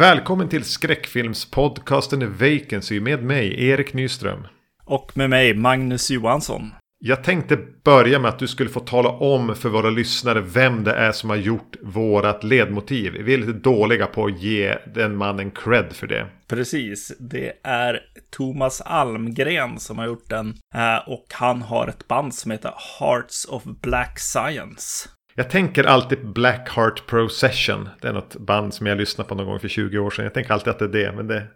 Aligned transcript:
Välkommen 0.00 0.48
till 0.48 0.64
skräckfilmspodcasten 0.64 2.36
Vacancy 2.38 3.00
med 3.00 3.24
mig, 3.24 3.68
Erik 3.68 3.94
Nyström. 3.94 4.46
Och 4.84 5.16
med 5.16 5.30
mig, 5.30 5.54
Magnus 5.54 6.10
Johansson. 6.10 6.70
Jag 6.98 7.24
tänkte 7.24 7.58
börja 7.84 8.18
med 8.18 8.28
att 8.28 8.38
du 8.38 8.48
skulle 8.48 8.70
få 8.70 8.80
tala 8.80 9.08
om 9.08 9.54
för 9.54 9.68
våra 9.68 9.90
lyssnare 9.90 10.40
vem 10.40 10.84
det 10.84 10.94
är 10.94 11.12
som 11.12 11.30
har 11.30 11.36
gjort 11.36 11.76
vårat 11.82 12.44
ledmotiv. 12.44 13.12
Vi 13.12 13.34
är 13.34 13.38
lite 13.38 13.52
dåliga 13.52 14.06
på 14.06 14.24
att 14.24 14.42
ge 14.42 14.78
den 14.94 15.16
mannen 15.16 15.50
cred 15.50 15.92
för 15.92 16.06
det. 16.06 16.26
Precis, 16.48 17.12
det 17.18 17.52
är 17.62 18.00
Thomas 18.30 18.80
Almgren 18.80 19.78
som 19.78 19.98
har 19.98 20.06
gjort 20.06 20.28
den. 20.28 20.48
Eh, 20.74 21.08
och 21.08 21.26
han 21.32 21.62
har 21.62 21.88
ett 21.88 22.08
band 22.08 22.34
som 22.34 22.50
heter 22.50 22.72
Hearts 23.00 23.46
of 23.48 23.64
Black 23.64 24.18
Science. 24.18 25.08
Jag 25.34 25.50
tänker 25.50 25.84
alltid 25.84 26.32
Black 26.32 26.68
Heart 26.68 27.06
Procession. 27.06 27.88
Det 28.00 28.08
är 28.08 28.12
något 28.12 28.36
band 28.36 28.74
som 28.74 28.86
jag 28.86 28.98
lyssnade 28.98 29.28
på 29.28 29.34
någon 29.34 29.46
gång 29.46 29.60
för 29.60 29.68
20 29.68 29.98
år 29.98 30.10
sedan. 30.10 30.24
Jag 30.24 30.34
tänker 30.34 30.52
alltid 30.52 30.68
att 30.68 30.78
det 30.78 30.84
är 30.84 30.88
det, 30.88 31.12
men 31.12 31.26
det 31.26 31.36
är 31.36 31.50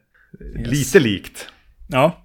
yes. 0.59 0.71
lite 0.71 1.01
likt. 1.01 1.48
Ja. 1.89 2.25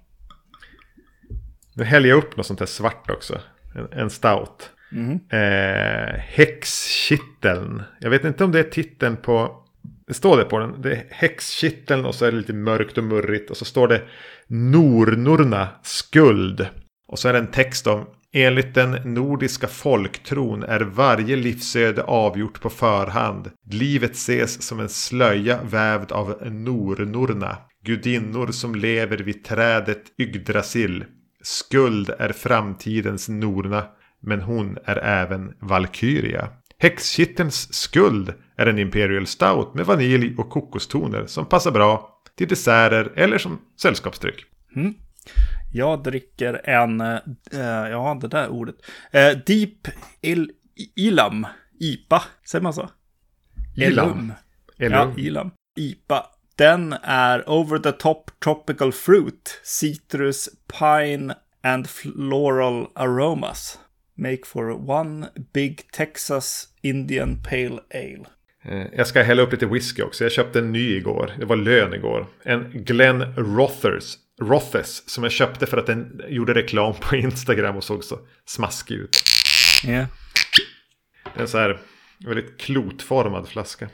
Nu 1.74 1.84
häller 1.84 2.08
jag 2.08 2.18
upp 2.18 2.36
något 2.36 2.46
sånt 2.46 2.60
här 2.60 2.66
svart 2.66 3.10
också. 3.10 3.40
En, 3.74 3.88
en 3.92 4.10
stout. 4.10 4.70
Mm. 4.92 5.20
Eh, 5.28 6.14
Häxkitteln. 6.18 7.82
Jag 8.00 8.10
vet 8.10 8.24
inte 8.24 8.44
om 8.44 8.52
det 8.52 8.58
är 8.58 8.70
titeln 8.70 9.16
på... 9.16 9.56
Det 10.06 10.14
står 10.14 10.36
det 10.36 10.44
på 10.44 10.58
den. 10.58 10.82
Det 10.82 10.92
är 10.92 11.06
Häxkitteln 11.10 12.04
och 12.04 12.14
så 12.14 12.24
är 12.24 12.32
det 12.32 12.38
lite 12.38 12.52
mörkt 12.52 12.98
och 12.98 13.04
murrigt. 13.04 13.50
Och 13.50 13.56
så 13.56 13.64
står 13.64 13.88
det 13.88 14.02
Nornorna 14.46 15.68
skuld. 15.82 16.66
Och 17.08 17.18
så 17.18 17.28
är 17.28 17.32
det 17.32 17.38
en 17.38 17.46
text 17.46 17.86
om 17.86 18.06
Enligt 18.32 18.74
den 18.74 19.14
nordiska 19.14 19.66
folktron 19.66 20.62
är 20.62 20.80
varje 20.80 21.36
livsöde 21.36 22.02
avgjort 22.02 22.60
på 22.60 22.70
förhand. 22.70 23.50
Livet 23.70 24.12
ses 24.12 24.62
som 24.62 24.80
en 24.80 24.88
slöja 24.88 25.62
vävd 25.62 26.12
av 26.12 26.36
Nornorna. 26.50 27.56
Gudinnor 27.84 28.46
som 28.46 28.74
lever 28.74 29.18
vid 29.18 29.44
trädet 29.44 30.02
Yggdrasil. 30.18 31.04
Skuld 31.42 32.10
är 32.18 32.32
framtidens 32.32 33.28
Norna, 33.28 33.84
men 34.22 34.40
hon 34.40 34.78
är 34.84 34.96
även 34.96 35.52
Valkyria. 35.60 36.48
Häxkittelns 36.78 37.74
skuld 37.74 38.34
är 38.56 38.66
en 38.66 38.78
Imperial 38.78 39.26
Stout 39.26 39.74
med 39.74 39.86
vanilj 39.86 40.34
och 40.38 40.50
kokostoner 40.50 41.26
som 41.26 41.46
passar 41.46 41.70
bra 41.70 42.20
till 42.36 42.48
desserter 42.48 43.12
eller 43.14 43.38
som 43.38 43.58
sällskapsdryck. 43.82 44.44
Mm. 44.76 44.94
Jag 45.72 46.02
dricker 46.02 46.60
en, 46.64 47.00
äh, 47.00 47.18
ja 47.90 48.18
det 48.20 48.28
där 48.28 48.48
ordet, 48.48 48.76
äh, 49.10 49.30
Deep 49.46 49.88
Il 50.20 50.50
Ilam, 50.96 51.46
IPA, 51.80 52.22
säger 52.44 52.62
man 52.62 52.74
så? 52.74 52.90
Ilam. 53.76 54.08
Elum. 54.08 54.32
Ja, 54.76 55.12
Ilam. 55.16 55.50
IPA. 55.76 56.26
Den 56.56 56.92
är 57.02 57.50
over 57.50 57.78
the 57.78 57.92
top 57.92 58.30
tropical 58.44 58.92
fruit, 58.92 59.60
citrus, 59.64 60.48
pine 60.80 61.34
and 61.62 61.86
floral 61.88 62.86
aromas. 62.94 63.78
Make 64.14 64.46
for 64.46 64.90
one 64.90 65.28
big 65.52 65.90
Texas 65.92 66.68
Indian 66.82 67.42
Pale 67.42 67.80
Ale. 67.94 68.26
Eh, 68.64 68.86
jag 68.92 69.06
ska 69.06 69.22
hälla 69.22 69.42
upp 69.42 69.52
lite 69.52 69.66
whisky 69.66 70.02
också. 70.02 70.24
Jag 70.24 70.32
köpte 70.32 70.58
en 70.58 70.72
ny 70.72 70.96
igår. 70.96 71.32
Det 71.38 71.44
var 71.44 71.56
lön 71.56 71.94
igår. 71.94 72.26
En 72.42 72.84
Glen 72.84 73.34
Rothers 73.36 74.16
Rothes 74.42 75.08
som 75.08 75.24
jag 75.24 75.32
köpte 75.32 75.66
för 75.66 75.76
att 75.76 75.86
den 75.86 76.22
gjorde 76.28 76.54
reklam 76.54 76.94
på 77.00 77.16
Instagram 77.16 77.76
och 77.76 77.84
såg 77.84 78.04
så 78.04 78.18
smaskig 78.44 78.94
ut. 78.94 79.16
Ja. 79.84 79.90
Yeah. 79.90 80.06
Det 81.34 81.38
är 81.38 81.42
en 81.42 81.48
så 81.48 81.58
här 81.58 81.80
väldigt 82.18 82.60
klotformad 82.60 83.48
flaska. 83.48 83.88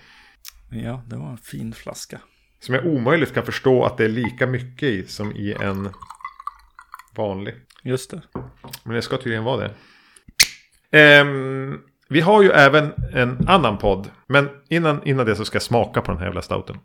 Ja, 0.71 1.03
det 1.07 1.17
var 1.17 1.31
en 1.31 1.39
fin 1.39 1.73
flaska. 1.73 2.21
Som 2.61 2.75
jag 2.75 2.87
omöjligt 2.87 3.35
kan 3.35 3.47
förstå 3.47 3.85
att 3.85 3.97
det 3.97 4.05
är 4.05 4.09
lika 4.09 4.47
mycket 4.47 4.89
i 4.89 5.07
som 5.07 5.33
i 5.33 5.53
en 5.61 5.89
vanlig. 7.17 7.55
Just 7.83 8.11
det. 8.11 8.23
Men 8.85 8.95
det 8.95 9.03
ska 9.03 9.17
tydligen 9.17 9.45
vara 9.45 9.71
det. 10.91 11.21
Um, 11.21 11.83
vi 12.09 12.21
har 12.21 12.43
ju 12.43 12.51
även 12.51 12.93
en 13.13 13.49
annan 13.49 13.79
podd. 13.79 14.11
Men 14.29 14.49
innan, 14.69 15.07
innan 15.09 15.27
det 15.27 15.37
så 15.37 15.45
ska 15.45 15.57
jag 15.57 15.63
smaka 15.63 16.01
på 16.01 16.11
den 16.11 16.19
här 16.19 16.27
jävla 16.27 16.43
stouten. 16.43 16.77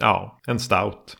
Ja, 0.00 0.40
en 0.46 0.60
stout. 0.60 1.16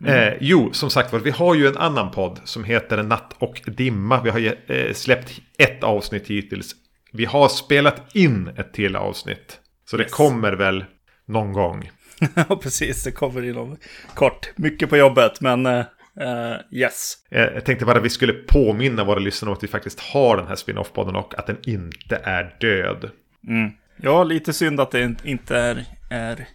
Mm. 0.00 0.14
Eh, 0.14 0.34
jo, 0.40 0.72
som 0.72 0.90
sagt 0.90 1.12
var, 1.12 1.20
vi 1.20 1.30
har 1.30 1.54
ju 1.54 1.66
en 1.66 1.76
annan 1.76 2.10
podd 2.10 2.40
som 2.44 2.64
heter 2.64 3.02
Natt 3.02 3.34
och 3.38 3.62
Dimma. 3.66 4.22
Vi 4.22 4.30
har 4.30 4.72
eh, 4.72 4.92
släppt 4.92 5.40
ett 5.58 5.84
avsnitt 5.84 6.28
hittills. 6.28 6.74
Vi 7.12 7.24
har 7.24 7.48
spelat 7.48 8.16
in 8.16 8.48
ett 8.56 8.72
till 8.72 8.96
avsnitt. 8.96 9.60
Så 9.90 9.96
yes. 9.98 10.06
det 10.06 10.16
kommer 10.16 10.52
väl 10.52 10.84
någon 11.26 11.52
gång. 11.52 11.90
Ja, 12.34 12.56
precis. 12.56 13.04
Det 13.04 13.12
kommer 13.12 13.44
inom 13.44 13.76
kort. 14.14 14.52
Mycket 14.56 14.90
på 14.90 14.96
jobbet, 14.96 15.40
men 15.40 15.84
uh, 16.20 16.56
yes. 16.70 17.14
Eh, 17.30 17.42
jag 17.42 17.64
tänkte 17.64 17.84
bara 17.84 17.98
att 17.98 18.04
vi 18.04 18.10
skulle 18.10 18.32
påminna 18.32 19.04
våra 19.04 19.18
lyssnare 19.18 19.50
om 19.50 19.56
att 19.56 19.62
vi 19.62 19.68
faktiskt 19.68 20.00
har 20.00 20.36
den 20.36 20.46
här 20.46 20.56
spin-off-podden 20.56 21.16
och 21.16 21.38
att 21.38 21.46
den 21.46 21.58
inte 21.62 22.20
är 22.24 22.56
död. 22.60 23.10
Mm. 23.48 23.70
Ja, 23.96 24.24
lite 24.24 24.52
synd 24.52 24.80
att 24.80 24.90
det 24.90 25.16
inte 25.24 25.56
är, 25.56 25.84
är 26.10 26.46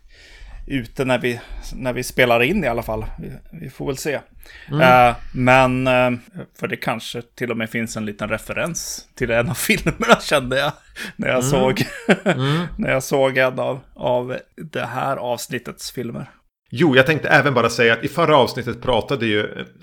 ute 0.68 1.06
när 1.06 1.20
vi, 1.20 1.40
när 1.76 1.94
vi 1.94 2.04
spelar 2.04 2.44
in 2.44 2.64
i 2.64 2.68
alla 2.68 2.84
fall. 2.84 3.06
Vi, 3.20 3.32
vi 3.52 3.70
får 3.70 3.86
väl 3.86 3.98
se. 3.98 4.20
Mm. 4.68 5.10
Uh, 5.10 5.16
men, 5.32 5.88
uh, 5.88 6.20
för 6.60 6.68
det 6.68 6.76
kanske 6.76 7.22
till 7.22 7.52
och 7.52 7.58
med 7.58 7.70
finns 7.70 7.98
en 7.98 8.06
liten 8.06 8.30
referens 8.30 9.08
till 9.16 9.32
en 9.32 9.50
av 9.50 9.54
filmerna 9.68 10.16
kände 10.22 10.60
jag. 10.60 10.72
När 11.16 11.28
jag, 11.28 11.38
mm. 11.38 11.50
såg, 11.50 11.84
mm. 12.24 12.66
när 12.78 12.92
jag 12.92 13.04
såg 13.04 13.38
en 13.38 13.60
av, 13.60 13.80
av 13.94 14.38
det 14.56 14.86
här 14.86 15.18
avsnittets 15.18 15.92
filmer. 15.92 16.30
Jo, 16.70 16.96
jag 16.96 17.06
tänkte 17.06 17.28
även 17.28 17.54
bara 17.54 17.70
säga 17.70 17.94
att 17.94 18.04
i 18.04 18.08
förra 18.08 18.38
avsnittet 18.38 18.82
pratade 18.82 19.26
ju 19.26 19.40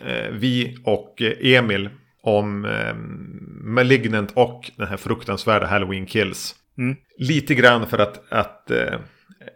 eh, 0.07 0.31
vi 0.33 0.77
och 0.85 1.23
Emil 1.41 1.91
om 2.23 2.65
eh, 2.65 2.95
Malignant 3.61 4.33
och 4.35 4.71
den 4.77 4.87
här 4.87 4.97
fruktansvärda 4.97 5.67
Halloween 5.67 6.07
Kills. 6.07 6.55
Mm. 6.79 6.97
Lite 7.19 7.55
grann 7.55 7.87
för 7.87 7.99
att, 7.99 8.33
att 8.33 8.71
eh, 8.71 8.99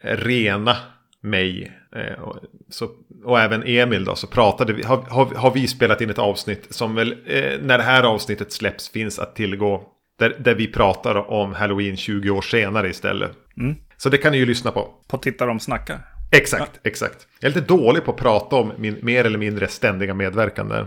rena 0.02 0.76
mig 1.22 1.72
eh, 1.96 2.22
och, 2.22 2.36
så, 2.68 2.88
och 3.24 3.40
även 3.40 3.62
Emil 3.66 4.04
då 4.04 4.14
så 4.14 4.26
pratade 4.26 4.72
vi, 4.72 4.82
har, 4.82 4.96
har, 4.96 5.34
har 5.34 5.50
vi 5.50 5.66
spelat 5.66 6.00
in 6.00 6.10
ett 6.10 6.18
avsnitt 6.18 6.66
som 6.70 6.94
väl 6.94 7.12
eh, 7.26 7.60
när 7.62 7.78
det 7.78 7.84
här 7.84 8.02
avsnittet 8.02 8.52
släpps 8.52 8.90
finns 8.90 9.18
att 9.18 9.36
tillgå. 9.36 9.82
Där, 10.18 10.36
där 10.38 10.54
vi 10.54 10.66
pratar 10.66 11.30
om 11.30 11.54
Halloween 11.54 11.96
20 11.96 12.30
år 12.30 12.42
senare 12.42 12.88
istället. 12.88 13.32
Mm. 13.56 13.76
Så 13.96 14.08
det 14.08 14.18
kan 14.18 14.32
ni 14.32 14.38
ju 14.38 14.46
lyssna 14.46 14.70
på. 14.70 14.88
På 15.08 15.18
Titta 15.18 15.46
de 15.46 15.60
snackar. 15.60 16.00
Exakt, 16.30 16.70
ja. 16.74 16.80
exakt. 16.84 17.26
Jag 17.40 17.50
är 17.50 17.54
lite 17.54 17.66
dålig 17.66 18.04
på 18.04 18.10
att 18.10 18.16
prata 18.16 18.56
om 18.56 18.72
min 18.78 18.98
mer 19.02 19.24
eller 19.24 19.38
mindre 19.38 19.68
ständiga 19.68 20.14
medverkan 20.14 20.68
där. 20.68 20.86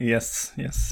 Yes, 0.00 0.52
yes. 0.56 0.90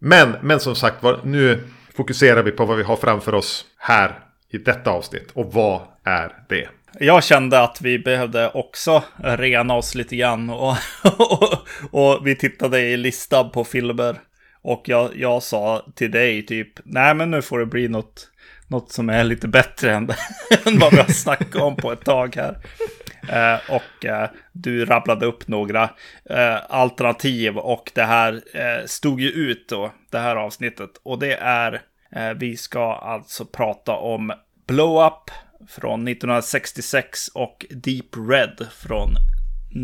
Men, 0.00 0.36
men 0.42 0.60
som 0.60 0.74
sagt 0.74 1.02
var, 1.02 1.20
nu 1.24 1.68
fokuserar 1.96 2.42
vi 2.42 2.50
på 2.50 2.64
vad 2.64 2.76
vi 2.76 2.82
har 2.82 2.96
framför 2.96 3.34
oss 3.34 3.64
här 3.78 4.18
i 4.50 4.58
detta 4.58 4.90
avsnitt. 4.90 5.30
Och 5.32 5.52
vad 5.52 5.80
är 6.04 6.32
det? 6.48 6.68
jag 7.00 7.24
kände 7.24 7.60
att 7.60 7.80
vi 7.80 7.98
behövde 7.98 8.50
också 8.50 9.02
rena 9.16 9.74
oss 9.74 9.94
lite 9.94 10.16
grann. 10.16 10.50
Och, 10.50 10.76
och, 11.18 11.68
och 11.90 12.26
vi 12.26 12.36
tittade 12.36 12.80
i 12.80 12.96
listan 12.96 13.50
på 13.50 13.64
filmer. 13.64 14.16
Och 14.62 14.82
jag, 14.84 15.10
jag 15.16 15.42
sa 15.42 15.86
till 15.94 16.10
dig 16.10 16.46
typ, 16.46 16.68
nej 16.84 17.14
men 17.14 17.30
nu 17.30 17.42
får 17.42 17.58
det 17.58 17.66
bli 17.66 17.88
något, 17.88 18.28
något 18.68 18.92
som 18.92 19.10
är 19.10 19.24
lite 19.24 19.48
bättre 19.48 19.94
än, 19.94 20.10
än 20.66 20.78
vad 20.78 20.92
vi 20.92 20.98
har 20.98 21.12
snackat 21.12 21.62
om 21.62 21.76
på 21.76 21.92
ett 21.92 22.04
tag 22.04 22.36
här. 22.36 22.58
Eh, 23.28 23.70
och 23.70 24.04
eh, 24.04 24.30
du 24.52 24.84
rabblade 24.84 25.26
upp 25.26 25.48
några 25.48 25.82
eh, 26.30 26.56
alternativ 26.68 27.58
och 27.58 27.90
det 27.94 28.02
här 28.02 28.42
eh, 28.54 28.86
stod 28.86 29.20
ju 29.20 29.28
ut 29.28 29.68
då, 29.68 29.92
det 30.10 30.18
här 30.18 30.36
avsnittet. 30.36 30.90
Och 31.02 31.18
det 31.18 31.34
är, 31.34 31.82
eh, 32.12 32.30
vi 32.36 32.56
ska 32.56 32.94
alltså 32.94 33.44
prata 33.44 33.92
om 33.92 34.32
Blow 34.66 35.06
Up 35.06 35.30
från 35.68 36.08
1966 36.08 37.28
och 37.28 37.66
Deep 37.70 38.16
Red 38.30 38.66
från 38.72 39.10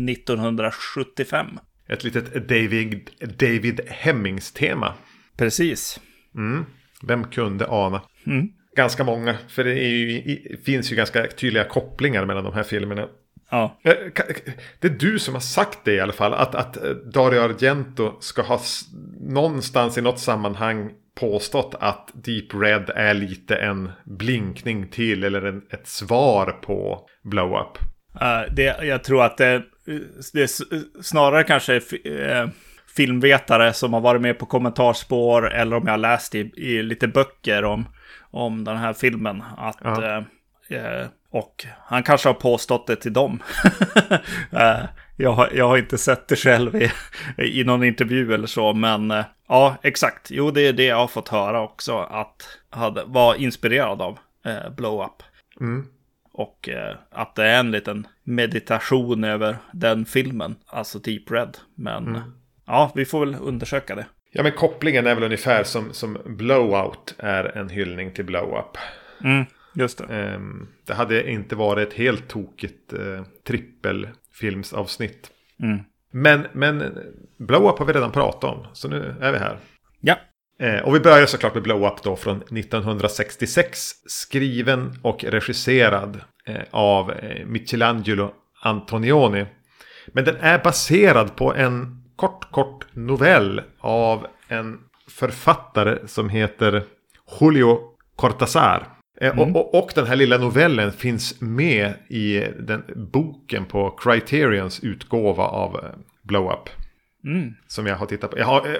1975. 0.09 1.47
Ett 1.87 2.03
litet 2.03 2.33
David, 2.33 3.09
David 3.19 3.81
Hemmings-tema. 3.87 4.93
Precis. 5.37 5.99
Mm. 6.35 6.65
Vem 7.01 7.23
kunde 7.23 7.67
ana? 7.67 8.01
Mm. 8.25 8.49
Ganska 8.75 9.03
många, 9.03 9.37
för 9.47 9.63
det 9.63 9.73
ju, 9.73 10.57
finns 10.65 10.91
ju 10.91 10.95
ganska 10.95 11.27
tydliga 11.27 11.63
kopplingar 11.63 12.25
mellan 12.25 12.43
de 12.43 12.53
här 12.53 12.63
filmerna. 12.63 13.07
Ja. 13.49 13.79
Eh, 13.83 13.93
det 14.79 14.87
är 14.87 14.91
du 14.99 15.19
som 15.19 15.33
har 15.33 15.41
sagt 15.41 15.79
det 15.83 15.93
i 15.93 15.99
alla 15.99 16.13
fall. 16.13 16.33
Att, 16.33 16.55
att 16.55 16.73
Dario 17.13 17.39
Argento 17.39 18.17
ska 18.19 18.41
ha 18.41 18.59
någonstans 19.19 19.97
i 19.97 20.01
något 20.01 20.19
sammanhang 20.19 20.91
påstått 21.19 21.75
att 21.79 22.11
Deep 22.13 22.53
Red 22.53 22.89
är 22.95 23.13
lite 23.13 23.55
en 23.55 23.91
blinkning 24.03 24.87
till 24.87 25.23
eller 25.23 25.41
en, 25.41 25.61
ett 25.69 25.87
svar 25.87 26.51
på 26.51 27.07
Blow 27.23 27.51
Up. 27.51 27.77
Uh, 28.21 28.53
det, 28.55 28.85
jag 28.85 29.03
tror 29.03 29.23
att 29.23 29.37
det, 29.37 29.63
det 30.33 30.41
är 30.41 31.01
snarare 31.01 31.43
kanske 31.43 31.75
uh, 31.75 32.49
filmvetare 32.95 33.73
som 33.73 33.93
har 33.93 34.01
varit 34.01 34.21
med 34.21 34.39
på 34.39 34.45
kommentarspår 34.45 35.53
eller 35.53 35.75
om 35.75 35.83
jag 35.85 35.93
har 35.93 35.97
läst 35.97 36.35
i, 36.35 36.39
i 36.55 36.83
lite 36.83 37.07
böcker 37.07 37.63
om, 37.63 37.85
om 38.33 38.63
den 38.63 38.77
här 38.77 38.93
filmen. 38.93 39.43
Att, 39.57 39.85
uh. 39.85 41.07
Och 41.29 41.65
han 41.79 42.03
kanske 42.03 42.29
har 42.29 42.33
påstått 42.33 42.87
det 42.87 42.95
till 42.95 43.13
dem. 43.13 43.39
Eh, 44.51 44.85
jag, 45.17 45.31
har, 45.31 45.49
jag 45.53 45.67
har 45.67 45.77
inte 45.77 45.97
sett 45.97 46.27
det 46.27 46.35
själv 46.35 46.75
i, 46.75 46.91
i 47.37 47.63
någon 47.63 47.83
intervju 47.83 48.33
eller 48.33 48.47
så, 48.47 48.73
men 48.73 49.11
eh, 49.11 49.25
ja, 49.47 49.77
exakt. 49.83 50.31
Jo, 50.31 50.51
det 50.51 50.61
är 50.61 50.73
det 50.73 50.85
jag 50.85 50.95
har 50.95 51.07
fått 51.07 51.29
höra 51.29 51.61
också, 51.61 51.97
att 51.97 52.59
hade, 52.69 53.03
var 53.05 53.35
inspirerad 53.35 54.01
av 54.01 54.19
eh, 54.45 54.69
Blow 54.77 55.05
Up. 55.05 55.23
Mm. 55.61 55.85
Och 56.33 56.69
eh, 56.69 56.95
att 57.11 57.35
det 57.35 57.45
är 57.45 57.59
en 57.59 57.71
liten 57.71 58.07
meditation 58.23 59.23
över 59.23 59.57
den 59.71 60.05
filmen, 60.05 60.55
alltså 60.65 60.99
Deep 60.99 61.31
Red. 61.31 61.57
Men 61.75 62.07
mm. 62.07 62.21
ja, 62.65 62.91
vi 62.95 63.05
får 63.05 63.19
väl 63.19 63.35
undersöka 63.41 63.95
det. 63.95 64.05
Ja, 64.35 64.43
men 64.43 64.51
kopplingen 64.51 65.07
är 65.07 65.15
väl 65.15 65.23
ungefär 65.23 65.63
som, 65.63 65.93
som 65.93 66.17
Blowout 66.25 67.15
är 67.17 67.57
en 67.57 67.69
hyllning 67.69 68.13
till 68.13 68.25
Blow 68.25 68.57
Up. 68.57 68.77
Mm, 69.23 69.45
just 69.73 69.97
det. 69.97 70.33
Um, 70.35 70.67
det 70.87 70.93
hade 70.93 71.31
inte 71.31 71.55
varit 71.55 71.87
ett 71.87 71.93
helt 71.93 72.27
tokigt 72.27 72.93
uh, 72.93 73.23
trippelfilmsavsnitt. 73.47 75.31
Mm. 75.59 75.79
Men, 76.11 76.47
men 76.53 76.97
Blow 77.37 77.69
Up 77.69 77.79
har 77.79 77.85
vi 77.85 77.93
redan 77.93 78.11
pratat 78.11 78.43
om, 78.43 78.67
så 78.73 78.87
nu 78.87 79.15
är 79.21 79.31
vi 79.31 79.37
här. 79.37 79.57
Ja. 80.01 80.17
Eh, 80.59 80.79
och 80.79 80.95
vi 80.95 80.99
börjar 80.99 81.25
såklart 81.25 81.53
med 81.53 81.63
Blow 81.63 81.85
Up 81.85 82.03
då 82.03 82.15
från 82.15 82.37
1966. 82.37 83.91
Skriven 84.05 84.99
och 85.01 85.23
regisserad 85.23 86.21
eh, 86.45 86.61
av 86.71 87.11
eh, 87.11 87.45
Michelangelo 87.45 88.33
Antonioni. 88.61 89.45
Men 90.07 90.25
den 90.25 90.35
är 90.35 90.63
baserad 90.63 91.35
på 91.35 91.53
en 91.53 92.02
kort, 92.15 92.51
kort 92.51 92.85
novell 92.93 93.61
av 93.79 94.27
en 94.47 94.79
författare 95.07 96.07
som 96.07 96.29
heter 96.29 96.83
Julio 97.39 97.79
Cortázar. 98.15 98.87
Mm. 99.21 99.39
Och, 99.39 99.55
och, 99.55 99.83
och, 99.83 99.91
den 99.95 100.07
här 100.07 100.15
lilla 100.15 100.37
novellen 100.37 100.91
finns 100.91 101.41
med 101.41 101.93
i 102.07 102.45
den 102.59 102.83
boken 102.95 103.65
på 103.65 103.91
Criterions 103.91 104.83
utgåva 104.83 105.43
av 105.43 105.85
Blow 106.21 106.51
Up. 106.51 106.69
Mm. 107.25 107.53
Som 107.67 107.87
jag 107.87 107.95
har 107.95 108.05
tittat 108.05 108.31
på. 108.31 108.39
Jag 108.39 108.45
har 108.45 108.67
eh, 108.67 108.75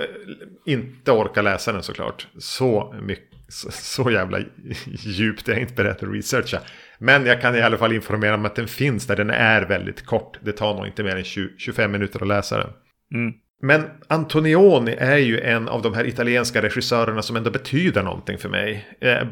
inte 0.66 1.12
orkat 1.12 1.44
läsa 1.44 1.72
den 1.72 1.84
såklart. 1.84 2.28
Så, 2.38 2.96
mycket, 3.02 3.26
så, 3.48 3.72
så 3.72 4.12
jävla 4.12 4.40
djupt 4.86 5.48
är 5.48 5.52
jag 5.52 5.62
inte 5.62 5.74
beredd 5.74 5.92
att 5.92 6.04
researcha. 6.04 6.60
Men 6.98 7.26
jag 7.26 7.42
kan 7.42 7.56
i 7.56 7.62
alla 7.62 7.78
fall 7.78 7.94
informera 7.94 8.36
om 8.36 8.46
att 8.46 8.56
den 8.56 8.68
finns 8.68 9.08
där. 9.08 9.16
Den 9.16 9.30
är 9.30 9.62
väldigt 9.62 10.06
kort. 10.06 10.40
Det 10.42 10.52
tar 10.52 10.76
nog 10.76 10.88
inte 10.88 11.04
mer 11.04 11.16
än 11.16 11.24
20, 11.24 11.50
25 11.58 11.92
minuter 11.92 12.22
att 12.22 12.28
läsa 12.28 12.58
den. 12.58 12.70
Mm. 13.14 13.34
Men 13.62 13.84
Antonioni 14.08 14.96
är 15.00 15.18
ju 15.18 15.40
en 15.40 15.70
av 15.70 15.82
de 15.82 15.94
här 15.94 16.08
italienska 16.08 16.62
regissörerna 16.62 17.22
som 17.22 17.36
ändå 17.36 17.52
betyder 17.52 18.04
någonting 18.04 18.38
för 18.38 18.50
mig. 18.50 18.88
Eh, 19.02 19.18
eh 19.18 19.28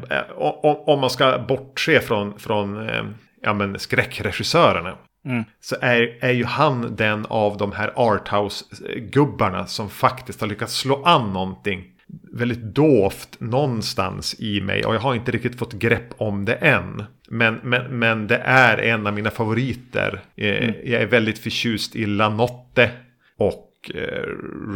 om 0.86 1.00
man 1.00 1.10
ska 1.10 1.38
bortse 1.48 2.00
från, 2.00 2.38
från 2.38 2.88
eh, 2.88 3.04
ja, 3.42 3.54
men 3.54 3.78
skräckregissörerna. 3.78 4.98
Mm. 5.24 5.44
Så 5.60 5.76
är, 5.80 6.18
är 6.20 6.32
ju 6.32 6.44
han 6.44 6.96
den 6.96 7.26
av 7.26 7.56
de 7.56 7.72
här 7.72 7.92
arthouse-gubbarna 7.96 9.66
som 9.66 9.90
faktiskt 9.90 10.40
har 10.40 10.48
lyckats 10.48 10.76
slå 10.76 11.02
an 11.04 11.32
någonting 11.32 11.84
väldigt 12.32 12.74
dovt 12.74 13.40
någonstans 13.40 14.40
i 14.40 14.60
mig. 14.60 14.84
Och 14.84 14.94
jag 14.94 15.00
har 15.00 15.14
inte 15.14 15.32
riktigt 15.32 15.58
fått 15.58 15.72
grepp 15.72 16.14
om 16.16 16.44
det 16.44 16.54
än. 16.54 17.04
Men, 17.28 17.60
men, 17.62 17.98
men 17.98 18.26
det 18.26 18.36
är 18.44 18.78
en 18.78 19.06
av 19.06 19.14
mina 19.14 19.30
favoriter. 19.30 20.20
Mm. 20.36 20.74
Jag 20.84 21.02
är 21.02 21.06
väldigt 21.06 21.38
förtjust 21.38 21.96
i 21.96 22.06
Lanotte. 22.06 22.90
Och 23.38 23.71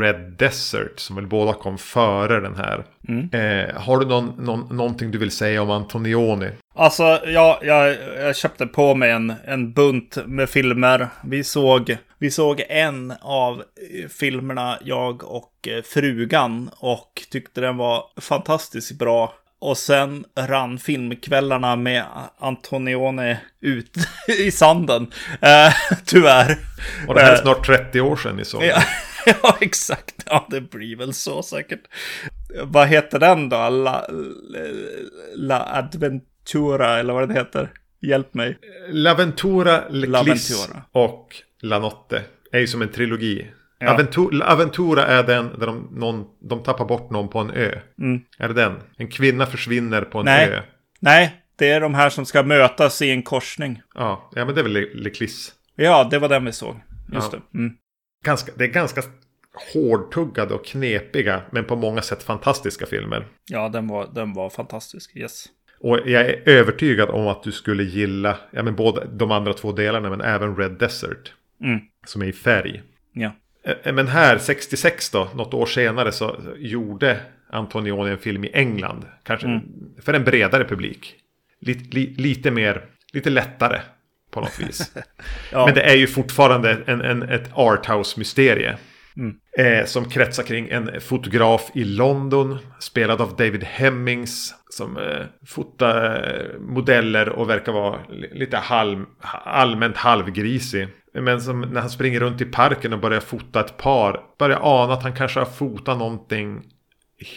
Red 0.00 0.34
Desert 0.38 0.98
som 1.00 1.16
väl 1.16 1.26
båda 1.26 1.52
kom 1.52 1.78
före 1.78 2.40
den 2.40 2.56
här. 2.56 2.84
Mm. 3.08 3.30
Eh, 3.32 3.74
har 3.74 3.98
du 3.98 4.06
någon, 4.06 4.32
någon, 4.38 4.76
någonting 4.76 5.10
du 5.10 5.18
vill 5.18 5.30
säga 5.30 5.62
om 5.62 5.70
Antonioni? 5.70 6.50
Alltså, 6.74 7.20
ja, 7.26 7.60
jag, 7.62 7.96
jag 8.18 8.36
köpte 8.36 8.66
på 8.66 8.94
mig 8.94 9.10
en, 9.10 9.32
en 9.44 9.72
bunt 9.72 10.18
med 10.26 10.50
filmer. 10.50 11.08
Vi 11.24 11.44
såg, 11.44 11.96
vi 12.18 12.30
såg 12.30 12.62
en 12.68 13.12
av 13.20 13.62
filmerna, 14.18 14.78
jag 14.84 15.24
och 15.24 15.68
eh, 15.68 15.82
frugan, 15.82 16.70
och 16.78 17.22
tyckte 17.30 17.60
den 17.60 17.76
var 17.76 18.04
fantastiskt 18.20 18.98
bra. 18.98 19.34
Och 19.58 19.78
sen 19.78 20.24
rann 20.36 20.78
filmkvällarna 20.78 21.76
med 21.76 22.04
Antonioni 22.38 23.36
ut 23.60 23.96
i 24.38 24.50
sanden. 24.50 25.12
Eh, 25.40 25.74
tyvärr. 26.04 26.58
Och 27.08 27.14
det 27.14 27.20
här 27.20 27.32
är 27.32 27.36
eh, 27.36 27.42
snart 27.42 27.66
30 27.66 28.00
år 28.00 28.16
sedan 28.16 28.36
ni 28.36 28.44
såg 28.44 28.64
ja, 28.64 28.82
ja, 29.42 29.56
exakt. 29.60 30.14
Ja, 30.26 30.46
det 30.50 30.60
blir 30.60 30.96
väl 30.96 31.14
så 31.14 31.42
säkert. 31.42 31.82
Vad 32.62 32.88
heter 32.88 33.18
den 33.18 33.48
då? 33.48 33.68
La, 33.68 34.06
La 35.34 35.66
Adventura, 35.72 36.98
eller 36.98 37.14
vad 37.14 37.28
den 37.28 37.36
heter. 37.36 37.72
Hjälp 38.00 38.34
mig. 38.34 38.58
Laventura, 38.88 39.88
Leclis 39.88 40.68
och 40.92 41.36
La 41.62 41.78
Notte. 41.78 42.22
Är 42.52 42.58
ju 42.58 42.66
som 42.66 42.82
en 42.82 42.88
trilogi. 42.88 43.50
Ja. 43.78 43.94
Aventura, 43.94 44.46
Aventura 44.46 45.06
är 45.06 45.23
den 45.23 45.58
där 45.58 45.67
de, 45.67 45.88
någon, 45.93 46.25
de 46.40 46.62
tappar 46.62 46.84
bort 46.84 47.11
någon 47.11 47.28
på 47.28 47.38
en 47.38 47.50
ö. 47.50 47.78
Mm. 47.99 48.20
Är 48.38 48.49
det 48.49 48.55
den? 48.55 48.75
En 48.96 49.08
kvinna 49.08 49.46
försvinner 49.46 50.02
på 50.02 50.19
en 50.19 50.25
Nej. 50.25 50.49
ö. 50.49 50.62
Nej, 51.00 51.34
det 51.56 51.70
är 51.70 51.81
de 51.81 51.94
här 51.94 52.11
som 52.11 52.26
ska 52.26 52.43
mötas 52.43 53.02
i 53.02 53.11
en 53.11 53.23
korsning. 53.23 53.82
Ja, 53.94 54.31
ja 54.34 54.44
men 54.44 54.55
det 54.55 54.61
är 54.61 54.62
väl 54.62 54.88
Leclis. 54.94 55.52
Ja, 55.76 56.08
det 56.11 56.19
var 56.19 56.28
den 56.28 56.44
vi 56.44 56.52
såg. 56.52 56.76
Just 57.12 57.32
ja. 57.32 57.38
det. 57.50 57.58
Mm. 57.58 57.76
Ganska, 58.25 58.52
det 58.56 58.64
är 58.64 58.69
ganska 58.69 59.02
hårdtuggade 59.73 60.55
och 60.55 60.64
knepiga, 60.64 61.43
men 61.50 61.64
på 61.64 61.76
många 61.76 62.02
sätt 62.02 62.23
fantastiska 62.23 62.87
filmer. 62.87 63.26
Ja, 63.50 63.69
den 63.69 63.88
var, 63.88 64.08
den 64.14 64.32
var 64.32 64.50
fantastisk. 64.50 65.17
Yes. 65.17 65.44
Och 65.81 65.99
jag 66.05 66.26
är 66.26 66.49
övertygad 66.49 67.11
om 67.11 67.26
att 67.26 67.42
du 67.42 67.52
skulle 67.52 67.83
gilla 67.83 68.38
ja, 68.50 68.62
men 68.62 68.76
både 68.76 69.09
de 69.12 69.30
andra 69.30 69.52
två 69.52 69.73
delarna, 69.73 70.11
men 70.11 70.21
även 70.21 70.56
Red 70.56 70.73
Desert. 70.73 71.33
Mm. 71.61 71.80
Som 72.06 72.23
är 72.23 72.26
i 72.26 72.33
färg. 72.33 72.83
Ja. 73.12 73.33
Eh, 73.66 73.92
men 73.92 74.08
här, 74.08 74.38
66 74.38 75.11
då, 75.11 75.28
något 75.35 75.54
år 75.54 75.66
senare 75.66 76.12
så 76.12 76.37
gjorde 76.56 77.20
Antonioni 77.50 78.11
en 78.11 78.18
film 78.18 78.44
i 78.44 78.50
England. 78.54 79.04
Kanske 79.23 79.46
mm. 79.46 79.62
för 80.02 80.14
en 80.14 80.25
bredare 80.25 80.64
publik. 80.64 81.14
Lite, 81.61 81.96
li, 81.96 82.14
lite 82.18 82.50
mer, 82.50 82.85
lite 83.12 83.30
lättare 83.30 83.80
på 84.30 84.40
något 84.40 84.61
vis. 84.61 84.92
ja. 85.52 85.66
Men 85.66 85.75
det 85.75 85.82
är 85.82 85.96
ju 85.96 86.06
fortfarande 86.06 86.78
en, 86.87 87.00
en, 87.00 87.23
ett 87.23 87.50
arthouse-mysterie. 87.52 88.76
Mm. 89.16 89.37
Eh, 89.58 89.85
som 89.85 90.08
kretsar 90.08 90.42
kring 90.42 90.68
en 90.68 91.00
fotograf 91.00 91.70
i 91.75 91.85
London. 91.85 92.58
Spelad 92.80 93.20
av 93.20 93.37
David 93.37 93.64
Hemmings. 93.64 94.54
Som 94.70 94.96
eh, 94.96 95.26
fotar 95.46 96.28
eh, 96.28 96.61
modeller 96.61 97.28
och 97.28 97.50
verkar 97.50 97.73
vara 97.73 98.00
lite 98.32 98.56
halv, 98.56 99.04
allmänt 99.44 99.96
halvgrisig. 99.96 100.88
Men 101.23 101.40
som 101.40 101.61
när 101.61 101.80
han 101.80 101.90
springer 101.90 102.20
runt 102.20 102.40
i 102.40 102.44
parken 102.44 102.92
och 102.92 103.00
börjar 103.00 103.20
fota 103.20 103.61
ett 103.61 103.76
par. 103.76 104.20
Börjar 104.38 104.61
ana 104.62 104.92
att 104.92 105.02
han 105.02 105.14
kanske 105.14 105.40
har 105.40 105.46
fotat 105.46 105.99
någonting 105.99 106.62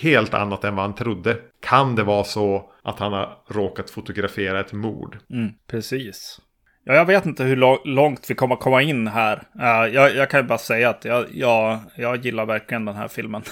helt 0.02 0.34
annat 0.34 0.64
än 0.64 0.76
vad 0.76 0.86
han 0.86 0.96
trodde. 0.96 1.38
Kan 1.62 1.96
det 1.96 2.04
vara 2.04 2.24
så 2.24 2.72
att 2.84 3.00
han 3.00 3.14
har 3.14 3.38
råkat 3.48 3.90
fotografera 3.90 4.60
ett 4.60 4.74
mord? 4.74 5.18
Mm, 5.30 5.52
precis. 5.68 6.42
Ja, 6.84 6.96
jag 6.96 7.06
vet 7.06 7.26
inte 7.26 7.44
hur 7.44 7.88
långt 7.88 8.26
vi 8.30 8.36
kommer 8.36 8.56
komma 8.56 8.82
in 8.82 9.08
här. 9.08 9.36
Uh, 9.36 9.94
jag, 9.94 10.16
jag, 10.16 10.30
kan 10.30 10.40
ju 10.40 10.48
bara 10.48 10.58
säga 10.58 10.90
att 10.90 11.06
jag, 11.06 11.26
jag, 11.34 11.80
jag 11.96 12.26
gillar 12.26 12.46
verkligen 12.46 12.86
den 12.86 12.96
här 12.96 13.08
filmen. 13.08 13.44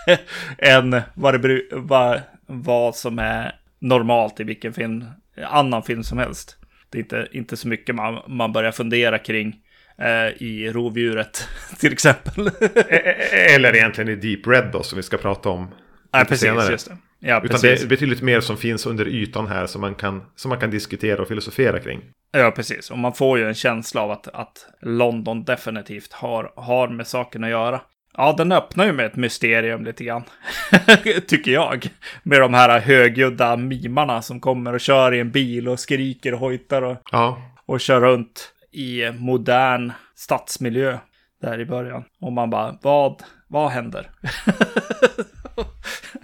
än 0.57 1.01
vad, 1.13 1.41
det, 1.41 1.61
vad, 1.71 2.21
vad 2.45 2.95
som 2.95 3.19
är 3.19 3.55
normalt 3.79 4.39
i 4.39 4.43
vilken 4.43 4.73
film, 4.73 5.05
annan 5.47 5.83
film 5.83 6.03
som 6.03 6.17
helst. 6.17 6.57
Det 6.89 6.97
är 6.97 6.99
inte, 6.99 7.27
inte 7.31 7.57
så 7.57 7.67
mycket 7.67 7.95
man, 7.95 8.21
man 8.27 8.53
börjar 8.53 8.71
fundera 8.71 9.19
kring 9.19 9.55
eh, 9.97 10.43
i 10.43 10.71
rovdjuret 10.73 11.47
till 11.79 11.93
exempel. 11.93 12.47
E-, 12.47 12.51
e-, 12.89 13.55
eller 13.55 13.75
egentligen 13.75 14.09
i 14.09 14.15
Deep 14.15 14.47
Red 14.47 14.69
då 14.71 14.83
som 14.83 14.95
vi 14.95 15.03
ska 15.03 15.17
prata 15.17 15.49
om. 15.49 15.67
Nej, 16.13 16.25
precis, 16.25 16.41
senare. 16.41 16.71
just 16.71 16.87
det. 16.89 16.97
Ja, 17.19 17.37
Utan 17.37 17.49
precis. 17.49 17.79
det 17.79 17.85
är 17.85 17.89
betydligt 17.89 18.21
mer 18.21 18.39
som 18.39 18.57
finns 18.57 18.85
under 18.85 19.07
ytan 19.07 19.47
här 19.47 19.67
som 19.67 19.81
man 19.81 19.95
kan, 19.95 20.23
som 20.35 20.49
man 20.49 20.59
kan 20.59 20.71
diskutera 20.71 21.21
och 21.21 21.27
filosofera 21.27 21.79
kring. 21.79 22.01
Ja, 22.31 22.51
precis. 22.51 22.91
Och 22.91 22.97
man 22.97 23.13
får 23.13 23.37
ju 23.39 23.47
en 23.47 23.53
känsla 23.53 24.01
av 24.01 24.11
att, 24.11 24.27
att 24.27 24.65
London 24.81 25.43
definitivt 25.43 26.13
har, 26.13 26.53
har 26.55 26.87
med 26.87 27.07
saken 27.07 27.43
att 27.43 27.49
göra. 27.49 27.81
Ja, 28.19 28.33
den 28.37 28.51
öppnar 28.51 28.85
ju 28.85 28.93
med 28.93 29.05
ett 29.05 29.15
mysterium 29.15 29.85
lite 29.85 30.03
grann. 30.03 30.23
Tycker 31.27 31.51
jag. 31.51 31.89
Med 32.23 32.41
de 32.41 32.53
här 32.53 32.79
högljudda 32.79 33.57
mimarna 33.57 34.21
som 34.21 34.39
kommer 34.39 34.73
och 34.73 34.79
kör 34.79 35.13
i 35.13 35.19
en 35.19 35.31
bil 35.31 35.67
och 35.67 35.79
skriker 35.79 36.33
och 36.33 36.39
hojtar 36.39 36.81
och, 36.81 36.97
ja. 37.11 37.41
och 37.65 37.79
kör 37.79 38.01
runt 38.01 38.53
i 38.71 39.11
modern 39.11 39.91
stadsmiljö 40.15 40.97
där 41.41 41.59
i 41.59 41.65
början. 41.65 42.03
Och 42.21 42.31
man 42.31 42.49
bara, 42.49 42.77
vad, 42.81 43.23
vad 43.47 43.69
händer? 43.69 44.09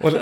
och 0.00 0.12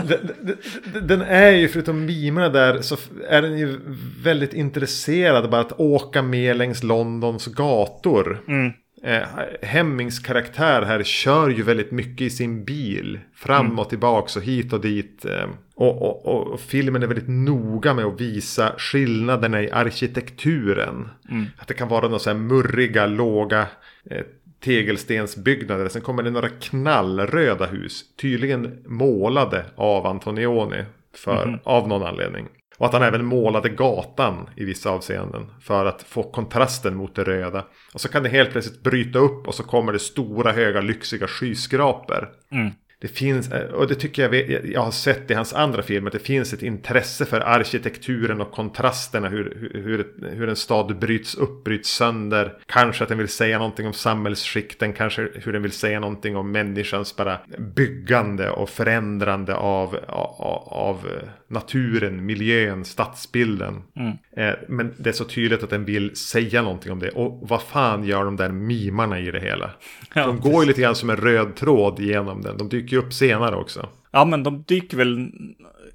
den, 1.03 1.23
är 1.23 1.51
ju, 1.51 1.69
förutom 1.69 2.07
mimerna 2.07 2.49
där, 2.49 2.81
så 2.81 2.97
är 3.29 3.43
den 3.43 3.59
ju 3.59 3.81
väldigt 4.25 4.55
intresserad 4.55 5.51
bara 5.51 5.61
att 5.61 5.81
åka 5.81 6.23
med 6.23 6.57
längs 6.57 6.83
Londons 6.83 7.47
gator. 7.47 8.43
Mm. 8.49 8.73
Eh, 9.05 9.23
Hemmings 9.63 10.19
karaktär 10.19 10.83
här 10.83 11.03
kör 11.03 11.49
ju 11.49 11.63
väldigt 11.63 11.91
mycket 11.91 12.21
i 12.21 12.31
sin 12.31 12.65
bil. 12.65 13.19
Fram 13.35 13.67
mm. 13.67 13.79
och 13.79 13.89
tillbaks 13.89 14.37
och 14.37 14.43
hit 14.43 14.73
och 14.73 14.81
dit. 14.81 15.25
Eh, 15.25 15.47
och, 15.75 16.03
och, 16.03 16.27
och, 16.27 16.47
och, 16.47 16.61
filmen 16.61 17.03
är 17.03 17.07
väldigt 17.07 17.29
noga 17.29 17.95
med 17.95 18.05
att 18.05 18.21
visa 18.21 18.73
skillnaderna 18.79 19.63
i 19.63 19.71
arkitekturen. 19.71 21.09
Mm. 21.31 21.47
Att 21.59 21.69
det 21.69 21.75
kan 21.75 21.89
vara 21.89 22.05
några 22.05 22.19
så 22.19 22.31
här 22.31 22.37
murriga, 22.37 23.07
låga 23.07 23.67
eh, 24.11 24.23
tegelstensbyggnader. 24.61 25.89
Sen 25.89 26.03
kommer 26.03 26.23
det 26.23 26.31
några 26.31 26.49
knallröda 26.49 27.67
hus. 27.67 28.05
Tydligen 28.17 28.83
målade 28.87 29.65
av 29.77 30.07
Antonioni. 30.07 30.85
För, 31.15 31.43
mm. 31.43 31.61
Av 31.65 31.89
någon 31.89 32.03
anledning. 32.03 32.49
Och 32.77 32.87
att 32.87 32.93
han 32.93 33.03
även 33.03 33.25
målade 33.25 33.69
gatan 33.69 34.49
i 34.57 34.65
vissa 34.65 34.91
avseenden. 34.91 35.47
För 35.61 35.87
att 35.87 36.03
få 36.03 36.23
kontrasten 36.23 36.97
mot 36.97 37.15
det 37.15 37.25
röda. 37.25 37.65
Och 37.95 38.01
så 38.01 38.09
kan 38.09 38.23
det 38.23 38.29
helt 38.29 38.51
plötsligt 38.51 38.83
bryta 38.83 39.19
upp 39.19 39.49
och 39.49 39.55
så 39.55 39.63
kommer 39.63 39.93
det 39.93 39.99
stora 39.99 40.53
höga 40.53 40.81
lyxiga 40.81 41.27
skyskrapor. 41.27 42.29
Mm 42.51 42.71
det 42.99 43.09
finns, 43.09 43.53
eh, 43.53 43.71
och 43.71 43.89
det 43.89 43.95
tycker 43.95 44.23
jag 44.23 44.65
jag 44.65 44.81
har 44.81 44.91
sett 44.91 45.31
i 45.31 45.35
hans 45.35 45.53
andra 45.53 45.83
filmer, 45.83 46.07
att 46.07 46.13
det 46.13 46.19
finns 46.19 46.53
ett 46.53 46.63
intresse 46.63 47.25
för 47.25 47.41
arkitekturen 47.41 48.41
och 48.41 48.53
kontrasterna, 48.53 49.29
hur, 49.29 49.71
hur, 49.85 50.31
hur 50.35 50.49
en 50.49 50.57
stad 50.57 50.99
bryts 50.99 51.35
upp, 51.35 51.65
bryts 51.65 51.91
sönder. 51.91 52.59
Kanske 52.67 53.03
att 53.03 53.09
den 53.09 53.19
vill 53.19 53.29
säga 53.29 53.59
någonting 53.59 53.87
om 53.87 53.93
samhällsskikten, 53.93 54.93
kanske 54.93 55.29
hur 55.35 55.53
den 55.53 55.63
vill 55.63 55.73
säga 55.73 56.01
någonting 56.01 56.37
om 56.37 56.53
människans 56.53 57.17
bara 57.17 57.39
byggande 57.59 58.51
och 58.51 58.71
förändrande 58.71 59.55
av, 59.55 59.99
av, 60.09 60.69
av 60.69 61.07
naturen, 61.49 62.27
miljön, 62.27 62.85
stadsbilden. 62.85 63.83
Mm. 63.97 64.13
Eh, 64.37 64.55
men 64.69 64.95
det 64.99 65.11
är 65.11 65.13
så 65.13 65.25
tydligt 65.25 65.63
att 65.63 65.71
den 65.71 65.85
vill 65.85 66.17
säga 66.17 66.63
någonting 66.63 66.93
om 66.93 66.99
det. 66.99 67.11
Och 67.11 67.49
vad 67.49 67.63
fan 67.63 68.05
gör 68.05 68.25
de 68.25 68.37
där 68.37 68.49
mimarna 68.49 69.21
i 69.21 69.31
det 69.31 69.41
hela? 69.41 69.71
De 70.15 70.41
går 70.41 70.63
ju 70.63 70.69
lite 70.69 70.81
grann 70.81 70.95
som 70.95 71.11
en 71.11 71.17
röd 71.17 71.57
tråd 71.57 72.01
genom 72.01 72.43
den. 72.43 72.59
De 72.59 72.69
dyker 72.69 72.84
upp 72.93 73.13
senare 73.13 73.57
också. 73.57 73.89
Ja, 74.11 74.25
men 74.25 74.43
de 74.43 74.63
dyker 74.63 74.97
väl 74.97 75.31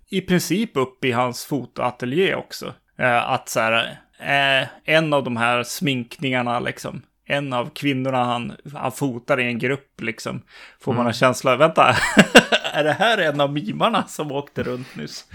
i 0.10 0.22
princip 0.22 0.78
upp 0.78 1.06
i 1.06 1.12
hans 1.12 1.46
fotoateljé 1.46 2.36
också. 2.36 2.74
Eh, 2.98 3.30
att 3.30 3.50
så 3.50 3.60
här, 3.60 4.00
eh, 4.20 4.68
en 4.86 5.14
av 5.14 5.24
de 5.24 5.38
här 5.38 5.64
sminkningarna 5.64 6.60
liksom. 6.60 7.02
En 7.26 7.54
av 7.54 7.70
kvinnorna 7.74 8.24
han, 8.24 8.54
han 8.74 8.92
fotar 8.92 9.40
i 9.40 9.44
en 9.44 9.60
grupp 9.60 10.02
liksom. 10.02 10.42
Får 10.82 10.92
man 10.92 11.00
en 11.00 11.06
mm. 11.06 11.14
känsla 11.14 11.52
av, 11.52 11.58
vänta, 11.58 11.96
är 12.74 12.84
det 12.84 12.94
här 12.94 13.18
en 13.18 13.42
av 13.42 13.54
mimarna 13.54 14.04
som 14.08 14.32
åkte 14.32 14.64
runt 14.64 14.96
nyss? 14.96 15.26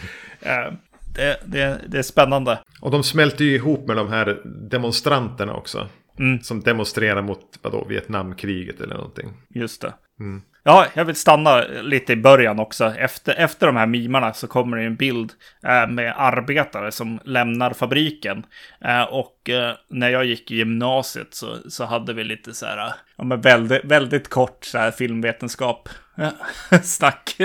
Eh, 0.41 0.73
det, 1.15 1.41
det, 1.47 1.81
det 1.89 1.99
är 1.99 2.03
spännande. 2.03 2.59
Och 2.81 2.91
de 2.91 3.03
smälter 3.03 3.45
ju 3.45 3.55
ihop 3.55 3.87
med 3.87 3.97
de 3.97 4.09
här 4.09 4.41
demonstranterna 4.45 5.55
också. 5.55 5.89
Mm. 6.19 6.41
Som 6.41 6.61
demonstrerar 6.61 7.23
mot 7.23 7.59
vadå, 7.63 7.85
Vietnamkriget 7.89 8.81
eller 8.81 8.95
någonting. 8.95 9.33
Just 9.55 9.83
det. 9.83 9.95
Mm. 10.21 10.43
Ja, 10.67 10.87
jag 10.95 11.05
vill 11.05 11.15
stanna 11.15 11.61
lite 11.67 12.13
i 12.13 12.17
början 12.17 12.59
också. 12.59 12.85
Efter, 12.85 13.35
efter 13.35 13.67
de 13.67 13.77
här 13.77 13.87
mimarna 13.87 14.33
så 14.33 14.47
kommer 14.47 14.77
det 14.77 14.85
en 14.85 14.97
bild 14.97 15.33
eh, 15.67 15.89
med 15.89 16.15
arbetare 16.17 16.93
som 16.93 17.21
lämnar 17.25 17.73
fabriken. 17.73 18.47
Eh, 18.81 19.03
och 19.03 19.51
eh, 19.51 19.75
när 19.89 20.11
jag 20.11 20.25
gick 20.25 20.51
i 20.51 20.57
gymnasiet 20.57 21.35
så, 21.35 21.57
så 21.71 21.85
hade 21.85 22.15
vi 22.15 22.25
lite 22.25 22.55
så 22.55 22.67
här, 22.67 22.95
ja 23.17 23.25
men 23.25 23.41
väldigt, 23.41 23.85
väldigt 23.85 24.29
kort 24.29 24.65
så 24.65 24.79
här 24.79 24.91
filmvetenskap 24.91 25.89
snack. 26.83 27.37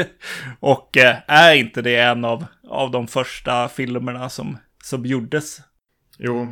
Och 0.59 0.97
är 1.27 1.55
inte 1.55 1.81
det 1.81 1.95
en 1.95 2.25
av, 2.25 2.45
av 2.69 2.91
de 2.91 3.07
första 3.07 3.67
filmerna 3.67 4.29
som, 4.29 4.57
som 4.83 5.05
gjordes? 5.05 5.57
Jo, 6.17 6.47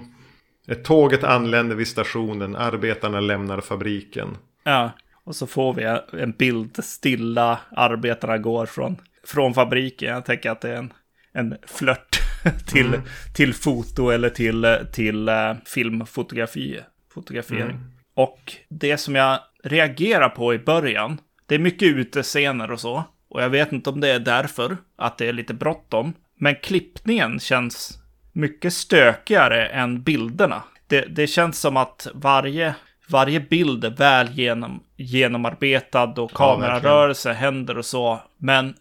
tåget 0.84 1.24
anländer 1.24 1.76
vid 1.76 1.88
stationen, 1.88 2.56
arbetarna 2.56 3.20
lämnar 3.20 3.62
fabriken. 3.62 4.38
Ja. 4.64 4.92
Och 5.28 5.36
så 5.36 5.48
får 5.48 5.74
vi 5.74 6.00
en 6.22 6.32
bild 6.32 6.84
stilla, 6.84 7.60
arbetarna 7.72 8.38
går 8.38 8.66
från, 8.66 8.98
från 9.24 9.54
fabriken. 9.54 10.14
Jag 10.14 10.26
tänker 10.26 10.52
att 10.52 10.62
det 10.62 10.70
är 10.70 10.76
en, 10.76 10.94
en 11.34 11.58
flört 11.66 12.20
till, 12.68 12.88
mm. 12.88 13.02
till 13.36 13.54
foto 13.54 14.10
eller 14.10 14.30
till, 14.30 14.78
till 14.94 15.30
uh, 15.30 15.54
filmfotografi. 15.66 16.80
Fotografering. 17.14 17.62
Mm. 17.62 17.92
Och 18.14 18.54
det 18.70 18.98
som 18.98 19.16
jag 19.16 19.40
reagerar 19.64 20.30
på 20.30 20.54
i 20.54 20.60
början, 20.60 21.20
det 21.46 21.56
är 21.56 21.60
mycket 21.60 21.88
utescener 21.88 22.72
och 22.72 22.80
så. 22.80 23.04
Och 23.30 23.42
jag 23.42 23.50
vet 23.50 23.72
inte 23.72 23.90
om 23.90 24.00
det 24.00 24.10
är 24.10 24.20
därför 24.20 24.78
att 24.96 25.18
det 25.18 25.28
är 25.28 25.34
lite 25.34 25.54
bråttom. 25.54 26.14
Men 26.40 26.56
klippningen 26.56 27.40
känns 27.40 28.00
mycket 28.32 28.74
stökigare 28.74 29.68
än 29.68 30.02
bilderna. 30.04 30.64
Det, 30.88 31.02
det 31.02 31.28
känns 31.28 31.60
som 31.60 31.78
att 31.78 32.08
varje 32.14 32.76
varje 33.10 33.40
bild 33.40 33.86
är 33.86 33.90
väl 33.90 34.28
genom, 34.32 34.84
genomarbetad 34.96 36.14
och 36.22 36.32
kamerarörelse 36.32 37.30
ja, 37.30 37.36
händer 37.36 37.78
och 37.78 37.86
så. 37.86 38.22
Men 38.38 38.74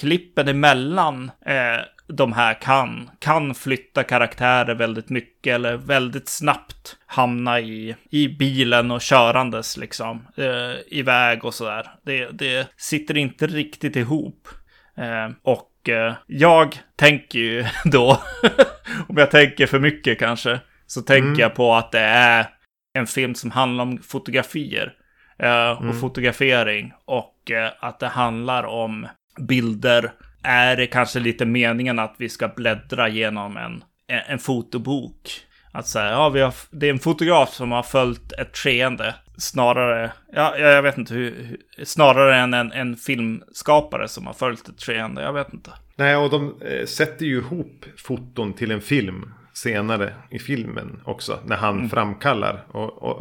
klippen 0.00 0.48
emellan 0.48 1.30
eh, 1.46 1.84
de 2.08 2.32
här 2.32 2.60
kan, 2.60 3.10
kan 3.18 3.54
flytta 3.54 4.02
karaktärer 4.02 4.74
väldigt 4.74 5.08
mycket 5.08 5.54
eller 5.54 5.76
väldigt 5.76 6.28
snabbt 6.28 6.96
hamna 7.06 7.60
i, 7.60 7.96
i 8.10 8.28
bilen 8.28 8.90
och 8.90 9.00
körandes 9.00 9.76
liksom 9.76 10.26
eh, 10.36 10.98
iväg 10.98 11.44
och 11.44 11.54
sådär. 11.54 11.90
Det, 12.02 12.28
det 12.32 12.68
sitter 12.76 13.16
inte 13.16 13.46
riktigt 13.46 13.96
ihop. 13.96 14.48
Eh, 14.96 15.30
och 15.42 15.88
eh, 15.88 16.14
jag 16.26 16.78
tänker 16.96 17.38
ju 17.38 17.64
då, 17.84 18.22
om 19.08 19.16
jag 19.16 19.30
tänker 19.30 19.66
för 19.66 19.78
mycket 19.78 20.18
kanske, 20.18 20.60
så 20.86 21.02
tänker 21.02 21.28
mm. 21.28 21.40
jag 21.40 21.54
på 21.54 21.74
att 21.74 21.92
det 21.92 22.00
är 22.00 22.46
en 22.98 23.06
film 23.06 23.34
som 23.34 23.50
handlar 23.50 23.84
om 23.84 23.98
fotografier 23.98 24.94
eh, 25.38 25.70
och 25.70 25.82
mm. 25.82 26.00
fotografering 26.00 26.92
och 27.04 27.50
eh, 27.50 27.70
att 27.80 28.00
det 28.00 28.08
handlar 28.08 28.64
om 28.64 29.06
bilder. 29.40 30.12
Är 30.42 30.76
det 30.76 30.86
kanske 30.86 31.20
lite 31.20 31.46
meningen 31.46 31.98
att 31.98 32.14
vi 32.18 32.28
ska 32.28 32.48
bläddra 32.48 33.08
genom 33.08 33.56
en, 33.56 33.84
en 34.08 34.38
fotobok? 34.38 35.44
Att 35.72 35.86
säga, 35.86 36.10
ja, 36.10 36.28
vi 36.28 36.40
har, 36.40 36.54
det 36.70 36.86
är 36.86 36.90
en 36.90 36.98
fotograf 36.98 37.54
som 37.54 37.72
har 37.72 37.82
följt 37.82 38.32
ett 38.32 38.56
skeende 38.56 39.14
snarare, 39.38 40.12
ja, 40.32 40.58
jag 40.58 40.82
vet 40.82 40.98
inte 40.98 41.14
hur, 41.14 41.56
snarare 41.84 42.36
än 42.36 42.54
en, 42.54 42.72
en 42.72 42.96
filmskapare 42.96 44.08
som 44.08 44.26
har 44.26 44.34
följt 44.34 44.68
ett 44.68 44.82
skeende, 44.82 45.22
jag 45.22 45.32
vet 45.32 45.52
inte. 45.52 45.70
Nej, 45.96 46.16
och 46.16 46.30
de 46.30 46.62
eh, 46.62 46.86
sätter 46.86 47.26
ju 47.26 47.38
ihop 47.38 47.84
foton 47.96 48.52
till 48.52 48.70
en 48.70 48.80
film 48.80 49.34
senare 49.62 50.14
i 50.30 50.38
filmen 50.38 51.00
också. 51.04 51.40
När 51.46 51.56
han 51.56 51.76
mm. 51.76 51.88
framkallar 51.88 52.64
och, 52.68 53.02
och, 53.02 53.18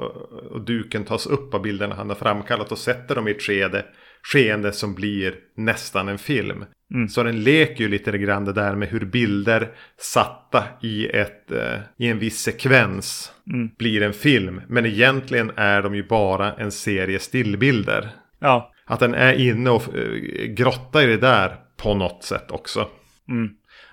och, 0.52 0.62
duken 0.62 1.04
tas 1.04 1.26
upp 1.26 1.54
av 1.54 1.62
bilderna 1.62 1.96
han 1.96 2.10
har 2.10 2.16
framkallat 2.16 2.72
och 2.72 2.78
sätter 2.78 3.16
dem 3.16 3.28
i 3.28 3.32
ett 3.32 3.42
skede, 3.42 3.86
skeende 4.24 4.72
som 4.72 4.96
blir 4.96 5.36
nästan 5.56 6.08
en 6.08 6.18
film. 6.18 6.66
Mm. 6.94 7.10
Så 7.10 7.24
den 7.24 7.44
leker 7.44 7.84
ju 7.84 7.90
lite 7.90 8.18
grann 8.18 8.46
det 8.46 8.54
där 8.54 8.76
med 8.76 8.90
hur 8.90 9.06
bilder 9.06 9.70
satta 9.98 10.64
i, 10.82 11.08
ett, 11.08 11.52
eh, 11.52 11.80
i 11.98 12.08
en 12.08 12.20
viss 12.20 12.40
sekvens 12.40 13.32
mm. 13.54 13.70
blir 13.78 14.02
en 14.02 14.14
film. 14.14 14.62
Men 14.68 14.86
egentligen 14.86 15.52
är 15.56 15.82
de 15.82 15.96
ju 15.96 16.08
bara 16.08 16.54
en 16.54 16.72
serie 16.72 17.20
stillbilder. 17.20 18.10
Ja. 18.40 18.74
Att 18.86 19.00
den 19.00 19.14
är 19.14 19.34
inne 19.34 19.70
och 19.70 19.96
eh, 19.96 20.46
grottar 20.46 21.02
i 21.02 21.06
det 21.06 21.18
där 21.18 21.56
på 21.78 21.94
något 21.94 22.24
sätt 22.24 22.52
också. 22.52 22.88
Mm 23.30 23.50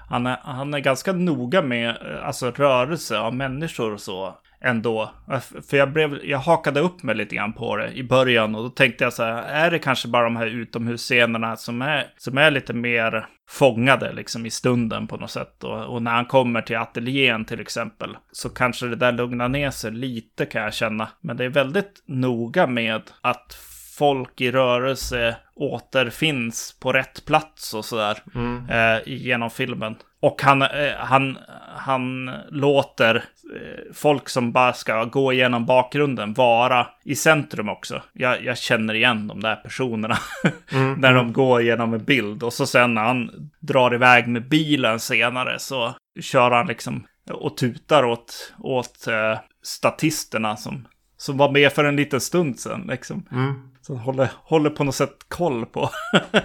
han 0.09 0.27
är, 0.27 0.39
han 0.43 0.75
är 0.75 0.79
ganska 0.79 1.13
noga 1.13 1.63
med 1.63 1.89
eh, 1.89 2.27
alltså, 2.27 2.51
rörelse 2.51 3.19
av 3.19 3.35
människor 3.35 3.93
och 3.93 4.01
så. 4.01 4.35
ändå. 4.61 5.11
Eh, 5.33 5.41
för 5.71 5.77
jag, 5.77 5.93
blev, 5.93 6.25
jag 6.25 6.39
hakade 6.39 6.81
upp 6.81 7.03
mig 7.03 7.15
lite 7.15 7.35
grann 7.35 7.53
på 7.53 7.77
det 7.77 7.93
i 7.93 8.05
början 8.05 8.55
och 8.55 8.63
då 8.63 8.69
tänkte 8.71 9.05
jag 9.05 9.13
så 9.13 9.23
här, 9.23 9.43
är 9.43 9.71
det 9.71 9.79
kanske 9.79 10.09
bara 10.09 10.25
de 10.25 10.37
här 10.37 10.47
utomhusscenerna 10.47 11.57
som 11.57 11.83
är, 11.83 12.07
som 12.17 12.39
är 12.39 12.51
lite 12.51 12.73
mer 12.73 13.27
fångade 13.49 14.13
liksom 14.13 14.47
i 14.47 14.51
stunden 14.51 15.07
på 15.07 15.17
något 15.17 15.31
sätt. 15.31 15.65
Och, 15.65 15.85
och 15.85 16.03
när 16.03 16.11
han 16.11 16.27
kommer 16.27 16.63
till 16.63 16.77
ateljén 16.77 17.45
till 17.45 17.61
exempel 17.61 18.17
så 18.33 18.49
kanske 18.49 18.87
det 18.87 18.97
där 18.97 19.13
lugnar 19.13 19.49
ner 19.49 19.71
sig 19.71 19.93
lite 19.93 20.47
kan 20.47 20.63
jag 20.63 20.75
känna. 20.75 21.09
Men 21.21 21.37
det 21.37 21.45
är 21.45 21.49
väldigt 21.49 22.03
noga 22.07 22.67
med 22.67 23.03
att 23.21 23.57
folk 23.99 24.41
i 24.41 24.51
rörelse 24.51 25.37
återfinns 25.55 26.77
på 26.81 26.93
rätt 26.93 27.25
plats 27.25 27.75
och 27.75 27.85
sådär 27.85 28.19
mm. 28.35 28.71
eh, 28.71 29.03
genom 29.07 29.51
filmen. 29.51 29.97
Och 30.21 30.43
han, 30.43 30.63
eh, 30.63 30.97
han, 30.99 31.39
han 31.77 32.31
låter 32.49 33.15
eh, 33.15 33.95
folk 33.95 34.29
som 34.29 34.53
bara 34.53 34.73
ska 34.73 35.05
gå 35.05 35.33
igenom 35.33 35.67
bakgrunden 35.67 36.35
vara 36.35 36.87
i 37.05 37.15
centrum 37.15 37.69
också. 37.69 38.03
Jag, 38.13 38.45
jag 38.45 38.59
känner 38.59 38.95
igen 38.95 39.29
de 39.29 39.41
där 39.41 39.57
personerna 39.57 40.19
mm. 40.73 41.01
när 41.01 41.15
de 41.15 41.33
går 41.33 41.63
igenom 41.63 41.95
en 41.95 42.05
bild. 42.05 42.43
Och 42.43 42.53
så 42.53 42.67
sen 42.67 42.95
när 42.95 43.05
han 43.05 43.51
drar 43.61 43.95
iväg 43.95 44.29
med 44.29 44.49
bilen 44.49 45.01
senare 45.01 45.59
så 45.59 45.95
kör 46.21 46.51
han 46.51 46.67
liksom 46.67 47.07
och 47.31 47.57
tutar 47.57 48.05
åt, 48.05 48.55
åt 48.59 49.07
uh, 49.09 49.39
statisterna 49.63 50.57
som, 50.57 50.89
som 51.17 51.37
var 51.37 51.53
med 51.53 51.73
för 51.73 51.85
en 51.85 51.97
liten 51.97 52.21
stund 52.21 52.61
sedan. 52.61 52.87
Liksom. 52.89 53.29
Mm 53.33 53.74
som 53.87 53.99
håller, 53.99 54.31
håller 54.45 54.71
på 54.71 54.85
något 54.85 54.95
sätt 54.95 55.17
koll 55.29 55.67
på, 55.67 55.91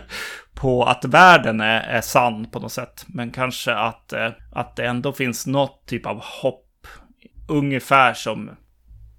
på 0.54 0.84
att 0.84 1.06
världen 1.06 1.62
är, 1.62 1.82
är 1.82 2.02
sann 2.02 2.46
på 2.46 2.60
något 2.60 2.72
sätt. 2.72 3.06
Men 3.08 3.32
kanske 3.32 3.74
att, 3.74 4.14
eh, 4.14 4.30
att 4.52 4.76
det 4.76 4.86
ändå 4.86 5.14
finns 5.14 5.48
något 5.48 5.86
typ 5.86 6.06
av 6.06 6.22
hopp. 6.42 6.88
Ungefär 7.48 8.14
som 8.14 8.52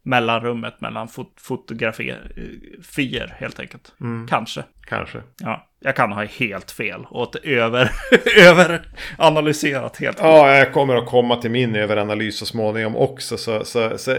mellanrummet 0.02 0.80
mellan 0.80 1.08
fot 1.08 1.32
fotografier 1.36 3.34
helt 3.38 3.60
enkelt. 3.60 3.92
Mm. 4.00 4.26
Kanske. 4.28 4.64
Kanske. 4.86 5.22
Ja, 5.38 5.66
jag 5.80 5.96
kan 5.96 6.12
ha 6.12 6.24
helt 6.24 6.70
fel 6.70 7.06
och 7.10 7.46
över, 7.46 7.90
överanalyserat 8.48 9.96
helt. 9.96 10.18
Ja, 10.20 10.56
jag 10.56 10.72
kommer 10.72 10.96
att 10.96 11.06
komma 11.06 11.36
till 11.36 11.50
min 11.50 11.76
överanalys 11.76 12.38
så 12.38 12.46
småningom 12.46 12.96
också. 12.96 13.36
Så, 13.36 13.64
så, 13.64 13.98
så, 13.98 14.16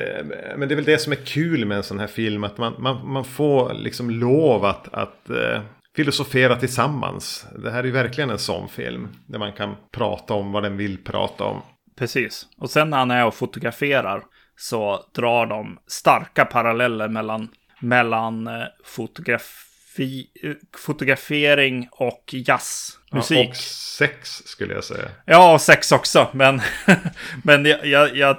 men 0.57 0.67
det 0.67 0.73
är 0.73 0.75
väl 0.75 0.85
det 0.85 0.97
som 0.97 1.11
är 1.11 1.25
kul 1.25 1.65
med 1.65 1.77
en 1.77 1.83
sån 1.83 2.00
här 2.00 2.07
film. 2.07 2.43
Att 2.43 2.57
man, 2.57 2.73
man, 2.79 3.11
man 3.11 3.25
får 3.25 3.73
liksom 3.73 4.09
lov 4.09 4.65
att, 4.65 4.93
att 4.93 5.29
eh, 5.29 5.61
filosofera 5.95 6.55
tillsammans. 6.55 7.45
Det 7.63 7.71
här 7.71 7.79
är 7.79 7.83
ju 7.83 7.91
verkligen 7.91 8.29
en 8.29 8.39
sån 8.39 8.69
film. 8.69 9.07
Där 9.25 9.39
man 9.39 9.53
kan 9.53 9.75
prata 9.91 10.33
om 10.33 10.51
vad 10.51 10.63
den 10.63 10.77
vill 10.77 11.03
prata 11.03 11.43
om. 11.43 11.61
Precis. 11.97 12.47
Och 12.57 12.69
sen 12.69 12.89
när 12.89 12.97
han 12.97 13.11
är 13.11 13.25
och 13.25 13.33
fotograferar 13.33 14.23
så 14.61 15.05
drar 15.15 15.45
de 15.45 15.79
starka 15.87 16.45
paralleller 16.45 17.07
mellan, 17.07 17.49
mellan 17.79 18.47
eh, 18.47 18.63
fotografi, 18.83 20.27
eh, 20.43 20.51
fotografering 20.77 21.87
och 21.91 22.24
jazzmusik. 22.33 23.37
Ja, 23.37 23.50
och 23.50 23.55
sex 23.55 24.29
skulle 24.29 24.74
jag 24.74 24.83
säga. 24.83 25.09
Ja, 25.25 25.53
och 25.53 25.61
sex 25.61 25.91
också. 25.91 26.27
Men, 26.33 26.61
men 27.43 27.65
jag, 27.65 27.85
jag, 27.85 28.15
jag, 28.15 28.37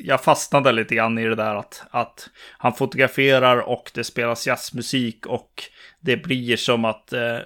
jag 0.00 0.24
fastnade 0.24 0.72
lite 0.72 0.94
grann 0.94 1.18
i 1.18 1.24
det 1.24 1.34
där 1.34 1.54
att, 1.54 1.82
att 1.90 2.28
han 2.58 2.74
fotograferar 2.74 3.56
och 3.56 3.90
det 3.94 4.04
spelas 4.04 4.46
jazzmusik 4.46 5.26
och 5.26 5.50
det 6.00 6.16
blir 6.16 6.56
som 6.56 6.84
att 6.84 7.12
eh, 7.12 7.38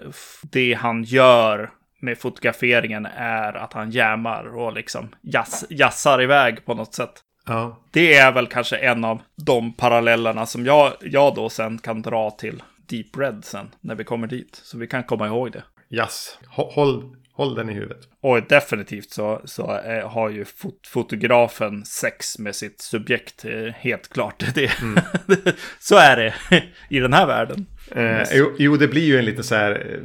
det 0.42 0.74
han 0.74 1.04
gör 1.04 1.70
med 2.00 2.18
fotograferingen 2.18 3.06
är 3.16 3.52
att 3.52 3.72
han 3.72 3.90
jammar 3.90 4.56
och 4.56 4.72
liksom 4.72 5.14
jazz, 5.22 5.64
jazzar 5.70 6.22
iväg 6.22 6.64
på 6.64 6.74
något 6.74 6.94
sätt. 6.94 7.22
Ja. 7.48 7.78
Det 7.90 8.14
är 8.14 8.32
väl 8.32 8.46
kanske 8.46 8.76
en 8.76 9.04
av 9.04 9.22
de 9.36 9.72
parallellerna 9.72 10.46
som 10.46 10.66
jag, 10.66 10.92
jag 11.00 11.34
då 11.34 11.48
sen 11.48 11.78
kan 11.78 12.02
dra 12.02 12.30
till 12.30 12.62
Deep 12.86 13.16
Red 13.16 13.44
sen 13.44 13.66
när 13.80 13.94
vi 13.94 14.04
kommer 14.04 14.26
dit. 14.26 14.60
Så 14.64 14.78
vi 14.78 14.86
kan 14.86 15.04
komma 15.04 15.26
ihåg 15.26 15.52
det. 15.52 15.62
Yes. 15.90 16.38
Håll, 16.46 17.16
håll 17.32 17.54
den 17.54 17.70
i 17.70 17.72
huvudet. 17.72 18.08
Och 18.20 18.42
definitivt 18.42 19.10
så, 19.10 19.42
så 19.44 19.70
är, 19.70 20.02
har 20.02 20.30
ju 20.30 20.44
fot 20.44 20.86
fotografen 20.86 21.84
sex 21.84 22.38
med 22.38 22.54
sitt 22.54 22.80
subjekt. 22.80 23.44
Eh, 23.44 23.72
helt 23.78 24.08
klart. 24.08 24.44
Det, 24.54 24.80
mm. 24.82 25.04
så 25.78 25.96
är 25.96 26.16
det 26.16 26.34
i 26.88 26.98
den 26.98 27.12
här 27.12 27.26
världen. 27.26 27.66
Eh, 27.90 28.22
jo, 28.32 28.54
jo, 28.58 28.76
det 28.76 28.88
blir 28.88 29.04
ju 29.04 29.18
en 29.18 29.24
lite 29.24 29.42
så 29.42 29.54
här 29.54 30.00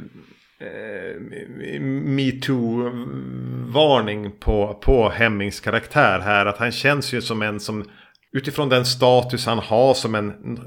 eh, 0.64 1.80
metoo-varning 1.80 4.30
på, 4.30 4.74
på 4.74 5.08
Hemmings 5.08 5.60
karaktär 5.60 6.20
här. 6.20 6.46
Att 6.46 6.58
han 6.58 6.72
känns 6.72 7.14
ju 7.14 7.20
som 7.20 7.42
en 7.42 7.60
som 7.60 7.84
utifrån 8.32 8.68
den 8.68 8.84
status 8.84 9.46
han 9.46 9.58
har 9.58 9.94
som 9.94 10.14
en 10.14 10.58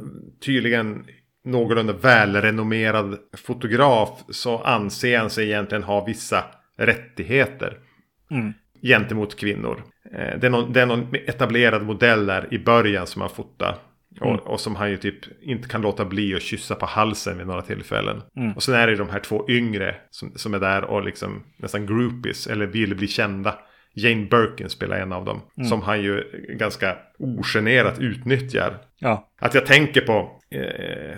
tydligen 0.46 1.06
någorlunda 1.46 1.94
välrenommerad 1.94 3.18
fotograf 3.38 4.10
så 4.30 4.58
anser 4.58 5.18
han 5.18 5.30
sig 5.30 5.46
egentligen 5.46 5.84
ha 5.84 6.06
vissa 6.06 6.44
rättigheter 6.78 7.78
mm. 8.32 8.54
gentemot 8.82 9.36
kvinnor. 9.36 9.84
Eh, 10.12 10.40
det 10.40 10.48
är, 10.48 10.50
någon, 10.50 10.74
det 10.74 10.82
är 10.82 10.86
någon 10.86 11.16
etablerad 11.28 11.84
modell 11.84 12.26
där 12.26 12.54
i 12.54 12.60
början 12.60 13.08
som 13.08 13.22
han 13.22 13.30
fotar. 13.30 13.78
Och, 14.20 14.28
mm. 14.28 14.40
och, 14.40 14.60
som 14.60 14.76
han 14.76 14.90
ju 14.90 14.98
typ 14.98 15.16
inte 15.42 15.70
kan 15.70 15.82
låta 15.82 16.06
bli 16.06 16.36
att 16.36 16.42
kyssa 16.42 16.76
på 16.76 16.86
halsen 16.86 17.38
vid 17.38 17.48
några 17.48 17.62
tillfällen. 17.62 18.22
Mm. 18.38 18.54
Och 18.54 18.64
sen 18.64 18.76
är 18.76 18.88
det 18.88 18.96
de 18.96 19.10
här 19.10 19.20
två 19.20 19.46
yngre 19.50 19.96
som, 20.10 20.32
som 20.36 20.54
är 20.54 20.60
där 20.60 20.84
och 20.84 21.04
liksom 21.04 21.44
nästan 21.58 21.86
groupies 21.86 22.48
eller 22.48 22.66
vill 22.66 22.96
bli 22.96 23.08
kända. 23.08 23.60
Jane 23.94 24.26
Birkin 24.26 24.70
spelar 24.70 24.98
en 24.98 25.14
av 25.14 25.26
dem. 25.26 25.42
Mm. 25.58 25.70
Som 25.70 25.82
han 25.82 26.02
ju 26.02 26.24
ganska 26.50 26.98
ogenerat 27.20 28.00
utnyttjar. 28.00 28.78
Ja. 29.00 29.28
Att 29.40 29.54
jag 29.54 29.66
tänker 29.66 30.02
på 30.02 30.42
eh, 30.50 31.18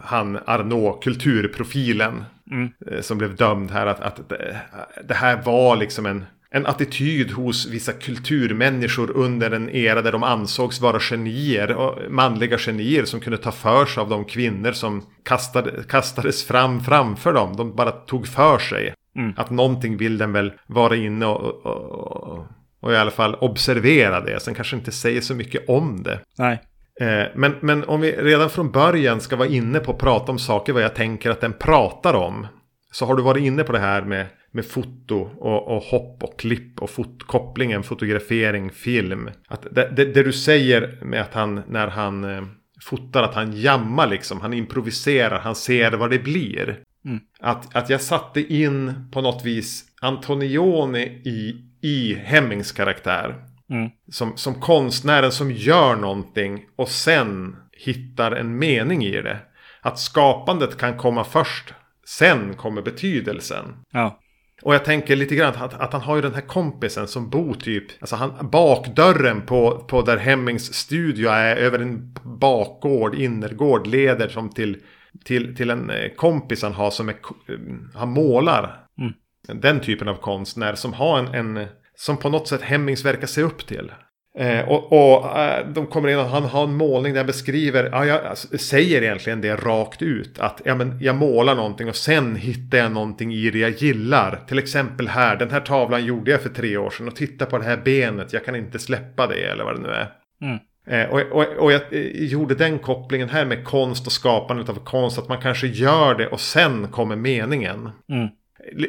han 0.00 0.38
Arnaud, 0.46 1.02
kulturprofilen. 1.02 2.24
Mm. 2.50 2.70
Eh, 2.86 3.00
som 3.00 3.18
blev 3.18 3.36
dömd 3.36 3.70
här. 3.70 3.86
Att, 3.86 4.00
att 4.00 4.28
det, 4.28 4.60
det 5.04 5.14
här 5.14 5.42
var 5.42 5.76
liksom 5.76 6.06
en 6.06 6.24
en 6.54 6.66
attityd 6.66 7.30
hos 7.30 7.66
vissa 7.66 7.92
kulturmänniskor 7.92 9.10
under 9.10 9.50
en 9.50 9.70
era 9.70 10.02
där 10.02 10.12
de 10.12 10.22
ansågs 10.22 10.80
vara 10.80 11.00
genier, 11.00 11.72
och 11.72 12.10
manliga 12.10 12.58
genier 12.58 13.04
som 13.04 13.20
kunde 13.20 13.38
ta 13.38 13.52
för 13.52 13.86
sig 13.86 14.00
av 14.00 14.08
de 14.08 14.24
kvinnor 14.24 14.72
som 14.72 15.06
kastade, 15.24 15.84
kastades 15.88 16.44
fram 16.44 16.80
framför 16.80 17.32
dem. 17.32 17.56
De 17.56 17.74
bara 17.74 17.90
tog 17.90 18.26
för 18.26 18.58
sig. 18.58 18.94
Mm. 19.16 19.32
Att 19.36 19.50
någonting 19.50 19.96
vill 19.96 20.18
den 20.18 20.32
väl 20.32 20.52
vara 20.66 20.96
inne 20.96 21.26
och, 21.26 21.66
och, 21.66 21.90
och, 21.90 22.46
och, 22.80 22.92
i 22.92 22.96
alla 22.96 23.10
fall 23.10 23.34
observera 23.34 24.20
det. 24.20 24.40
Sen 24.40 24.54
kanske 24.54 24.76
inte 24.76 24.92
säger 24.92 25.20
så 25.20 25.34
mycket 25.34 25.68
om 25.68 26.02
det. 26.02 26.20
Nej. 26.38 26.60
Eh, 27.00 27.26
men, 27.34 27.54
men 27.60 27.84
om 27.84 28.00
vi 28.00 28.12
redan 28.12 28.50
från 28.50 28.70
början 28.70 29.20
ska 29.20 29.36
vara 29.36 29.48
inne 29.48 29.78
på 29.78 29.92
att 29.92 29.98
prata 29.98 30.32
om 30.32 30.38
saker 30.38 30.72
vad 30.72 30.82
jag 30.82 30.94
tänker 30.94 31.30
att 31.30 31.40
den 31.40 31.52
pratar 31.52 32.14
om. 32.14 32.46
Så 32.90 33.06
har 33.06 33.14
du 33.14 33.22
varit 33.22 33.42
inne 33.42 33.64
på 33.64 33.72
det 33.72 33.78
här 33.78 34.02
med 34.02 34.26
med 34.52 34.66
foto 34.66 35.16
och, 35.38 35.76
och 35.76 35.82
hopp 35.82 36.22
och 36.22 36.38
klipp 36.38 36.82
och 36.82 36.90
fot, 36.90 37.22
kopplingen 37.26 37.82
fotografering, 37.82 38.70
film. 38.70 39.30
Att 39.48 39.66
det, 39.70 39.90
det, 39.96 40.04
det, 40.04 40.22
du 40.22 40.32
säger 40.32 40.98
med 41.02 41.20
att 41.20 41.34
han 41.34 41.62
när 41.68 41.88
han 41.88 42.24
eh, 42.24 42.42
fotar 42.80 43.22
att 43.22 43.34
han 43.34 43.52
jammar 43.52 44.06
liksom. 44.06 44.40
Han 44.40 44.52
improviserar, 44.52 45.38
han 45.38 45.54
ser 45.54 45.92
vad 45.92 46.10
det 46.10 46.18
blir. 46.18 46.78
Mm. 47.04 47.20
Att, 47.40 47.76
att 47.76 47.90
jag 47.90 48.00
satte 48.00 48.40
in 48.40 49.08
på 49.12 49.20
något 49.20 49.44
vis 49.44 49.84
Antonioni 50.00 51.02
i, 51.24 51.56
i 51.80 52.14
Hemmings 52.14 52.72
karaktär. 52.72 53.34
Mm. 53.70 53.90
Som, 54.08 54.36
som 54.36 54.54
konstnären 54.54 55.32
som 55.32 55.50
gör 55.50 55.96
någonting 55.96 56.64
och 56.76 56.88
sen 56.88 57.56
hittar 57.72 58.32
en 58.32 58.58
mening 58.58 59.04
i 59.04 59.22
det. 59.22 59.38
Att 59.80 59.98
skapandet 59.98 60.76
kan 60.78 60.96
komma 60.96 61.24
först. 61.24 61.74
Sen 62.06 62.54
kommer 62.54 62.82
betydelsen. 62.82 63.64
Ja. 63.92 64.18
Och 64.62 64.74
jag 64.74 64.84
tänker 64.84 65.16
lite 65.16 65.34
grann 65.34 65.54
att, 65.54 65.74
att, 65.74 65.92
han 65.92 66.02
har 66.02 66.16
ju 66.16 66.22
den 66.22 66.34
här 66.34 66.40
kompisen 66.40 67.08
som 67.08 67.30
bor 67.30 67.54
typ, 67.54 67.84
alltså 68.00 68.16
han, 68.16 68.50
bakdörren 68.50 69.46
på, 69.46 69.78
på 69.78 70.02
där 70.02 70.16
Hemmings 70.16 70.74
studio 70.74 71.30
är 71.30 71.56
över 71.56 71.78
en 71.78 72.14
bakgård, 72.22 73.14
innergård, 73.14 73.86
leder 73.86 74.28
som 74.28 74.50
till, 74.50 74.82
till, 75.24 75.56
till 75.56 75.70
en 75.70 75.90
eh, 75.90 76.10
kompis 76.16 76.62
han 76.62 76.72
har 76.72 76.90
som 76.90 77.08
är, 77.08 77.12
eh, 77.12 77.58
han 77.94 78.08
målar. 78.08 78.86
Mm. 78.98 79.12
Den 79.60 79.80
typen 79.80 80.08
av 80.08 80.14
konstnär 80.14 80.74
som 80.74 80.92
har 80.92 81.18
en, 81.18 81.56
en, 81.56 81.66
som 81.94 82.16
på 82.16 82.28
något 82.28 82.48
sätt 82.48 82.62
Hemmings 82.62 83.04
verkar 83.04 83.26
se 83.26 83.42
upp 83.42 83.66
till. 83.66 83.92
Eh, 84.38 84.68
och, 84.68 84.92
och 84.92 85.38
eh, 85.38 85.66
de 85.66 85.86
kommer 85.86 86.08
in 86.08 86.18
och 86.18 86.24
han 86.24 86.42
har 86.42 86.64
en 86.64 86.74
målning 86.74 87.12
där 87.12 87.20
han 87.20 87.26
beskriver, 87.26 87.88
ja, 87.92 88.06
jag 88.06 88.24
alltså, 88.24 88.58
säger 88.58 89.02
egentligen 89.02 89.40
det 89.40 89.56
rakt 89.56 90.02
ut. 90.02 90.38
Att 90.38 90.60
ja, 90.64 90.74
men 90.74 90.98
jag 91.00 91.16
målar 91.16 91.54
någonting 91.54 91.88
och 91.88 91.96
sen 91.96 92.36
hittar 92.36 92.78
jag 92.78 92.92
någonting 92.92 93.34
i 93.34 93.50
det 93.50 93.58
jag 93.58 93.70
gillar. 93.70 94.40
Till 94.48 94.58
exempel 94.58 95.08
här, 95.08 95.36
den 95.36 95.50
här 95.50 95.60
tavlan 95.60 96.04
gjorde 96.04 96.30
jag 96.30 96.42
för 96.42 96.48
tre 96.48 96.76
år 96.76 96.90
sedan 96.90 97.08
och 97.08 97.16
titta 97.16 97.46
på 97.46 97.58
det 97.58 97.64
här 97.64 97.76
benet, 97.76 98.32
jag 98.32 98.44
kan 98.44 98.56
inte 98.56 98.78
släppa 98.78 99.26
det 99.26 99.50
eller 99.50 99.64
vad 99.64 99.76
det 99.76 99.82
nu 99.82 99.88
är. 99.88 100.08
Mm. 100.42 100.58
Eh, 100.86 101.10
och, 101.10 101.20
och, 101.20 101.46
och, 101.58 101.72
jag 101.72 101.80
eh, 101.90 102.24
gjorde 102.24 102.54
den 102.54 102.78
kopplingen 102.78 103.28
här 103.28 103.44
med 103.44 103.64
konst 103.64 104.06
och 104.06 104.12
skapandet 104.12 104.68
av 104.68 104.84
konst, 104.84 105.18
att 105.18 105.28
man 105.28 105.40
kanske 105.40 105.66
gör 105.66 106.14
det 106.14 106.26
och 106.26 106.40
sen 106.40 106.88
kommer 106.88 107.16
meningen. 107.16 107.90
Mm 108.12 108.28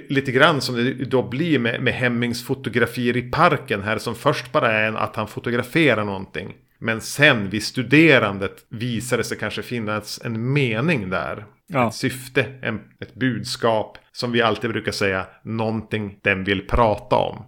lite 0.10 0.32
grann 0.32 0.62
som 0.62 0.76
det 0.76 0.94
då 0.94 1.24
blir 1.30 1.60
med, 1.60 1.82
med 1.82 1.94
Hemmings 1.94 2.46
fotografier 2.46 3.18
i 3.18 3.22
parken 3.22 3.82
här 3.82 3.98
som 3.98 4.16
först 4.16 4.52
bara 4.52 4.72
är 4.72 4.88
en, 4.88 4.98
att 4.98 5.16
han 5.16 5.28
fotograferar 5.28 6.04
någonting. 6.04 6.54
Men 6.80 7.02
sen 7.02 7.50
vid 7.50 7.64
studerandet 7.64 8.66
visar 8.70 9.18
det 9.18 9.24
sig 9.24 9.38
kanske 9.38 9.62
finnas 9.62 10.22
en 10.24 10.54
mening 10.54 11.10
där. 11.10 11.46
Ja. 11.68 11.88
Ett 11.88 11.94
syfte, 11.94 12.46
en, 12.62 12.82
ett 13.00 13.16
budskap. 13.16 13.98
Som 14.12 14.32
vi 14.32 14.42
alltid 14.42 14.70
brukar 14.70 14.92
säga, 14.92 15.26
någonting 15.44 16.20
den 16.22 16.44
vill 16.44 16.68
prata 16.68 17.16
om. 17.16 17.44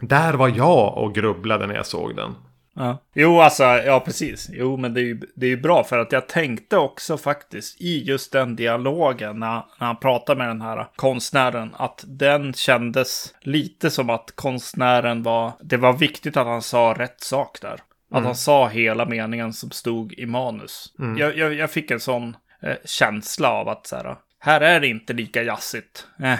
Där 0.00 0.34
var 0.34 0.48
jag 0.48 0.98
och 0.98 1.14
grubblade 1.14 1.66
när 1.66 1.74
jag 1.74 1.86
såg 1.86 2.16
den. 2.16 2.34
Ja. 2.78 2.98
Jo, 3.14 3.40
alltså, 3.40 3.62
ja 3.62 4.00
precis. 4.00 4.50
Jo, 4.52 4.76
men 4.76 4.94
det 4.94 5.00
är 5.00 5.04
ju 5.04 5.20
det 5.34 5.46
är 5.46 5.50
ju 5.50 5.60
bra 5.60 5.84
för 5.84 5.98
att 5.98 6.12
jag 6.12 6.28
tänkte 6.28 6.76
också 6.76 7.18
faktiskt 7.18 7.80
i 7.80 8.04
just 8.04 8.32
den 8.32 8.56
dialogen 8.56 9.38
när, 9.38 9.54
när 9.78 9.86
han 9.86 9.96
pratar 9.96 10.36
med 10.36 10.48
den 10.48 10.60
här 10.60 10.86
konstnären 10.96 11.74
att 11.76 12.04
den 12.06 12.52
kändes 12.52 13.34
lite 13.40 13.90
som 13.90 14.10
att 14.10 14.32
konstnären 14.34 15.22
var, 15.22 15.52
det 15.60 15.76
var 15.76 15.92
viktigt 15.92 16.36
att 16.36 16.46
han 16.46 16.62
sa 16.62 16.94
rätt 16.98 17.20
sak 17.20 17.60
där. 17.60 17.80
Att 18.10 18.24
han 18.24 18.36
sa 18.36 18.68
hela 18.68 19.06
meningen 19.06 19.52
som 19.52 19.70
stod 19.70 20.12
i 20.12 20.26
manus. 20.26 20.92
Jag, 21.18 21.36
jag, 21.36 21.54
jag 21.54 21.70
fick 21.70 21.90
en 21.90 22.00
sån 22.00 22.36
eh, 22.62 22.76
känsla 22.84 23.50
av 23.50 23.68
att 23.68 23.86
så 23.86 23.96
här, 23.96 24.16
här 24.38 24.60
är 24.60 24.80
det 24.80 24.86
inte 24.86 25.12
lika 25.12 25.42
jazzigt. 25.42 26.06
Eh, 26.22 26.38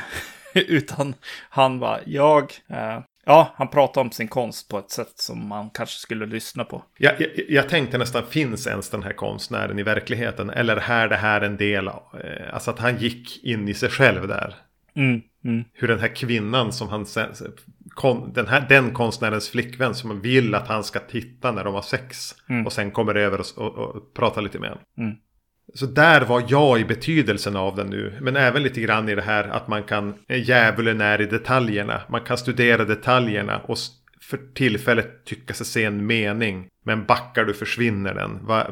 utan 0.55 1.15
han 1.51 1.79
var, 1.79 2.01
jag, 2.07 2.53
eh, 2.69 2.99
ja, 3.29 3.55
han 3.57 3.69
pratade 3.69 4.05
om 4.05 4.11
sin 4.11 4.29
konst 4.29 4.69
på 4.69 4.79
ett 4.79 4.91
sätt 4.91 5.13
som 5.15 5.49
man 5.49 5.71
kanske 5.71 5.99
skulle 5.99 6.27
lyssna 6.27 6.65
på. 6.65 6.85
Jag, 6.99 7.21
jag, 7.21 7.31
jag 7.49 7.69
tänkte 7.69 7.99
nästan, 7.99 8.23
finns 8.27 8.67
ens 8.67 8.91
den 8.91 9.03
här 9.03 9.13
konstnären 9.13 9.79
i 9.79 9.83
verkligheten? 9.83 10.51
Eller 10.51 10.77
är 10.77 11.09
det 11.09 11.17
här 11.17 11.41
en 11.41 11.57
del 11.57 11.89
av, 11.89 12.03
eh, 12.25 12.55
alltså 12.55 12.71
att 12.71 12.79
han 12.79 12.97
gick 12.97 13.45
in 13.45 13.69
i 13.69 13.75
sig 13.75 13.89
själv 13.89 14.29
där? 14.29 14.55
Mm, 14.97 15.21
mm, 15.45 15.65
Hur 15.73 15.89
den 15.89 15.99
här 15.99 16.17
kvinnan 16.17 16.73
som 16.73 16.89
han 16.89 17.07
kon, 17.89 18.33
den, 18.33 18.47
här, 18.47 18.67
den 18.69 18.91
konstnärens 18.91 19.49
flickvän 19.49 19.95
som 19.95 20.21
vill 20.21 20.55
att 20.55 20.69
han 20.69 20.85
ska 20.85 20.99
titta 20.99 21.53
när 21.53 21.65
de 21.65 21.75
har 21.75 21.83
sex. 21.83 22.35
Och 22.67 22.73
sen 22.73 22.91
kommer 22.91 23.15
över 23.15 23.41
och, 23.41 23.59
och, 23.59 23.79
och 23.79 24.15
pratar 24.15 24.43
lite 24.43 24.59
med 24.59 24.71
honom. 24.71 24.85
Så 25.75 25.87
där 25.87 26.21
var 26.21 26.45
jag 26.49 26.81
i 26.81 26.85
betydelsen 26.85 27.57
av 27.57 27.77
den 27.77 27.87
nu. 27.87 28.19
Men 28.21 28.37
även 28.37 28.63
lite 28.63 28.81
grann 28.81 29.09
i 29.09 29.15
det 29.15 29.23
här 29.23 29.45
att 29.45 29.69
man 29.69 29.83
kan, 29.83 30.15
djävulen 30.29 31.01
är 31.01 31.21
i 31.21 31.27
detaljerna. 31.27 32.01
Man 32.09 32.21
kan 32.21 32.39
studera 32.39 32.85
detaljerna 32.85 33.59
och 33.59 33.79
för 34.21 34.41
tillfället 34.55 35.25
tycka 35.25 35.55
sig 35.55 35.67
se 35.67 35.85
en 35.85 36.07
mening. 36.07 36.67
Men 36.85 37.07
backar 37.07 37.45
du 37.45 37.55
försvinner 37.55 38.15
den. 38.15 38.47
Va, 38.47 38.67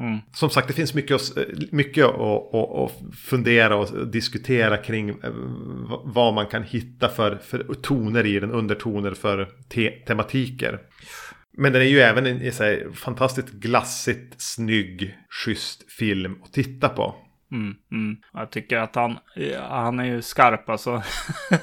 Mm. 0.00 0.18
Som 0.34 0.50
sagt, 0.50 0.68
det 0.68 0.74
finns 0.74 0.94
mycket, 0.94 1.14
att, 1.14 1.32
mycket 1.70 2.04
att, 2.04 2.54
att, 2.54 2.78
att 2.78 2.92
fundera 3.16 3.76
och 3.76 4.06
diskutera 4.06 4.76
kring 4.76 5.08
eh, 5.08 5.14
vad 6.04 6.34
man 6.34 6.46
kan 6.46 6.62
hitta 6.62 7.08
för, 7.08 7.36
för 7.36 7.74
toner 7.74 8.26
i 8.26 8.40
den, 8.40 8.52
undertoner 8.52 9.14
för 9.14 9.48
te, 9.68 9.90
tematiker. 9.90 10.80
Men 11.52 11.72
den 11.72 11.82
är 11.82 11.86
ju 11.86 12.00
även 12.00 12.26
en, 12.26 12.52
så 12.52 12.64
här, 12.64 12.88
fantastiskt 12.94 13.50
glassigt, 13.52 14.40
snygg, 14.40 15.18
schysst 15.44 15.92
film 15.92 16.42
att 16.44 16.52
titta 16.52 16.88
på. 16.88 17.14
mm, 17.52 17.74
mm. 17.92 18.16
Jag 18.32 18.50
tycker 18.50 18.76
att 18.78 18.94
han, 18.94 19.18
ja, 19.36 19.66
han 19.68 20.00
är 20.00 20.04
ju 20.04 20.22
skarp 20.22 20.68
alltså. 20.68 21.02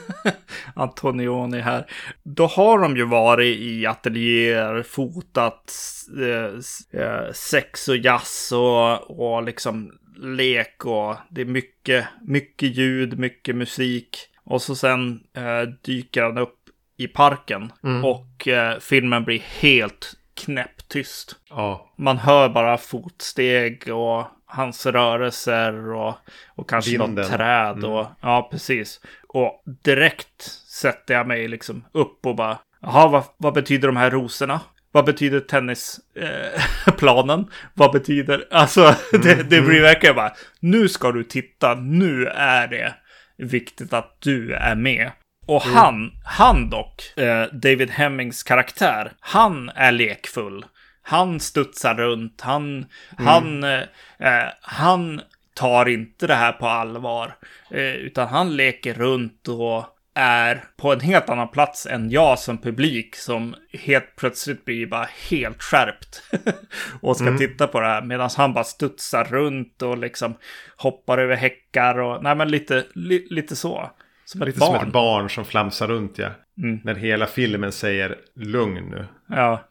Antonioni 0.75 1.59
här. 1.59 1.85
Då 2.23 2.45
har 2.45 2.79
de 2.79 2.97
ju 2.97 3.05
varit 3.05 3.57
i 3.57 3.85
ateljéer, 3.85 4.83
fotat 4.83 5.73
eh, 6.21 7.01
eh, 7.01 7.31
sex 7.33 7.87
och 7.87 7.97
jazz 7.97 8.51
och, 8.51 9.19
och 9.19 9.43
liksom 9.43 9.91
lek 10.21 10.85
och 10.85 11.15
det 11.29 11.41
är 11.41 11.45
mycket, 11.45 12.05
mycket 12.21 12.77
ljud, 12.77 13.19
mycket 13.19 13.55
musik. 13.55 14.17
Och 14.43 14.61
så 14.61 14.75
sen 14.75 15.19
eh, 15.35 15.61
dyker 15.83 16.23
han 16.23 16.37
upp 16.37 16.58
i 16.99 17.07
parken 17.07 17.71
och 18.03 18.47
eh, 18.47 18.79
filmen 18.79 19.23
blir 19.23 19.39
helt 19.59 20.13
knäpptyst. 20.33 21.35
Ja, 21.49 21.93
Man 21.97 22.17
hör 22.17 22.49
bara 22.49 22.77
fotsteg 22.77 23.93
och 23.93 24.27
hans 24.45 24.85
rörelser 24.85 25.93
och, 25.93 26.15
och 26.55 26.69
kanske 26.69 26.97
något 26.97 27.09
Vinden. 27.09 27.29
träd. 27.29 27.83
Och, 27.83 28.07
Ja, 28.21 28.47
precis. 28.51 29.01
Och 29.27 29.63
direkt 29.83 30.41
sätter 30.81 31.13
jag 31.13 31.27
mig 31.27 31.47
liksom 31.47 31.85
upp 31.91 32.25
och 32.25 32.35
bara, 32.35 32.57
jaha, 32.81 33.07
vad, 33.07 33.23
vad 33.37 33.53
betyder 33.53 33.87
de 33.87 33.97
här 33.97 34.11
rosorna? 34.11 34.59
Vad 34.91 35.05
betyder 35.05 35.39
tennisplanen? 35.39 37.39
Eh, 37.39 37.45
vad 37.73 37.91
betyder, 37.91 38.47
alltså 38.51 38.95
det, 39.11 39.49
det 39.49 39.61
blir 39.61 39.81
verkligen 39.81 40.15
bara, 40.15 40.33
nu 40.59 40.89
ska 40.89 41.11
du 41.11 41.23
titta, 41.23 41.75
nu 41.75 42.25
är 42.35 42.67
det 42.67 42.93
viktigt 43.37 43.93
att 43.93 44.17
du 44.19 44.53
är 44.53 44.75
med. 44.75 45.11
Och 45.49 45.61
han, 45.61 46.11
han 46.23 46.69
dock, 46.69 47.17
eh, 47.17 47.45
David 47.53 47.89
Hemmings 47.89 48.43
karaktär, 48.43 49.11
han 49.19 49.69
är 49.69 49.91
lekfull. 49.91 50.65
Han 51.01 51.39
studsar 51.39 51.95
runt, 51.95 52.41
han, 52.41 52.85
han, 53.17 53.63
eh, 53.63 53.79
eh, 54.19 54.49
han 54.61 55.21
tar 55.53 55.89
inte 55.89 56.27
det 56.27 56.35
här 56.35 56.51
på 56.51 56.67
allvar. 56.67 57.35
Eh, 57.71 57.81
utan 57.81 58.27
han 58.27 58.55
leker 58.55 58.93
runt 58.93 59.47
och 59.47 59.85
är 60.13 60.63
på 60.77 60.93
en 60.93 60.99
helt 60.99 61.29
annan 61.29 61.51
plats 61.51 61.85
än 61.85 62.09
jag 62.09 62.39
som 62.39 62.57
publik 62.57 63.15
som 63.15 63.55
helt 63.73 64.15
plötsligt 64.15 64.65
blir 64.65 64.87
bara 64.87 65.09
helt 65.29 65.63
skärpt 65.63 66.23
och 67.01 67.17
ska 67.17 67.37
titta 67.37 67.67
på 67.67 67.79
det 67.79 67.87
här 67.87 68.01
medan 68.01 68.29
han 68.37 68.53
bara 68.53 68.63
studsar 68.63 69.23
runt 69.23 69.81
och 69.81 69.97
liksom 69.97 70.35
hoppar 70.77 71.17
över 71.17 71.35
häckar 71.35 71.99
och 71.99 72.23
nej 72.23 72.35
men 72.35 72.51
lite, 72.51 72.85
li, 72.93 73.27
lite 73.29 73.55
så. 73.55 73.91
Som 74.31 74.41
ett 74.41 74.47
lite 74.47 74.59
barn. 74.59 74.79
som 74.79 74.87
ett 74.87 74.93
barn 74.93 75.29
som 75.29 75.45
flamsar 75.45 75.87
runt 75.87 76.17
ja. 76.17 76.29
Mm. 76.57 76.79
När 76.83 76.95
hela 76.95 77.25
filmen 77.25 77.71
säger 77.71 78.17
lugn 78.35 78.83
nu. 78.89 79.05
Ja, 79.29 79.67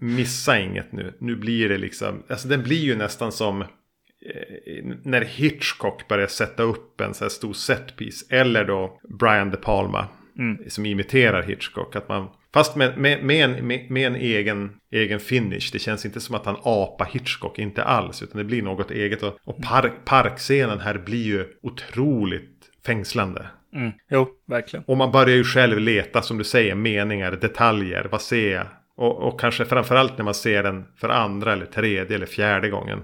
Missa 0.00 0.58
inget 0.58 0.92
nu. 0.92 1.16
Nu 1.20 1.36
blir 1.36 1.68
det 1.68 1.78
liksom, 1.78 2.22
alltså 2.28 2.48
den 2.48 2.62
blir 2.62 2.80
ju 2.80 2.96
nästan 2.96 3.32
som 3.32 3.62
eh, 3.62 3.66
när 5.02 5.24
Hitchcock 5.24 6.08
börjar 6.08 6.26
sätta 6.26 6.62
upp 6.62 7.00
en 7.00 7.14
så 7.14 7.24
här 7.24 7.28
stor 7.28 7.52
setpiece. 7.52 8.26
Eller 8.30 8.64
då 8.64 9.00
Brian 9.18 9.50
De 9.50 9.56
Palma. 9.56 10.08
Som 10.68 10.86
imiterar 10.86 11.42
Hitchcock. 11.42 11.96
Att 11.96 12.08
man, 12.08 12.28
fast 12.54 12.76
med, 12.76 12.98
med, 12.98 13.24
med, 13.24 13.44
en, 13.44 13.66
med, 13.66 13.90
med 13.90 14.06
en 14.06 14.16
egen, 14.16 14.72
egen 14.90 15.20
finish. 15.20 15.70
Det 15.72 15.78
känns 15.78 16.04
inte 16.04 16.20
som 16.20 16.34
att 16.34 16.46
han 16.46 16.56
apar 16.62 17.06
Hitchcock. 17.12 17.58
Inte 17.58 17.84
alls. 17.84 18.22
Utan 18.22 18.38
det 18.38 18.44
blir 18.44 18.62
något 18.62 18.90
eget. 18.90 19.22
Och, 19.22 19.38
och 19.44 19.62
park, 19.62 19.92
parkscenen 20.04 20.80
här 20.80 20.98
blir 20.98 21.24
ju 21.24 21.46
otroligt 21.62 22.53
fängslande. 22.86 23.46
mm. 23.74 23.92
jo, 24.10 24.28
verkligen. 24.46 24.84
Och 24.84 24.96
man 24.96 25.12
börjar 25.12 25.36
ju 25.36 25.44
själv 25.44 25.78
leta, 25.78 26.22
som 26.22 26.38
du 26.38 26.44
säger, 26.44 26.74
meningar, 26.74 27.32
detaljer. 27.32 28.08
Vad 28.10 28.22
ser 28.22 28.54
jag? 28.54 28.66
Och, 28.96 29.18
och 29.18 29.40
kanske 29.40 29.64
framförallt 29.64 30.18
när 30.18 30.24
man 30.24 30.34
ser 30.34 30.62
den 30.62 30.84
för 30.96 31.08
andra 31.08 31.52
eller 31.52 31.66
tredje 31.66 32.16
eller 32.16 32.26
fjärde 32.26 32.70
gången. 32.70 33.02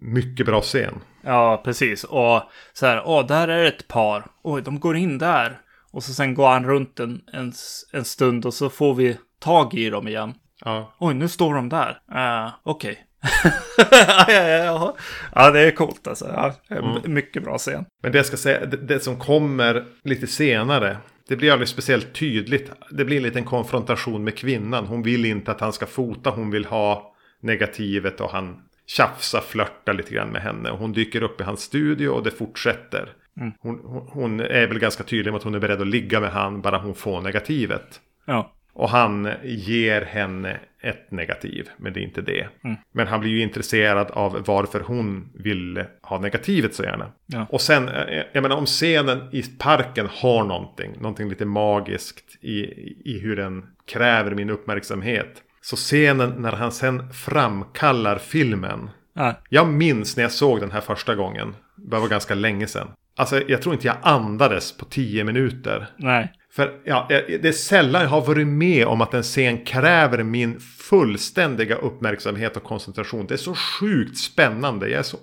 Mycket 0.00 0.46
bra 0.46 0.60
scen. 0.60 0.94
Ja, 1.22 1.62
precis. 1.64 2.04
Och 2.04 2.42
så 2.72 2.86
här, 2.86 3.02
åh, 3.04 3.26
där 3.26 3.48
är 3.48 3.64
ett 3.64 3.88
par. 3.88 4.26
Oj, 4.42 4.62
de 4.62 4.80
går 4.80 4.96
in 4.96 5.18
där. 5.18 5.60
Och 5.90 6.02
så 6.02 6.12
sen 6.12 6.34
går 6.34 6.48
han 6.48 6.64
runt 6.64 7.00
en, 7.00 7.20
en, 7.32 7.52
en 7.92 8.04
stund 8.04 8.46
och 8.46 8.54
så 8.54 8.70
får 8.70 8.94
vi 8.94 9.16
tag 9.40 9.74
i 9.74 9.90
dem 9.90 10.08
igen. 10.08 10.34
Ja. 10.64 10.94
Oj, 10.98 11.14
nu 11.14 11.28
står 11.28 11.54
de 11.54 11.68
där. 11.68 12.00
Uh, 12.14 12.52
Okej. 12.62 13.05
ja, 13.76 14.24
ja, 14.28 14.48
ja. 14.48 14.96
ja, 15.34 15.50
det 15.50 15.60
är 15.60 15.70
coolt 15.70 16.06
alltså. 16.06 16.54
Ja, 16.68 17.00
Mycket 17.04 17.44
bra 17.44 17.58
scen. 17.58 17.84
Men 18.02 18.12
det 18.12 18.18
jag 18.18 18.26
ska 18.26 18.36
säga, 18.36 18.66
det, 18.66 18.76
det 18.76 19.00
som 19.00 19.18
kommer 19.18 19.84
lite 20.04 20.26
senare. 20.26 20.96
Det 21.28 21.36
blir 21.36 21.52
aldrig 21.52 21.68
speciellt 21.68 22.14
tydligt. 22.14 22.70
Det 22.90 23.04
blir 23.04 23.16
en 23.16 23.22
liten 23.22 23.44
konfrontation 23.44 24.24
med 24.24 24.38
kvinnan. 24.38 24.86
Hon 24.86 25.02
vill 25.02 25.24
inte 25.24 25.50
att 25.50 25.60
han 25.60 25.72
ska 25.72 25.86
fota. 25.86 26.30
Hon 26.30 26.50
vill 26.50 26.64
ha 26.64 27.14
negativet 27.42 28.20
och 28.20 28.30
han 28.30 28.56
tjafsar, 28.86 29.40
flörtar 29.40 29.94
lite 29.94 30.14
grann 30.14 30.28
med 30.28 30.42
henne. 30.42 30.70
Hon 30.70 30.92
dyker 30.92 31.22
upp 31.22 31.40
i 31.40 31.44
hans 31.44 31.60
studio 31.60 32.08
och 32.08 32.22
det 32.22 32.30
fortsätter. 32.30 33.12
Hon, 33.58 33.80
hon, 33.84 34.08
hon 34.08 34.40
är 34.40 34.66
väl 34.66 34.78
ganska 34.78 35.04
tydlig 35.04 35.32
med 35.32 35.38
att 35.38 35.44
hon 35.44 35.54
är 35.54 35.58
beredd 35.58 35.80
att 35.80 35.86
ligga 35.86 36.20
med 36.20 36.30
han 36.30 36.60
bara 36.60 36.78
hon 36.78 36.94
får 36.94 37.20
negativet. 37.20 38.00
Ja, 38.26 38.55
Och 38.78 38.88
han 38.88 39.28
ger 39.44 40.02
henne 40.02 40.60
ett 40.80 41.10
negativ, 41.10 41.68
men 41.76 41.92
det 41.92 42.00
är 42.00 42.02
inte 42.02 42.20
det. 42.22 42.48
Men 42.92 43.06
han 43.06 43.20
blir 43.20 43.30
ju 43.30 43.42
intresserad 43.42 44.10
av 44.10 44.42
varför 44.46 44.80
hon 44.80 45.28
vill 45.34 45.84
ha 46.02 46.20
negativet 46.20 46.74
så 46.74 46.82
gärna. 46.82 47.12
Ja. 47.26 47.46
Och 47.50 47.60
sen, 47.60 47.90
jag 48.32 48.42
menar 48.42 48.56
om 48.56 48.66
scenen 48.66 49.20
i 49.32 49.42
parken 49.42 50.08
har 50.10 50.44
någonting, 50.44 50.92
någonting 51.00 51.28
lite 51.28 51.44
magiskt 51.44 52.44
i, 52.44 52.58
i 53.04 53.18
hur 53.22 53.36
den 53.36 53.64
kräver 53.86 54.30
min 54.34 54.50
uppmärksamhet. 54.50 55.42
Så 55.60 55.76
scenen 55.76 56.30
när 56.38 56.52
han 56.52 56.72
sen 56.72 57.12
framkallar 57.12 58.18
filmen. 58.18 58.90
ja, 59.14 59.34
Jag 59.48 59.68
minns 59.68 60.16
när 60.16 60.24
jag 60.24 60.32
såg 60.32 60.60
den 60.60 60.70
här 60.70 60.80
första 60.80 61.14
gången. 61.14 61.54
Det 61.76 61.96
var 61.98 62.08
ganska 62.08 62.34
länge 62.34 62.66
sedan. 62.66 62.88
Alltså 63.16 63.42
jag 63.48 63.62
tror 63.62 63.74
inte 63.74 63.86
jag 63.86 63.96
andades 64.02 64.76
på 64.76 64.84
tio 64.84 65.24
minuter. 65.24 65.86
nej. 65.96 66.32
För 66.56 66.80
ja, 66.84 67.06
det 67.08 67.44
är 67.44 67.52
sällan 67.52 68.02
jag 68.02 68.08
har 68.08 68.26
varit 68.26 68.46
med 68.46 68.86
om 68.86 69.00
att 69.00 69.14
en 69.14 69.22
scen 69.22 69.64
kräver 69.64 70.22
min 70.22 70.60
fullständiga 70.60 71.76
uppmärksamhet 71.76 72.56
och 72.56 72.62
koncentration. 72.62 73.26
Det 73.26 73.34
är 73.34 73.38
så 73.38 73.54
sjukt 73.54 74.18
spännande. 74.18 74.88
Jag 74.88 74.98
är 74.98 75.02
så 75.02 75.16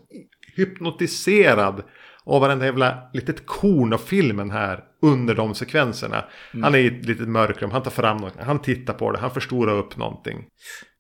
hypnotiserad 0.56 1.84
av 2.24 2.42
varenda 2.42 2.66
jävla 2.66 3.10
litet 3.14 3.46
korn 3.46 3.94
av 3.94 3.98
filmen 3.98 4.52
här 4.52 4.84
under 5.02 5.36
de 5.36 5.56
sekvenserna. 5.56 6.26
Han 6.62 6.76
är 6.76 6.80
i 6.80 6.88
ett 6.88 7.06
litet 7.06 7.28
mörkrum, 7.28 7.72
han 7.72 7.84
tar 7.84 7.92
fram 7.92 8.18
något, 8.18 8.34
han 8.40 8.62
tittar 8.62 8.94
på 8.94 9.12
det, 9.12 9.20
han 9.20 9.32
förstorar 9.32 9.78
upp 9.78 9.98
någonting. 9.98 10.46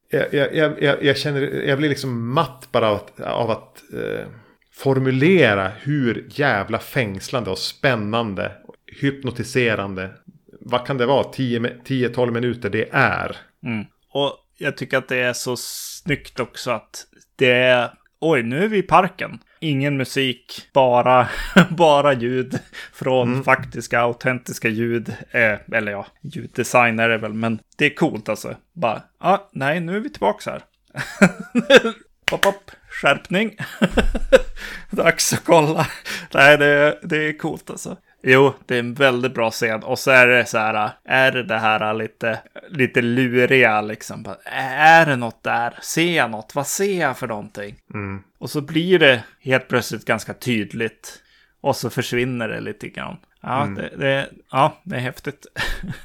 jag, 0.09 0.33
jag, 0.33 0.83
jag, 0.83 1.03
jag, 1.03 1.17
känner, 1.17 1.41
jag 1.41 1.77
blir 1.77 1.89
liksom 1.89 2.33
matt 2.33 2.67
bara 2.71 2.89
av 2.89 2.95
att, 2.95 3.19
av 3.19 3.51
att 3.51 3.83
eh, 3.93 4.27
formulera 4.73 5.67
hur 5.67 6.27
jävla 6.29 6.79
fängslande 6.79 7.49
och 7.49 7.57
spännande, 7.57 8.51
hypnotiserande, 8.99 10.09
vad 10.59 10.87
kan 10.87 10.97
det 10.97 11.05
vara, 11.05 11.23
10-12 11.23 12.31
minuter 12.31 12.69
det 12.69 12.89
är. 12.91 13.37
Mm. 13.65 13.85
Och 14.09 14.37
jag 14.57 14.77
tycker 14.77 14.97
att 14.97 15.07
det 15.07 15.17
är 15.17 15.33
så 15.33 15.55
snyggt 15.57 16.39
också 16.39 16.71
att 16.71 17.05
det 17.35 17.51
är, 17.51 17.91
oj, 18.19 18.43
nu 18.43 18.63
är 18.63 18.67
vi 18.67 18.77
i 18.77 18.83
parken. 18.83 19.39
Ingen 19.59 19.97
musik, 19.97 20.67
bara, 20.73 21.29
bara 21.69 22.13
ljud 22.13 22.59
från 22.93 23.31
mm. 23.31 23.43
faktiska, 23.43 23.99
autentiska 23.99 24.69
ljud. 24.69 25.15
Eh, 25.31 25.57
eller 25.71 25.91
ja, 25.91 26.07
ljuddesign 26.21 26.99
är 26.99 27.09
det 27.09 27.17
väl, 27.17 27.33
men 27.33 27.59
det 27.77 27.85
är 27.85 27.95
coolt 27.95 28.29
alltså. 28.29 28.55
Bara, 28.73 29.03
ja, 29.19 29.29
ah, 29.29 29.49
nej, 29.51 29.79
nu 29.79 29.95
är 29.95 29.99
vi 29.99 30.09
tillbaka 30.09 30.51
här. 30.51 30.63
pop, 32.25 32.41
pop, 32.41 32.71
skärpning. 32.89 33.57
Dags 34.89 35.33
att 35.33 35.43
kolla. 35.43 35.87
Nej, 36.33 36.57
det, 36.57 36.99
det 37.03 37.17
är 37.17 37.37
coolt 37.37 37.69
alltså. 37.69 37.97
Jo, 38.25 38.53
det 38.65 38.75
är 38.75 38.79
en 38.79 38.93
väldigt 38.93 39.33
bra 39.33 39.51
scen. 39.51 39.83
Och 39.83 39.99
så 39.99 40.11
är 40.11 40.27
det 40.27 40.45
så 40.45 40.57
här, 40.57 40.91
är 41.03 41.31
det 41.31 41.43
det 41.43 41.57
här 41.57 41.93
lite, 41.93 42.39
lite 42.69 43.01
luriga 43.01 43.81
liksom. 43.81 44.35
Är 44.45 45.05
det 45.05 45.15
något 45.15 45.43
där? 45.43 45.73
Ser 45.81 46.17
jag 46.17 46.31
något? 46.31 46.55
Vad 46.55 46.67
ser 46.67 47.01
jag 47.01 47.17
för 47.17 47.27
någonting? 47.27 47.75
Mm. 47.93 48.23
Och 48.37 48.49
så 48.49 48.61
blir 48.61 48.99
det 48.99 49.23
helt 49.39 49.67
plötsligt 49.67 50.05
ganska 50.05 50.33
tydligt. 50.33 51.23
Och 51.61 51.75
så 51.75 51.89
försvinner 51.89 52.47
det 52.47 52.61
lite 52.61 52.89
grann. 52.89 53.17
Ja, 53.41 53.63
mm. 53.63 53.75
det, 53.75 53.97
det, 53.97 54.29
ja, 54.51 54.81
det 54.83 54.95
är 54.95 54.99
häftigt. 54.99 55.45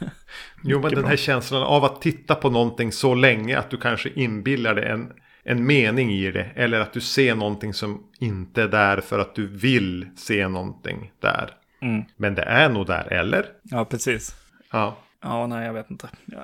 jo, 0.64 0.80
men 0.80 0.94
den 0.94 1.04
här 1.04 1.16
känslan 1.16 1.62
av 1.62 1.84
att 1.84 2.02
titta 2.02 2.34
på 2.34 2.50
någonting 2.50 2.92
så 2.92 3.14
länge 3.14 3.58
att 3.58 3.70
du 3.70 3.76
kanske 3.76 4.08
inbillar 4.08 4.74
dig 4.74 4.88
en, 4.88 5.12
en 5.42 5.66
mening 5.66 6.12
i 6.12 6.30
det. 6.30 6.50
Eller 6.54 6.80
att 6.80 6.92
du 6.92 7.00
ser 7.00 7.34
någonting 7.34 7.74
som 7.74 8.02
inte 8.18 8.62
är 8.62 8.68
där 8.68 9.00
för 9.00 9.18
att 9.18 9.34
du 9.34 9.46
vill 9.46 10.06
se 10.16 10.48
någonting 10.48 11.12
där. 11.20 11.50
Mm. 11.80 12.04
Men 12.16 12.34
det 12.34 12.42
är 12.42 12.68
nog 12.68 12.86
där, 12.86 13.12
eller? 13.12 13.46
Ja, 13.62 13.84
precis. 13.84 14.34
Ja. 14.70 14.96
Ja, 15.22 15.46
nej, 15.46 15.66
jag 15.66 15.72
vet 15.72 15.90
inte. 15.90 16.08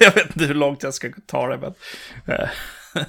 jag 0.00 0.14
vet 0.14 0.26
inte 0.26 0.44
hur 0.44 0.54
långt 0.54 0.82
jag 0.82 0.94
ska 0.94 1.10
ta 1.26 1.46
det, 1.46 1.58
men... 1.58 1.74
Eh, 2.36 2.48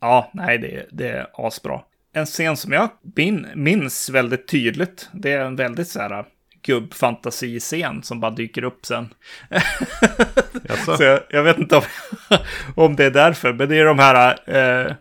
ja, 0.00 0.30
nej, 0.34 0.58
det, 0.58 0.86
det 0.90 1.08
är 1.08 1.26
asbra. 1.34 1.80
En 2.12 2.26
scen 2.26 2.56
som 2.56 2.72
jag 2.72 2.88
minns 3.54 4.10
väldigt 4.10 4.48
tydligt, 4.48 5.08
det 5.12 5.32
är 5.32 5.44
en 5.44 5.56
väldigt 5.56 5.88
så 5.88 6.00
här 6.00 6.24
gubbfantasiscen 6.62 8.02
som 8.02 8.20
bara 8.20 8.30
dyker 8.30 8.64
upp 8.64 8.86
sen. 8.86 9.14
så 10.96 11.02
jag, 11.02 11.20
jag, 11.28 11.42
vet 11.42 11.58
inte 11.58 11.76
om, 11.76 11.82
om 12.74 12.96
det 12.96 13.04
är 13.04 13.10
därför, 13.10 13.52
men 13.52 13.68
det 13.68 13.76
är 13.76 13.84
de 13.84 13.98
här 13.98 14.38
eh, 14.46 14.92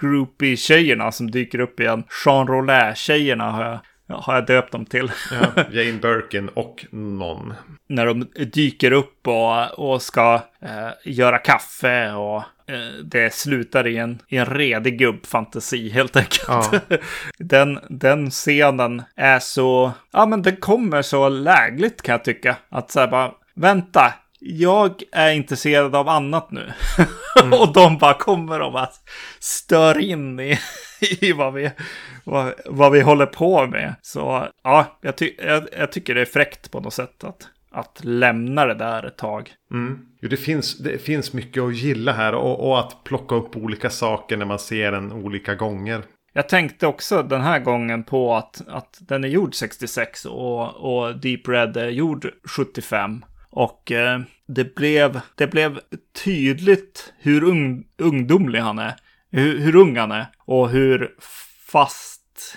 groupie-tjejerna 0.00 1.12
som 1.12 1.30
dyker 1.30 1.60
upp 1.60 1.80
igen. 1.80 2.04
Jean 2.24 2.46
Rolais-tjejerna 2.46 3.50
har 3.50 3.64
jag 3.64 3.78
har 4.08 4.34
jag 4.34 4.46
döpt 4.46 4.72
dem 4.72 4.86
till. 4.86 5.12
ja, 5.30 5.64
Jane 5.70 5.98
Birkin 5.98 6.48
och 6.48 6.86
någon. 6.90 7.54
När 7.88 8.06
de 8.06 8.26
dyker 8.52 8.92
upp 8.92 9.28
och, 9.28 9.78
och 9.78 10.02
ska 10.02 10.40
eh, 10.60 10.88
göra 11.04 11.38
kaffe 11.38 12.12
och 12.12 12.36
eh, 12.66 12.92
det 13.04 13.34
slutar 13.34 13.86
i 13.86 13.96
en, 13.96 14.18
i 14.28 14.36
en 14.36 14.46
redig 14.46 14.98
gubbfantasi 14.98 15.88
helt 15.90 16.16
enkelt. 16.16 16.44
Ja. 16.48 16.72
den, 17.38 17.78
den 17.88 18.30
scenen 18.30 19.02
är 19.16 19.38
så, 19.38 19.92
ja 20.12 20.26
men 20.26 20.42
den 20.42 20.56
kommer 20.56 21.02
så 21.02 21.28
lägligt 21.28 22.02
kan 22.02 22.12
jag 22.12 22.24
tycka. 22.24 22.56
Att 22.68 22.90
säga 22.90 23.06
bara, 23.06 23.32
vänta, 23.54 24.14
jag 24.40 25.02
är 25.12 25.32
intresserad 25.32 25.94
av 25.94 26.08
annat 26.08 26.50
nu. 26.50 26.72
Mm. 27.40 27.52
och 27.52 27.72
de 27.72 27.98
bara 27.98 28.14
kommer 28.14 28.60
och 28.60 28.72
bara 28.72 28.88
stör 29.38 29.98
in 29.98 30.40
i, 30.40 30.58
i 31.20 31.32
vad, 31.32 31.54
vi, 31.54 31.70
vad, 32.24 32.54
vad 32.66 32.92
vi 32.92 33.00
håller 33.00 33.26
på 33.26 33.66
med. 33.66 33.94
Så 34.02 34.48
ja, 34.64 34.98
jag, 35.00 35.16
ty 35.16 35.34
jag, 35.38 35.66
jag, 35.78 35.92
tycker 35.92 36.14
det 36.14 36.20
är 36.20 36.24
fräckt 36.24 36.70
på 36.70 36.80
något 36.80 36.94
sätt 36.94 37.24
att, 37.24 37.48
att 37.70 38.00
lämna 38.04 38.66
det 38.66 38.74
där 38.74 39.06
ett 39.06 39.16
tag. 39.16 39.50
Mm. 39.72 39.98
Jo, 40.20 40.28
det, 40.28 40.36
finns, 40.36 40.78
det 40.78 40.98
finns 40.98 41.32
mycket 41.32 41.62
att 41.62 41.76
gilla 41.76 42.12
här 42.12 42.34
och, 42.34 42.68
och 42.68 42.78
att 42.78 43.04
plocka 43.04 43.34
upp 43.34 43.56
olika 43.56 43.90
saker 43.90 44.36
när 44.36 44.46
man 44.46 44.58
ser 44.58 44.92
den 44.92 45.12
olika 45.12 45.54
gånger. 45.54 46.02
Jag 46.32 46.48
tänkte 46.48 46.86
också 46.86 47.22
den 47.22 47.40
här 47.40 47.58
gången 47.58 48.04
på 48.04 48.34
att, 48.34 48.62
att 48.68 48.98
den 49.00 49.24
är 49.24 49.28
gjord 49.28 49.54
66 49.54 50.24
och, 50.24 50.74
och 50.74 51.20
Deep 51.20 51.48
Red 51.48 51.76
är 51.76 51.88
gjord 51.88 52.30
75. 52.56 53.24
Och 53.56 53.92
eh, 53.92 54.20
det, 54.46 54.74
blev, 54.74 55.20
det 55.34 55.46
blev 55.46 55.80
tydligt 56.24 57.12
hur 57.18 57.44
ung, 57.44 57.84
ungdomlig 57.98 58.60
han 58.60 58.78
är. 58.78 58.94
Hur, 59.30 59.58
hur 59.58 59.76
ung 59.76 59.96
han 59.96 60.12
är. 60.12 60.26
Och 60.38 60.70
hur 60.70 61.14
fast 61.66 62.56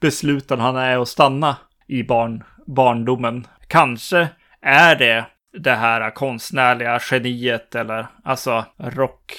besluten 0.00 0.60
han 0.60 0.76
är 0.76 0.98
att 0.98 1.08
stanna 1.08 1.56
i 1.86 2.02
barn, 2.02 2.44
barndomen. 2.66 3.46
Kanske 3.66 4.28
är 4.60 4.96
det 4.96 5.24
det 5.58 5.74
här 5.74 6.10
konstnärliga 6.10 7.00
geniet 7.10 7.74
eller 7.74 8.06
alltså 8.24 8.64
rock... 8.76 9.34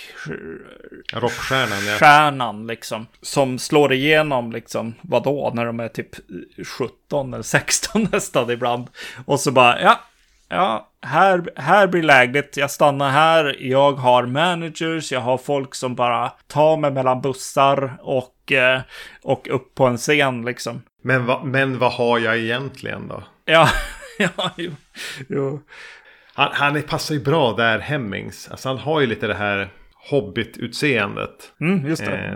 Rockstjärnan, 1.13 1.85
ja. 1.87 1.95
Stjärnan 1.95 2.67
liksom. 2.67 3.07
Som 3.21 3.59
slår 3.59 3.93
igenom 3.93 4.51
liksom, 4.51 4.93
vadå, 5.01 5.51
när 5.55 5.65
de 5.65 5.79
är 5.79 5.87
typ 5.87 6.15
17 7.09 7.33
eller 7.33 7.43
16 7.43 8.07
nästan 8.11 8.51
ibland. 8.51 8.87
Och 9.25 9.39
så 9.39 9.51
bara, 9.51 9.81
ja, 9.81 9.99
ja, 10.53 10.89
här, 11.01 11.43
här 11.55 11.87
blir 11.87 12.03
lägligt. 12.03 12.57
Jag 12.57 12.71
stannar 12.71 13.09
här. 13.09 13.55
Jag 13.59 13.91
har 13.91 14.25
managers. 14.25 15.11
Jag 15.11 15.19
har 15.19 15.37
folk 15.37 15.75
som 15.75 15.95
bara 15.95 16.29
tar 16.47 16.77
mig 16.77 16.91
mellan 16.91 17.21
bussar 17.21 17.97
och, 18.01 18.51
eh, 18.51 18.81
och 19.23 19.47
upp 19.51 19.75
på 19.75 19.85
en 19.85 19.97
scen 19.97 20.45
liksom. 20.45 20.81
Men, 21.03 21.25
va, 21.25 21.41
men 21.43 21.79
vad 21.79 21.91
har 21.91 22.19
jag 22.19 22.37
egentligen 22.37 23.07
då? 23.07 23.23
Ja, 23.45 23.69
ja, 24.17 24.51
jo. 24.57 24.71
jo. 25.27 25.61
Han, 26.33 26.49
han 26.51 26.81
passar 26.81 27.15
ju 27.15 27.21
bra 27.21 27.53
där, 27.53 27.79
Hemmings. 27.79 28.47
Alltså 28.51 28.69
han 28.69 28.77
har 28.77 29.01
ju 29.01 29.07
lite 29.07 29.27
det 29.27 29.33
här 29.33 29.69
Hobbit-utseendet. 30.09 31.51
Mm, 31.61 31.87
just 31.87 32.05
det. 32.05 32.17
Eh, 32.17 32.35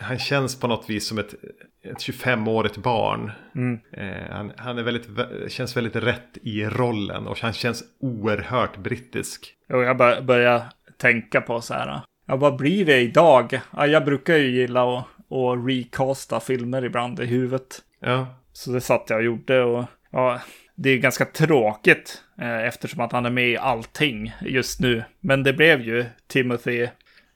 han 0.00 0.18
känns 0.18 0.60
på 0.60 0.66
något 0.66 0.90
vis 0.90 1.06
som 1.06 1.18
ett, 1.18 1.34
ett 1.82 1.98
25-årigt 1.98 2.80
barn. 2.80 3.32
Mm. 3.54 3.80
Eh, 3.92 4.30
han, 4.30 4.52
han 4.56 4.78
är 4.78 4.82
väldigt, 4.82 5.08
känns 5.52 5.76
väldigt 5.76 5.96
rätt 5.96 6.38
i 6.42 6.64
rollen 6.64 7.26
och 7.26 7.40
han 7.40 7.52
känns 7.52 7.84
oerhört 8.00 8.76
brittisk. 8.76 9.54
Och 9.68 9.82
jag 9.82 9.96
bör, 9.96 10.20
börjar 10.20 10.62
tänka 10.96 11.40
på 11.40 11.60
så 11.60 11.74
här. 11.74 12.00
Ja, 12.26 12.36
vad 12.36 12.56
blir 12.56 12.84
det 12.84 13.00
idag? 13.00 13.60
Ja, 13.76 13.86
jag 13.86 14.04
brukar 14.04 14.36
ju 14.36 14.50
gilla 14.50 14.98
att, 14.98 15.04
att 15.30 15.68
recasta 15.68 16.40
filmer 16.40 16.84
ibland 16.84 17.20
i 17.20 17.26
huvudet. 17.26 17.78
Ja. 18.00 18.26
Så 18.52 18.70
det 18.70 18.80
satt 18.80 19.10
jag 19.10 19.18
och 19.18 19.24
gjorde 19.24 19.62
och 19.62 19.84
ja, 20.10 20.40
det 20.74 20.90
är 20.90 20.98
ganska 20.98 21.24
tråkigt 21.24 22.22
eh, 22.40 22.64
eftersom 22.66 23.00
att 23.00 23.12
han 23.12 23.26
är 23.26 23.30
med 23.30 23.48
i 23.48 23.56
allting 23.56 24.32
just 24.42 24.80
nu. 24.80 25.04
Men 25.20 25.42
det 25.42 25.52
blev 25.52 25.80
ju 25.80 26.04
Timothy 26.26 26.82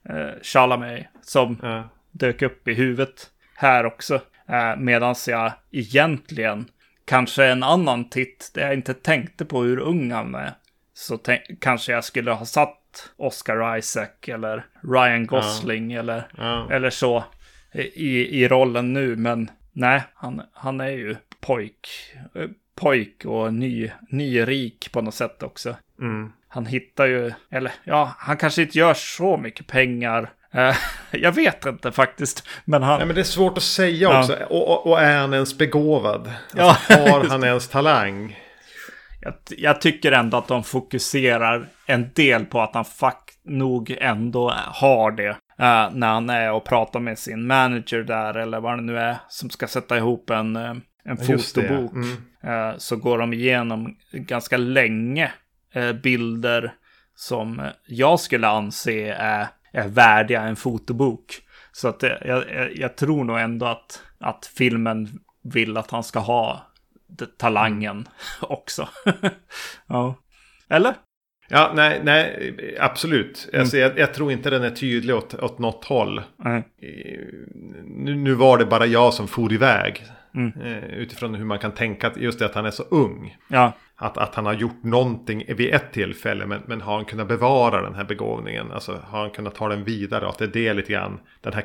eh, 0.09 0.42
Chalamet 0.42 1.07
som 1.22 1.59
ja 1.62 1.88
dök 2.14 2.42
upp 2.42 2.68
i 2.68 2.74
huvudet 2.74 3.31
här 3.55 3.87
också. 3.87 4.14
Eh, 4.48 4.77
Medan 4.77 5.14
jag 5.27 5.53
egentligen, 5.70 6.68
kanske 7.05 7.46
en 7.46 7.62
annan 7.62 8.11
titt 8.11 8.50
där 8.55 8.62
jag 8.62 8.74
inte 8.74 8.94
tänkte 8.94 9.44
på 9.44 9.62
hur 9.62 9.79
ung 9.79 10.12
han 10.12 10.35
är, 10.35 10.53
så 10.94 11.18
kanske 11.61 11.92
jag 11.92 12.05
skulle 12.05 12.31
ha 12.31 12.44
satt 12.44 13.12
Oscar 13.16 13.79
Isaac 13.79 14.09
eller 14.27 14.66
Ryan 14.83 15.27
Gosling 15.27 15.90
ja. 15.90 16.00
Eller, 16.00 16.29
ja. 16.37 16.68
eller 16.70 16.90
så 16.90 17.24
i, 17.72 18.42
i 18.42 18.48
rollen 18.48 18.92
nu. 18.92 19.16
Men 19.16 19.50
nej, 19.72 20.03
han, 20.14 20.42
han 20.53 20.81
är 20.81 20.90
ju 20.90 21.16
pojk, 21.40 21.88
eh, 22.35 22.48
pojk 22.74 23.24
och 23.24 23.55
ny, 23.55 23.90
nyrik 24.09 24.92
på 24.92 25.00
något 25.00 25.14
sätt 25.14 25.42
också. 25.42 25.77
Mm. 26.00 26.33
Han 26.48 26.66
hittar 26.66 27.07
ju, 27.07 27.33
eller 27.50 27.72
ja, 27.85 28.14
han 28.18 28.37
kanske 28.37 28.62
inte 28.62 28.79
gör 28.79 28.94
så 28.94 29.37
mycket 29.37 29.66
pengar 29.66 30.31
jag 31.10 31.32
vet 31.32 31.66
inte 31.66 31.92
faktiskt. 31.92 32.48
Men 32.64 32.82
han... 32.82 32.98
Nej, 32.98 33.06
men 33.06 33.14
det 33.14 33.22
är 33.22 33.24
svårt 33.24 33.56
att 33.56 33.62
säga 33.62 34.18
också. 34.18 34.36
Ja. 34.40 34.46
Och, 34.46 34.68
och, 34.68 34.86
och, 34.86 35.00
är 35.00 35.18
han 35.18 35.34
ens 35.34 35.58
begåvad? 35.58 36.30
Alltså, 36.56 36.92
ja. 36.92 37.10
Har 37.10 37.24
han 37.28 37.44
ens 37.44 37.68
talang? 37.68 38.38
Jag, 39.20 39.34
jag, 39.48 39.80
tycker 39.80 40.12
ändå 40.12 40.36
att 40.36 40.48
de 40.48 40.64
fokuserar 40.64 41.68
en 41.86 42.10
del 42.14 42.44
på 42.44 42.60
att 42.60 42.74
han 42.74 42.84
fakt 42.84 43.38
nog 43.44 43.96
ändå 44.00 44.50
har 44.56 45.10
det. 45.10 45.30
Uh, 45.60 45.90
när 45.92 46.06
han 46.06 46.30
är 46.30 46.52
och 46.52 46.64
pratar 46.64 47.00
med 47.00 47.18
sin 47.18 47.46
manager 47.46 48.02
där 48.02 48.36
eller 48.36 48.60
vad 48.60 48.78
det 48.78 48.82
nu 48.82 48.98
är 48.98 49.16
som 49.28 49.50
ska 49.50 49.66
sätta 49.66 49.96
ihop 49.96 50.30
en, 50.30 50.56
uh, 50.56 50.76
en 51.04 51.16
fotobok. 51.16 51.92
Mm. 51.92 52.08
Uh, 52.46 52.78
så 52.78 52.96
går 52.96 53.18
de 53.18 53.32
igenom 53.32 53.96
ganska 54.12 54.56
länge 54.56 55.32
bilder 56.02 56.72
som 57.14 57.62
jag 57.86 58.20
skulle 58.20 58.48
anse 58.48 59.12
är 59.12 59.46
är 59.74 59.88
värdiga 59.88 60.42
en 60.42 60.56
fotobok. 60.56 61.40
Så 61.72 61.88
att 61.88 62.02
jag, 62.02 62.18
jag, 62.24 62.76
jag, 62.76 62.96
tror 62.96 63.24
nog 63.24 63.40
ändå 63.40 63.66
att, 63.66 64.02
att 64.20 64.46
filmen 64.56 65.08
vill 65.42 65.76
att 65.76 65.90
han 65.90 66.04
ska 66.04 66.18
ha 66.18 66.66
talangen 67.38 68.08
också. 68.40 68.88
ja. 69.87 70.14
Eller? 70.68 70.94
Ja, 71.48 71.72
nej, 71.74 72.00
nej, 72.04 72.76
absolut. 72.80 73.48
Mm. 73.52 73.60
Alltså, 73.60 73.76
jag, 73.76 73.98
jag, 73.98 74.14
tror 74.14 74.32
inte 74.32 74.50
den 74.50 74.62
är 74.62 74.70
tydlig 74.70 75.16
åt, 75.16 75.34
åt 75.34 75.58
något 75.58 75.84
håll. 75.84 76.22
Nej. 76.37 76.68
Nu, 77.84 78.14
nu 78.14 78.34
var 78.34 78.58
det 78.58 78.66
bara 78.66 78.87
jag 78.87 79.14
som 79.14 79.28
for 79.28 79.52
iväg. 79.52 80.04
Mm. 80.34 80.60
Eh, 80.60 80.84
utifrån 80.84 81.34
hur 81.34 81.44
man 81.44 81.58
kan 81.58 81.72
tänka 81.72 82.12
just 82.16 82.38
det 82.38 82.46
att 82.46 82.54
han 82.54 82.66
är 82.66 82.70
så 82.70 82.82
ung. 82.82 83.37
Ja. 83.48 83.72
Att, 83.96 84.18
att 84.18 84.35
han 84.35 84.46
har 84.46 84.52
gjort 84.52 84.83
någonting 84.83 85.44
vid 85.48 85.74
ett 85.74 85.92
tillfälle 85.92 86.46
men, 86.46 86.62
men 86.66 86.80
har 86.80 86.96
han 86.96 87.04
kunnat 87.04 87.28
bevara 87.28 87.83
den 87.83 87.94
här 87.94 88.04
begåvningen? 88.04 88.72
Alltså 88.72 89.00
har 89.07 89.20
han 89.20 89.30
kunnat 89.30 89.54
ta 89.54 89.68
den 89.68 89.85
vidare? 89.85 90.28
Att 90.28 90.38
det 90.38 90.44
är 90.44 90.48
det 90.48 90.74
lite 90.74 90.92
grann 90.92 91.20
den 91.40 91.52
här 91.52 91.64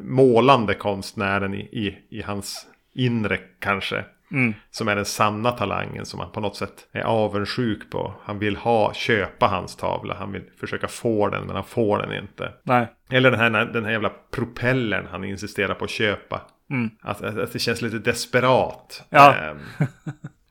målande 0.00 0.74
konstnären 0.74 1.54
i, 1.54 1.60
i, 1.60 1.98
i 2.18 2.22
hans 2.22 2.66
inre 2.94 3.38
kanske. 3.58 4.04
Mm. 4.32 4.54
Som 4.70 4.88
är 4.88 4.96
den 4.96 5.04
sanna 5.04 5.50
talangen 5.50 6.06
som 6.06 6.20
han 6.20 6.32
på 6.32 6.40
något 6.40 6.56
sätt 6.56 6.88
är 6.92 7.02
avundsjuk 7.02 7.90
på. 7.90 8.14
Han 8.22 8.38
vill 8.38 8.56
ha, 8.56 8.94
köpa 8.94 9.46
hans 9.46 9.76
tavla. 9.76 10.14
Han 10.14 10.32
vill 10.32 10.42
försöka 10.60 10.88
få 10.88 11.28
den 11.28 11.46
men 11.46 11.54
han 11.56 11.64
får 11.64 11.98
den 11.98 12.22
inte. 12.22 12.52
Nej. 12.62 12.86
Eller 13.10 13.30
den 13.30 13.40
här, 13.40 13.50
den 13.50 13.84
här 13.84 13.92
jävla 13.92 14.12
propellern 14.30 15.06
han 15.10 15.24
insisterar 15.24 15.74
på 15.74 15.84
att 15.84 15.90
köpa. 15.90 16.40
Mm. 16.70 16.90
Att, 17.00 17.22
att, 17.22 17.38
att, 17.38 17.52
det 17.52 17.58
känns 17.58 17.82
lite 17.82 17.98
desperat. 17.98 19.06
Ja. 19.10 19.34
Ähm, 19.36 19.58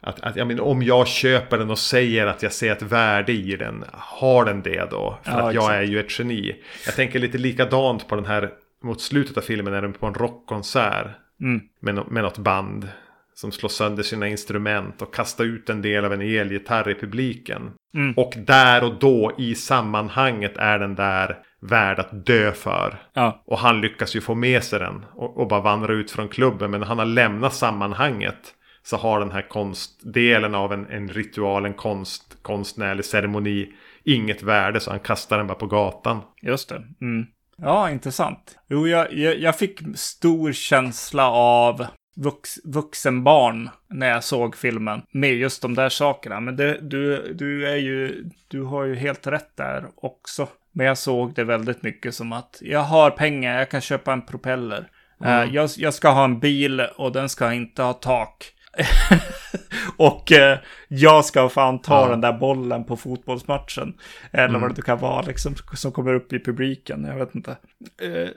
att, 0.02 0.20
att 0.20 0.36
jag 0.36 0.48
menar, 0.48 0.64
om 0.64 0.84
jag 0.84 1.08
köper 1.08 1.58
den 1.58 1.70
och 1.70 1.80
säger 1.80 2.28
att 2.28 2.44
jag 2.44 2.54
ser 2.54 2.72
ett 2.72 2.82
värde 2.82 3.32
i 3.32 3.56
den. 3.56 3.86
Har 3.94 4.46
den 4.46 4.62
det 4.62 4.92
då? 4.92 5.20
För 5.24 5.32
ja, 5.32 5.50
att 5.50 5.56
jag 5.56 5.76
är 5.76 5.82
ju 5.82 6.00
ett 6.00 6.20
geni. 6.20 6.56
Jag 6.86 6.96
tänker 6.96 7.20
lite 7.20 7.38
likadant 7.38 8.08
på 8.08 8.16
den 8.16 8.26
här. 8.26 8.50
Mot 8.84 9.02
slutet 9.02 9.38
av 9.38 9.42
filmen 9.42 9.74
är 9.74 9.82
den 9.82 9.94
på 9.94 10.06
en 10.06 10.14
rockkonsert. 10.14 11.08
Mm. 11.42 11.62
Med, 11.82 12.12
med 12.12 12.24
något 12.24 12.38
band. 12.38 12.90
Som 13.34 13.52
slår 13.52 13.70
sönder 13.70 14.04
sina 14.04 14.28
instrument 14.28 15.02
och 15.02 15.16
kastar 15.16 15.44
ut 15.44 15.70
en 15.70 15.82
del 15.82 16.06
av 16.06 16.14
en 16.14 16.22
elgitarr 16.22 16.90
i 16.90 16.96
publiken. 16.96 17.72
Mm. 17.94 18.14
Och 18.18 18.34
där 18.38 18.84
och 18.84 19.00
då 19.00 19.32
i 19.38 19.56
sammanhanget 19.56 20.58
är 20.58 20.80
den 20.80 20.96
där 20.96 21.38
värd 21.62 22.00
att 22.00 22.26
dö 22.26 22.52
för. 22.52 23.00
Ja. 23.14 23.44
Och 23.46 23.60
han 23.60 23.82
lyckas 23.82 24.16
ju 24.16 24.22
få 24.22 24.36
med 24.36 24.64
sig 24.64 24.80
den 24.80 25.06
och, 25.14 25.38
och 25.38 25.48
bara 25.48 25.62
vandra 25.62 25.94
ut 25.94 26.12
från 26.12 26.28
klubben. 26.28 26.72
Men 26.72 26.84
han 26.84 27.00
har 27.00 27.06
lämnat 27.06 27.54
sammanhanget 27.54 28.54
så 28.84 28.98
har 28.98 29.20
den 29.20 29.32
här 29.32 29.50
konstdelen 29.50 30.56
av 30.56 30.74
en, 30.74 30.88
en 30.89 31.10
ritual, 31.10 31.65
en 31.65 31.74
konst, 31.74 32.38
konstnärlig 32.41 33.06
ceremoni 33.06 33.74
inget 34.04 34.44
värde 34.44 34.80
så 34.80 34.91
han 34.91 35.00
kastar 35.00 35.38
den 35.38 35.48
bara 35.48 35.58
på 35.58 35.67
gatan. 35.67 36.22
Just 36.41 36.70
det. 36.70 36.84
Mm. 37.02 37.26
Ja, 37.58 37.89
intressant. 37.89 38.58
Jo, 38.70 38.88
jag, 38.88 39.13
jag, 39.13 39.39
jag, 39.39 39.58
fick 39.58 39.80
stor 39.96 40.52
känsla 40.52 41.32
av 41.32 41.86
vux, 42.15 42.58
vuxenbarn 42.63 43.70
när 43.88 44.10
jag 44.10 44.24
såg 44.24 44.56
filmen 44.56 45.02
med 45.12 45.34
just 45.34 45.62
de 45.62 45.76
där 45.76 45.89
sakerna. 45.89 46.39
Men 46.39 46.56
det, 46.56 46.78
du, 46.82 47.34
du, 47.34 47.70
är 47.70 47.76
ju, 47.76 48.30
du 48.48 48.62
har 48.62 48.84
ju 48.84 48.96
helt 48.96 49.28
rätt 49.28 49.58
där 49.58 49.86
också. 49.96 50.48
Men 50.72 50.86
jag 50.86 50.98
såg 50.98 51.34
det 51.34 51.44
väldigt 51.44 51.84
mycket 51.84 52.15
som 52.15 52.34
att 52.34 52.58
jag 52.62 52.84
har 52.84 53.12
pengar, 53.12 53.60
jag 53.60 53.70
kan 53.70 53.82
köpa 53.82 54.13
en 54.13 54.26
propeller. 54.26 54.89
Mm. 55.24 55.48
Uh, 55.48 55.56
jag, 55.56 55.70
jag, 55.78 55.94
ska 55.94 56.10
ha 56.10 56.24
en 56.24 56.39
bil 56.39 56.80
och 56.80 57.12
den 57.12 57.30
ska 57.30 57.54
inte 57.54 57.84
ha 57.84 57.94
tak. 57.94 58.54
och 59.97 60.31
uh, 60.31 60.57
jag 60.88 61.25
ska 61.25 61.49
fan 61.49 61.81
ta 61.81 62.01
ja. 62.01 62.10
den 62.10 62.21
där 62.21 62.34
bollen 62.34 62.84
på 62.84 62.97
fotbollsmatchen. 62.97 63.93
Eller 64.31 64.49
mm. 64.49 64.62
vad 64.62 64.75
det 64.75 64.81
kan 64.81 64.99
vara 64.99 65.21
liksom, 65.21 65.55
som 65.73 65.91
kommer 65.91 66.13
upp 66.13 66.34
i 66.34 66.39
publiken. 66.39 67.03
Jag 67.03 67.15
vet 67.15 67.36
inte. 67.36 67.57
Uh, 68.03 68.29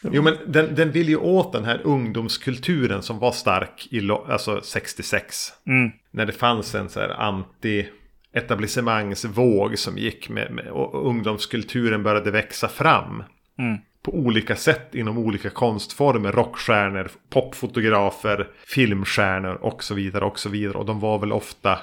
jo 0.12 0.22
men 0.22 0.36
den, 0.46 0.74
den 0.74 0.90
vill 0.90 1.08
ju 1.08 1.16
åt 1.16 1.52
den 1.52 1.64
här 1.64 1.80
ungdomskulturen 1.84 3.02
som 3.02 3.18
var 3.18 3.32
stark 3.32 3.88
i 3.90 4.10
alltså 4.10 4.60
66. 4.60 5.52
Mm. 5.66 5.90
När 6.10 6.26
det 6.26 6.32
fanns 6.32 6.74
en 6.74 6.88
så 6.88 7.00
här 7.00 7.08
anti 7.08 7.86
etablissemangsvåg 8.32 9.78
som 9.78 9.98
gick 9.98 10.28
med, 10.28 10.50
med 10.50 10.68
och 10.68 11.06
ungdomskulturen 11.06 12.02
började 12.02 12.30
växa 12.30 12.68
fram. 12.68 13.22
Mm. 13.58 13.78
På 14.06 14.14
olika 14.14 14.56
sätt 14.56 14.94
inom 14.94 15.18
olika 15.18 15.50
konstformer. 15.50 16.32
Rockstjärnor, 16.32 17.10
popfotografer, 17.30 18.48
filmstjärnor 18.66 19.54
och 19.54 19.84
så 19.84 19.94
vidare 19.94 20.24
och 20.24 20.38
så 20.38 20.48
vidare. 20.48 20.78
Och 20.78 20.86
de 20.86 21.00
var 21.00 21.18
väl 21.18 21.32
ofta 21.32 21.78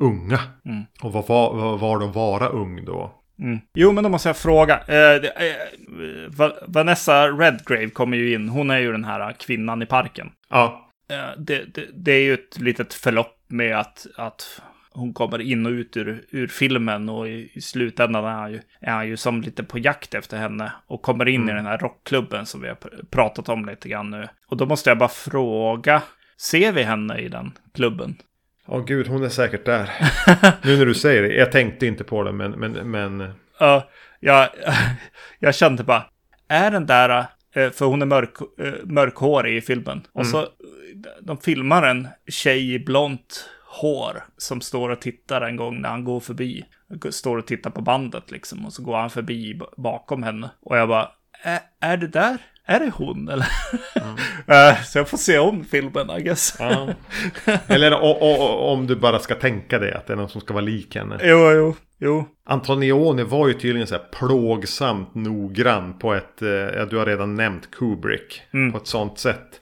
unga. 0.00 0.40
Mm. 0.64 0.82
Och 1.02 1.12
vad 1.12 1.26
var, 1.26 1.54
vad 1.54 1.80
var 1.80 1.98
de 1.98 2.12
vara 2.12 2.48
ung 2.48 2.84
då? 2.84 3.14
Mm. 3.38 3.58
Jo, 3.74 3.92
men 3.92 4.04
då 4.04 4.10
måste 4.10 4.28
jag 4.28 4.36
fråga. 4.36 4.80
Eh, 4.88 5.14
eh, 5.14 6.50
Vanessa 6.66 7.28
Redgrave 7.28 7.90
kommer 7.90 8.16
ju 8.16 8.34
in. 8.34 8.48
Hon 8.48 8.70
är 8.70 8.78
ju 8.78 8.92
den 8.92 9.04
här 9.04 9.32
kvinnan 9.32 9.82
i 9.82 9.86
parken. 9.86 10.30
Ja. 10.50 10.90
Eh, 11.10 11.38
det, 11.38 11.74
det, 11.74 11.86
det, 11.94 12.12
är 12.12 12.22
ju 12.22 12.34
ett 12.34 12.60
litet 12.60 12.94
förlopp 12.94 13.36
med 13.48 13.78
att, 13.78 14.06
att 14.16 14.60
hon 14.94 15.14
kommer 15.14 15.40
in 15.40 15.66
och 15.66 15.70
ut 15.70 15.96
ur, 15.96 16.24
ur 16.30 16.46
filmen 16.46 17.08
och 17.08 17.28
i, 17.28 17.50
i 17.52 17.60
slutändan 17.60 18.24
är 18.24 18.28
han, 18.28 18.52
ju, 18.52 18.60
är 18.80 18.92
han 18.92 19.08
ju 19.08 19.16
som 19.16 19.40
lite 19.40 19.64
på 19.64 19.78
jakt 19.78 20.14
efter 20.14 20.36
henne 20.36 20.72
och 20.86 21.02
kommer 21.02 21.28
in 21.28 21.42
mm. 21.42 21.54
i 21.54 21.56
den 21.56 21.66
här 21.66 21.78
rockklubben 21.78 22.46
som 22.46 22.60
vi 22.60 22.68
har 22.68 22.78
pratat 23.10 23.48
om 23.48 23.66
lite 23.66 23.88
grann 23.88 24.10
nu. 24.10 24.28
Och 24.46 24.56
då 24.56 24.66
måste 24.66 24.90
jag 24.90 24.98
bara 24.98 25.08
fråga, 25.08 26.02
ser 26.36 26.72
vi 26.72 26.82
henne 26.82 27.18
i 27.18 27.28
den 27.28 27.52
klubben? 27.74 28.16
Ja, 28.66 28.74
oh, 28.74 28.84
gud, 28.84 29.06
hon 29.06 29.24
är 29.24 29.28
säkert 29.28 29.64
där. 29.64 29.90
nu 30.64 30.76
när 30.76 30.86
du 30.86 30.94
säger 30.94 31.22
det, 31.22 31.34
jag 31.34 31.52
tänkte 31.52 31.86
inte 31.86 32.04
på 32.04 32.22
det, 32.22 32.32
men... 32.32 32.50
men, 32.50 32.72
men... 32.72 33.20
Uh, 33.20 33.82
jag, 34.20 34.48
jag 35.38 35.54
kände 35.54 35.84
bara, 35.84 36.06
är 36.48 36.70
den 36.70 36.86
där, 36.86 37.26
eh, 37.54 37.70
för 37.70 37.86
hon 37.86 38.02
är 38.02 38.06
mörk, 38.06 38.34
eh, 38.58 38.72
mörkhårig 38.84 39.56
i 39.56 39.60
filmen. 39.60 40.06
Och 40.12 40.20
mm. 40.20 40.32
så, 40.32 40.48
de 41.20 41.38
filmar 41.38 41.82
en 41.82 42.08
tjej 42.28 42.74
i 42.74 42.78
blont 42.78 43.50
hår 43.80 44.24
som 44.36 44.60
står 44.60 44.88
och 44.90 45.00
tittar 45.00 45.40
en 45.40 45.56
gång 45.56 45.80
när 45.80 45.88
han 45.88 46.04
går 46.04 46.20
förbi. 46.20 46.64
Står 47.10 47.36
och 47.36 47.46
tittar 47.46 47.70
på 47.70 47.80
bandet 47.80 48.30
liksom 48.30 48.66
och 48.66 48.72
så 48.72 48.82
går 48.82 48.96
han 48.96 49.10
förbi 49.10 49.60
bakom 49.76 50.22
henne. 50.22 50.50
Och 50.60 50.76
jag 50.76 50.88
bara, 50.88 51.10
är 51.80 51.96
det 51.96 52.08
där? 52.08 52.38
Är 52.66 52.80
det 52.80 52.90
hon 52.94 53.28
eller? 53.28 53.46
Mm. 53.94 54.76
så 54.84 54.98
jag 54.98 55.08
får 55.08 55.18
se 55.18 55.38
om 55.38 55.64
filmen 55.64 56.10
I 56.10 56.22
guess. 56.22 56.56
Ja. 56.58 56.88
Eller 57.66 57.94
o, 57.94 58.16
o, 58.20 58.34
om 58.72 58.86
du 58.86 58.96
bara 58.96 59.18
ska 59.18 59.34
tänka 59.34 59.78
dig 59.78 59.92
att 59.92 60.06
det 60.06 60.12
är 60.12 60.16
någon 60.16 60.28
som 60.28 60.40
ska 60.40 60.54
vara 60.54 60.64
lik 60.64 60.96
henne. 60.96 61.18
Jo, 61.22 61.50
jo, 61.52 61.76
jo. 61.98 62.24
Antonioni 62.46 63.22
var 63.22 63.48
ju 63.48 63.54
tydligen 63.54 63.86
så 63.86 63.94
här 63.94 64.04
plågsamt 64.12 65.14
noggrann 65.14 65.98
på 65.98 66.14
ett, 66.14 66.42
eh, 66.42 66.48
ja 66.48 66.84
du 66.84 66.96
har 66.96 67.06
redan 67.06 67.34
nämnt 67.34 67.70
Kubrick, 67.70 68.42
mm. 68.52 68.72
på 68.72 68.78
ett 68.78 68.86
sånt 68.86 69.18
sätt. 69.18 69.60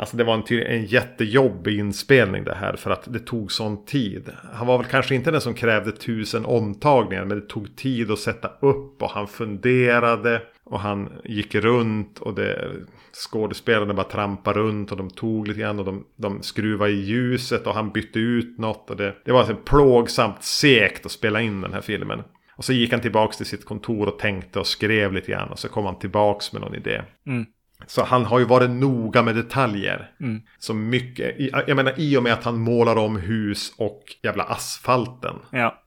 Alltså 0.00 0.16
det 0.16 0.24
var 0.24 0.34
en, 0.34 0.62
en 0.62 0.84
jättejobbig 0.84 1.78
inspelning 1.78 2.44
det 2.44 2.54
här 2.54 2.76
för 2.76 2.90
att 2.90 3.12
det 3.12 3.18
tog 3.18 3.52
sån 3.52 3.84
tid. 3.84 4.30
Han 4.52 4.66
var 4.66 4.78
väl 4.78 4.86
kanske 4.86 5.14
inte 5.14 5.30
den 5.30 5.40
som 5.40 5.54
krävde 5.54 5.92
tusen 5.92 6.44
omtagningar 6.44 7.24
men 7.24 7.40
det 7.40 7.46
tog 7.46 7.76
tid 7.76 8.10
att 8.10 8.18
sätta 8.18 8.48
upp 8.60 9.02
och 9.02 9.10
han 9.10 9.26
funderade 9.26 10.42
och 10.64 10.80
han 10.80 11.12
gick 11.24 11.54
runt 11.54 12.18
och 12.18 12.34
det, 12.34 12.70
skådespelarna 13.12 13.94
bara 13.94 14.06
trampade 14.06 14.58
runt 14.58 14.92
och 14.92 14.96
de 14.96 15.10
tog 15.10 15.48
lite 15.48 15.60
grann 15.60 15.78
och 15.78 15.84
de, 15.84 16.04
de 16.16 16.42
skruvade 16.42 16.92
i 16.92 17.00
ljuset 17.00 17.66
och 17.66 17.74
han 17.74 17.90
bytte 17.90 18.18
ut 18.18 18.58
något 18.58 18.90
och 18.90 18.96
det, 18.96 19.14
det 19.24 19.32
var 19.32 19.38
alltså 19.38 19.56
plågsamt 19.56 20.42
segt 20.42 21.06
att 21.06 21.12
spela 21.12 21.40
in 21.40 21.60
den 21.60 21.72
här 21.72 21.80
filmen. 21.80 22.22
Och 22.56 22.64
så 22.64 22.72
gick 22.72 22.92
han 22.92 23.00
tillbaks 23.00 23.36
till 23.36 23.46
sitt 23.46 23.64
kontor 23.64 24.08
och 24.08 24.18
tänkte 24.18 24.58
och 24.58 24.66
skrev 24.66 25.12
lite 25.12 25.32
grann 25.32 25.48
och 25.48 25.58
så 25.58 25.68
kom 25.68 25.84
han 25.84 25.98
tillbaks 25.98 26.52
med 26.52 26.62
någon 26.62 26.74
idé. 26.74 27.02
Mm. 27.26 27.46
Så 27.90 28.04
han 28.04 28.24
har 28.24 28.38
ju 28.38 28.44
varit 28.44 28.70
noga 28.70 29.22
med 29.22 29.34
detaljer. 29.34 30.10
Mm. 30.20 30.42
Så 30.58 30.74
mycket, 30.74 31.34
jag 31.66 31.76
menar 31.76 31.94
i 31.96 32.16
och 32.16 32.22
med 32.22 32.32
att 32.32 32.44
han 32.44 32.60
målar 32.60 32.96
om 32.96 33.16
hus 33.16 33.72
och 33.76 34.02
jävla 34.22 34.44
asfalten. 34.44 35.34
Ja. 35.50 35.82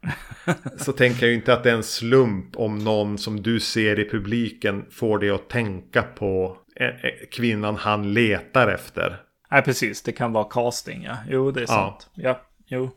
så 0.77 0.91
tänker 0.91 1.21
jag 1.21 1.29
ju 1.29 1.35
inte 1.35 1.53
att 1.53 1.63
det 1.63 1.69
är 1.69 1.75
en 1.75 1.83
slump 1.83 2.55
om 2.55 2.77
någon 2.77 3.17
som 3.17 3.41
du 3.41 3.59
ser 3.59 3.99
i 3.99 4.09
publiken 4.09 4.85
får 4.91 5.19
det 5.19 5.29
att 5.29 5.49
tänka 5.49 6.01
på 6.01 6.57
eh, 6.75 6.87
eh, 6.87 6.93
kvinnan 7.31 7.75
han 7.75 8.13
letar 8.13 8.67
efter. 8.67 9.17
Nej, 9.51 9.61
precis. 9.61 10.01
Det 10.01 10.11
kan 10.11 10.33
vara 10.33 10.43
casting, 10.49 11.03
ja. 11.03 11.17
Jo, 11.29 11.51
det 11.51 11.61
är 11.61 11.65
sant. 11.65 12.09
Ja, 12.13 12.29
ja 12.29 12.41
jo. 12.67 12.91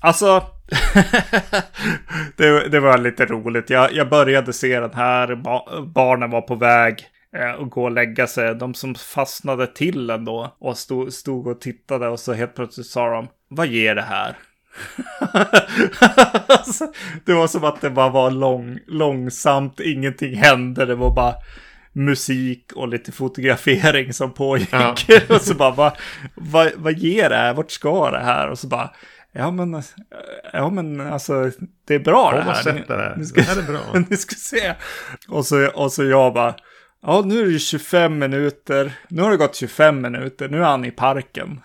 Alltså, 0.00 0.26
det, 2.36 2.68
det, 2.68 2.80
var 2.80 2.98
lite 2.98 3.26
roligt. 3.26 3.70
Jag, 3.70 3.92
jag 3.92 4.08
började 4.08 4.52
se 4.52 4.80
den 4.80 4.94
här, 4.94 5.36
barnen 5.86 6.30
var 6.30 6.40
på 6.40 6.54
väg 6.54 7.08
och 7.58 7.70
gå 7.70 7.84
och 7.84 7.90
lägga 7.90 8.26
sig. 8.26 8.54
De 8.54 8.74
som 8.74 8.94
fastnade 8.94 9.66
till 9.66 10.10
ändå 10.10 10.56
och 10.58 10.78
stod, 10.78 11.12
stod 11.12 11.46
och 11.46 11.60
tittade 11.60 12.08
och 12.08 12.20
så 12.20 12.32
helt 12.32 12.54
plötsligt 12.54 12.86
sa 12.86 13.10
de, 13.10 13.28
vad 13.48 13.66
ger 13.66 13.94
det 13.94 14.02
här? 14.02 14.36
alltså, 16.48 16.92
det 17.24 17.32
var 17.32 17.46
som 17.46 17.64
att 17.64 17.80
det 17.80 17.90
bara 17.90 18.08
var 18.08 18.30
lång, 18.30 18.78
långsamt, 18.86 19.80
ingenting 19.80 20.36
hände, 20.36 20.86
det 20.86 20.94
var 20.94 21.14
bara 21.14 21.34
musik 21.92 22.72
och 22.72 22.88
lite 22.88 23.12
fotografering 23.12 24.12
som 24.12 24.34
pågick. 24.34 24.68
Ja. 24.72 24.94
och 25.28 25.40
så 25.40 25.54
bara, 25.54 25.70
vad, 25.70 25.92
vad, 26.34 26.72
vad 26.76 26.92
ger 26.92 27.28
det 27.28 27.36
här? 27.36 27.54
Vart 27.54 27.70
ska 27.70 28.10
det 28.10 28.24
här? 28.24 28.48
Och 28.48 28.58
så 28.58 28.66
bara, 28.66 28.90
ja 29.32 29.50
men, 29.50 29.82
ja 30.52 30.70
men 30.70 31.00
alltså, 31.00 31.50
det 31.86 31.94
är 31.94 31.98
bra 31.98 32.30
Kom 32.30 32.38
det 32.38 32.44
här. 32.44 32.62
Sett 32.62 32.88
det, 32.88 32.96
här. 32.96 33.22
Ska, 33.22 33.40
det 33.40 33.46
här 33.46 33.58
är 33.58 33.62
bra. 33.62 34.04
ni 34.10 34.16
ska 34.16 34.34
se. 34.34 34.74
Och 35.28 35.46
så, 35.46 35.68
och 35.68 35.92
så 35.92 36.04
jag 36.04 36.34
bara, 36.34 36.54
Ja, 37.06 37.22
nu 37.26 37.40
är 37.40 37.46
det 37.52 37.58
25 37.58 38.18
minuter. 38.18 38.92
Nu 39.08 39.22
har 39.22 39.30
det 39.30 39.36
gått 39.36 39.56
25 39.56 40.00
minuter. 40.02 40.48
Nu 40.48 40.58
är 40.58 40.62
han 40.64 40.84
i 40.84 40.90
parken. 40.90 41.60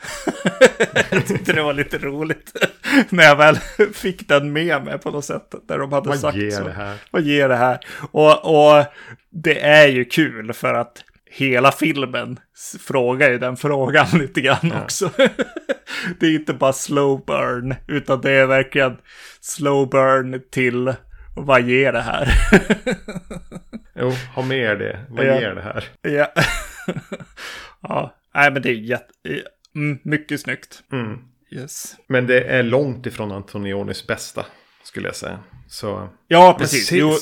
jag 1.11 1.27
tyckte 1.27 1.53
det 1.53 1.61
var 1.61 1.73
lite 1.73 1.97
roligt. 1.97 2.51
När 3.09 3.23
jag 3.23 3.35
väl 3.35 3.55
fick 3.93 4.27
den 4.27 4.53
med 4.53 4.83
mig 4.83 4.97
på 4.97 5.11
något 5.11 5.25
sätt. 5.25 5.55
Där 5.67 5.79
de 5.79 5.93
hade 5.93 6.09
Vad 6.09 6.19
sagt 6.19 6.37
ger 6.37 6.51
så. 6.51 6.63
det 6.63 6.71
här? 6.71 6.97
Vad 7.11 7.21
ger 7.21 7.49
det 7.49 7.55
här? 7.55 7.79
Och, 8.11 8.45
och 8.77 8.85
det 9.29 9.61
är 9.61 9.87
ju 9.87 10.05
kul 10.05 10.53
för 10.53 10.73
att 10.73 11.03
hela 11.29 11.71
filmen 11.71 12.39
frågar 12.79 13.29
ju 13.29 13.37
den 13.37 13.57
frågan 13.57 14.07
lite 14.13 14.41
grann 14.41 14.73
också. 14.83 15.11
det 16.19 16.25
är 16.25 16.35
inte 16.35 16.53
bara 16.53 16.73
slow 16.73 17.25
burn, 17.25 17.75
utan 17.87 18.21
det 18.21 18.31
är 18.31 18.45
verkligen 18.45 18.97
slow 19.41 19.89
burn 19.89 20.41
till 20.51 20.93
vad 21.45 21.61
ger 21.61 21.93
det 21.93 22.01
här? 22.01 22.33
Jo, 23.99 24.11
ha 24.35 24.41
med 24.43 24.79
det. 24.79 24.99
Vad 25.09 25.25
Ja. 25.25 25.39
ger 25.41 25.55
det 25.55 25.61
här? 25.61 25.83
ja. 26.01 26.27
ja, 27.81 28.15
nej 28.33 28.51
men 28.51 28.61
det 28.61 28.69
är 28.69 28.73
jätte... 28.73 29.13
Mm, 29.75 29.99
mycket 30.03 30.41
snyggt. 30.41 30.83
Mm. 30.91 31.19
Yes. 31.51 31.95
Men 32.07 32.27
det 32.27 32.41
är 32.43 32.63
långt 32.63 33.05
ifrån 33.05 33.31
Antonionis 33.31 34.07
bästa, 34.07 34.45
skulle 34.83 35.07
jag 35.07 35.15
säga. 35.15 35.39
Så... 35.67 36.09
Ja, 36.27 36.55
precis. 36.59 36.87
Se, 36.87 36.97
Jo, 36.97 37.13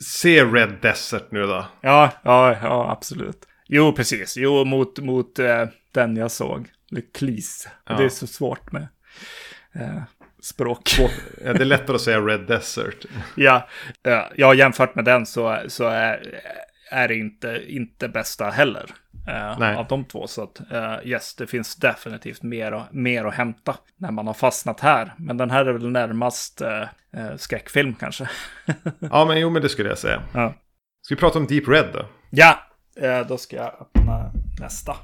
se 0.00 0.44
Red 0.44 0.72
Desert 0.82 1.30
nu 1.30 1.42
då. 1.42 1.66
ja, 1.80 2.12
ja, 2.24 2.56
ja, 2.62 2.90
absolut. 2.92 3.44
Jo, 3.66 3.92
precis. 3.92 4.36
Jo, 4.36 4.64
mot, 4.64 4.98
mot 4.98 5.38
eh, 5.38 5.64
den 5.92 6.16
jag 6.16 6.30
såg. 6.30 6.68
Leclis. 6.90 7.68
Ja. 7.86 7.94
Det 7.96 8.04
är 8.04 8.08
så 8.08 8.26
svårt 8.26 8.72
med 8.72 8.88
eh, 9.74 10.02
språk. 10.48 10.90
Ja, 11.44 11.52
det 11.52 11.60
är 11.60 11.64
lättare 11.64 11.94
att 11.96 12.00
säga 12.02 12.20
Red 12.20 12.40
Desert. 12.46 13.04
Ja, 13.34 13.68
ja, 14.36 14.54
jämfört 14.54 14.94
med 14.94 15.04
den 15.04 15.26
så, 15.26 15.58
så 15.68 15.88
är, 15.88 16.40
är 16.90 17.08
det 17.08 17.14
inte, 17.14 17.62
inte 17.68 18.08
bästa 18.08 18.50
heller. 18.50 18.90
eh, 19.28 19.78
av 19.78 19.86
de 19.88 20.04
två. 20.04 20.26
Så 20.26 20.42
att 20.42 20.60
eh, 20.72 20.94
yes, 21.04 21.34
det 21.34 21.46
finns 21.46 21.76
definitivt 21.76 22.42
mer, 22.42 22.72
och- 22.74 22.82
mer 22.94 23.24
att 23.24 23.34
hämta 23.34 23.74
när 23.96 24.10
man 24.10 24.26
har 24.26 24.34
fastnat 24.34 24.80
här. 24.80 25.14
Men 25.18 25.36
den 25.36 25.50
här 25.50 25.66
är 25.66 25.72
väl 25.72 25.90
närmast 25.90 26.60
eh, 26.60 26.82
eh, 27.16 27.36
skräckfilm 27.36 27.94
kanske. 27.94 28.28
Ja, 29.10 29.24
men 29.24 29.40
jo, 29.40 29.50
men 29.50 29.62
det 29.62 29.68
skulle 29.68 29.88
jag 29.88 29.98
säga. 29.98 30.22
ja, 30.34 30.54
Ska 31.02 31.14
vi 31.14 31.20
prata 31.20 31.38
om 31.38 31.46
Deep 31.46 31.68
Red 31.68 31.86
då? 31.92 32.06
ja 32.30 32.58
eh, 33.00 33.26
då 33.26 33.38
ska 33.38 33.56
jag 33.56 33.66
öppna 33.80 34.30
nästa. 34.60 34.96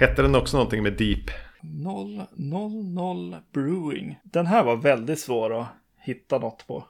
Hette 0.00 0.22
den 0.22 0.34
också 0.34 0.56
någonting 0.56 0.82
med 0.82 0.92
Deep? 0.92 1.30
000 1.62 3.36
Brewing. 3.54 4.18
Den 4.24 4.46
här 4.46 4.64
var 4.64 4.76
väldigt 4.76 5.18
svår 5.20 5.60
att 5.60 5.66
hitta 6.00 6.38
något 6.38 6.66
på. 6.66 6.84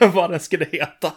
Vad 0.12 0.30
den 0.30 0.40
skulle 0.40 0.64
heta. 0.64 1.12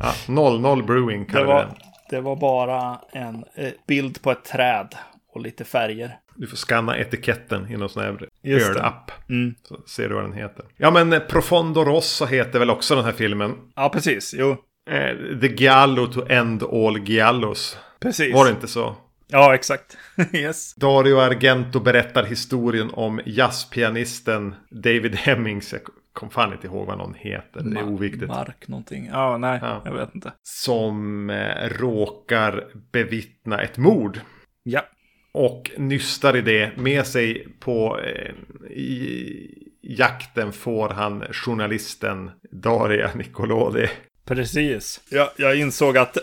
Ja, 0.00 0.12
00 0.28 0.82
Brewing 0.82 1.20
Det 1.24 1.32
kallar 1.32 1.46
vi 1.46 1.52
var, 1.52 1.62
den. 1.64 1.74
det 2.10 2.20
var 2.20 2.36
bara 2.36 3.00
en 3.12 3.44
eh, 3.54 3.72
bild 3.86 4.22
på 4.22 4.30
ett 4.30 4.44
träd 4.44 4.94
och 5.32 5.40
lite 5.40 5.64
färger. 5.64 6.18
Du 6.34 6.46
får 6.46 6.56
scanna 6.56 6.98
etiketten 6.98 7.72
i 7.72 7.76
någon 7.76 7.88
sån 7.88 8.02
här 8.02 8.28
det. 8.42 8.52
öl-app. 8.52 9.10
Mm. 9.28 9.54
Så 9.62 9.76
ser 9.86 10.08
du 10.08 10.14
vad 10.14 10.24
den 10.24 10.32
heter. 10.32 10.64
Ja, 10.76 10.90
men 10.90 11.12
eh, 11.12 11.20
Profondo 11.20 11.84
Rosso 11.84 12.26
heter 12.26 12.58
väl 12.58 12.70
också 12.70 12.94
den 12.94 13.04
här 13.04 13.12
filmen. 13.12 13.54
Ja, 13.76 13.88
precis. 13.88 14.34
Jo, 14.38 14.56
Eh, 14.90 15.38
The 15.40 15.46
Giallo 15.46 16.06
to 16.06 16.26
End 16.28 16.62
All 16.62 16.98
Giallos. 17.08 17.78
precis. 18.00 18.34
Var 18.34 18.44
det 18.44 18.50
inte 18.50 18.68
så? 18.68 18.96
Ja, 19.28 19.54
exakt. 19.54 19.96
yes. 20.32 20.74
Dario 20.74 21.18
Argento 21.20 21.80
berättar 21.80 22.24
historien 22.24 22.90
om 22.92 23.20
jazzpianisten 23.26 24.54
David 24.70 25.14
Hemmings. 25.14 25.72
Jag 25.72 25.80
kom 26.12 26.30
fan 26.30 26.52
inte 26.52 26.66
ihåg 26.66 26.86
vad 26.86 26.98
någon 26.98 27.14
heter. 27.14 27.60
Det 27.62 27.80
är 27.80 27.84
oviktigt. 27.88 28.28
Mark 28.28 28.68
någonting. 28.68 29.06
Ja, 29.12 29.38
nej, 29.38 29.58
Ja. 29.62 29.82
jag 29.84 29.94
vet 29.94 30.14
inte. 30.14 30.32
Som 30.42 31.30
eh, 31.30 31.68
råkar 31.68 32.64
bevittna 32.92 33.60
ett 33.62 33.76
mord. 33.78 34.20
Ja, 34.62 34.84
Och 35.32 35.70
nystar 35.78 36.36
i 36.36 36.40
det 36.40 36.76
med 36.76 37.06
sig 37.06 37.48
på 37.60 38.00
eh, 38.00 38.30
i 38.70 39.62
jakten 39.82 40.52
får 40.52 40.88
han 40.88 41.24
journalisten 41.32 42.30
Daria 42.52 43.10
Nicolodi. 43.14 43.86
precis. 44.24 45.00
Jag, 45.10 45.28
jag 45.36 45.56
insåg 45.58 45.98
att 45.98 46.18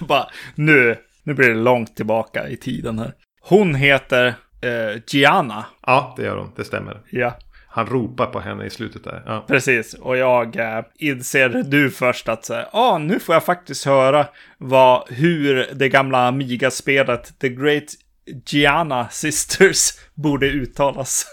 bara, 0.00 0.26
nu, 0.54 0.96
nu 1.24 1.34
blir 1.34 1.48
det 1.48 1.54
långt 1.54 1.96
tillbaka 1.96 2.48
i 2.48 2.56
tiden 2.56 2.98
här. 2.98 3.12
Hon 3.40 3.74
heter 3.74 4.26
eh, 4.60 5.00
Gianna. 5.06 5.64
Ja, 5.86 6.14
det 6.16 6.22
gör 6.22 6.36
hon. 6.36 6.50
Det 6.56 6.64
stämmer. 6.64 7.00
Ja, 7.10 7.38
Han 7.68 7.86
ropar 7.86 8.26
på 8.26 8.40
henne 8.40 8.64
i 8.64 8.70
slutet 8.70 9.04
där. 9.04 9.22
Ja. 9.26 9.44
Precis, 9.48 9.94
och 9.94 10.16
jag 10.16 10.56
eh, 10.56 10.84
inser 10.98 11.48
du 11.48 11.90
först 11.90 12.28
att 12.28 12.44
så 12.44 12.54
här, 12.54 12.66
ah, 12.72 12.98
nu 12.98 13.20
får 13.20 13.34
jag 13.34 13.44
faktiskt 13.44 13.84
höra 13.84 14.26
vad, 14.58 15.08
hur 15.10 15.68
det 15.74 15.88
gamla 15.88 16.28
Amiga-spelet 16.28 17.38
The 17.38 17.48
Great 17.48 17.84
Gianna 18.46 19.08
Sisters 19.08 19.90
borde 20.14 20.46
uttalas. 20.46 21.26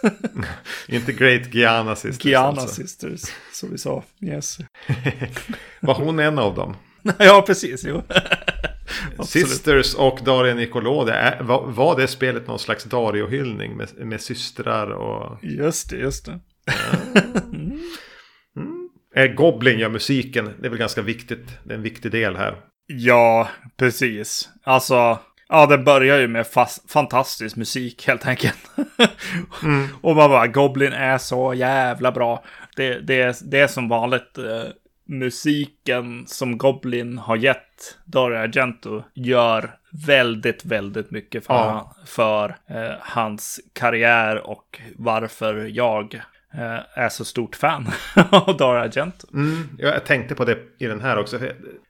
Inte 0.88 1.14
Great 1.14 1.54
Gianna 1.54 1.96
Sisters 1.96 2.26
Gianna 2.26 2.48
alltså. 2.62 2.68
Sisters, 2.68 3.22
som 3.54 3.72
vi 3.72 3.78
sa. 3.78 4.04
Yes. 4.22 4.58
Var 5.80 5.94
hon 5.94 6.20
en 6.20 6.40
av 6.40 6.56
dem? 6.56 6.76
ja, 7.20 7.44
precis. 7.48 7.84
Jo. 7.84 8.04
Sisters 9.26 9.96
och 9.96 10.20
Daria 10.26 10.54
Nicolodi. 10.56 11.12
är- 11.12 11.44
Var, 11.44 11.66
var 11.68 11.96
det 12.00 12.08
spelet 12.08 12.48
någon 12.48 12.60
slags 12.60 12.84
Dario-hyllning 12.84 13.78
med, 13.78 13.90
med 13.98 14.22
systrar 14.22 14.88
och... 14.92 15.44
Just 15.44 15.90
det, 15.90 15.96
just 15.98 16.26
det. 16.26 16.40
Eh, 19.16 19.28
Goblin 19.34 19.80
gör 19.80 19.90
musiken. 19.90 20.50
Det 20.60 20.66
är 20.66 20.70
väl 20.70 20.80
ganska 20.80 21.02
viktigt. 21.02 21.48
Det 21.64 21.74
är 21.74 21.78
en 21.78 21.84
viktig 21.84 22.12
del 22.12 22.36
här. 22.36 22.56
Ja, 22.88 23.48
precis. 23.78 24.50
Alltså, 24.64 25.20
ja, 25.50 25.66
det 25.66 25.78
börjar 25.78 26.20
ju 26.20 26.28
med 26.28 26.46
fas- 26.46 26.82
fantastisk 26.88 27.56
musik 27.56 28.08
helt 28.08 28.28
enkelt. 28.28 28.58
Och 30.02 30.16
man 30.16 30.30
bara, 30.30 30.48
Goblin 30.48 30.94
är 30.94 31.18
så 31.18 31.54
jävla 31.54 32.12
bra. 32.12 32.44
Det, 32.76 33.00
det, 33.00 33.22
är- 33.22 33.36
det 33.52 33.60
är 33.60 33.68
som 33.68 33.90
vanligt 33.90 34.38
eh, 34.38 34.64
musiken 35.06 36.24
som 36.28 36.58
Goblin 36.58 37.18
har 37.18 37.36
gett 37.36 37.98
Dario 38.06 38.38
Argento 38.38 39.04
gör 39.14 39.72
väldigt, 40.08 40.66
väldigt 40.66 41.12
mycket 41.12 41.46
för, 41.46 41.54
Ja. 41.54 41.96
för 42.06 42.56
eh, 42.68 42.96
hans 43.00 43.60
karriär 43.74 44.48
och 44.48 44.82
varför 44.96 45.70
jag 45.74 46.16
eh, 46.54 46.80
är 47.04 47.10
så 47.10 47.26
stort 47.26 47.56
fan 47.56 47.88
av 48.32 48.58
Dario 48.58 48.80
Argento. 48.80 49.28
Mm, 49.34 49.70
jag 49.78 50.06
tänkte 50.06 50.36
på 50.36 50.46
det 50.46 50.58
i 50.80 50.86
den 50.86 51.02
här 51.02 51.18
också. 51.18 51.40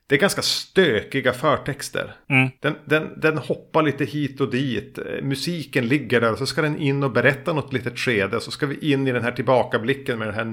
Det 0.08 0.16
är 0.16 0.20
ganska 0.20 0.42
stökiga 0.42 1.34
förtexter. 1.34 2.14
Mm. 2.30 2.50
Den, 2.60 2.76
den, 2.86 3.20
den 3.20 3.38
hoppar 3.38 3.84
lite 3.84 4.06
hit 4.06 4.42
och 4.42 4.52
dit. 4.52 5.00
Musiken 5.22 5.88
ligger 5.88 6.22
där 6.22 6.32
och 6.32 6.38
så 6.38 6.46
ska 6.46 6.62
den 6.62 6.78
in 6.78 7.04
och 7.04 7.12
berätta 7.12 7.54
något 7.54 7.74
litet 7.74 8.00
skede. 8.00 8.36
Och 8.36 8.44
så 8.44 8.52
ska 8.52 8.66
vi 8.66 8.92
in 8.92 9.08
i 9.08 9.12
den 9.12 9.24
här 9.24 9.32
tillbakablicken 9.32 10.20
med 10.20 10.28
den 10.28 10.36
här 10.36 10.46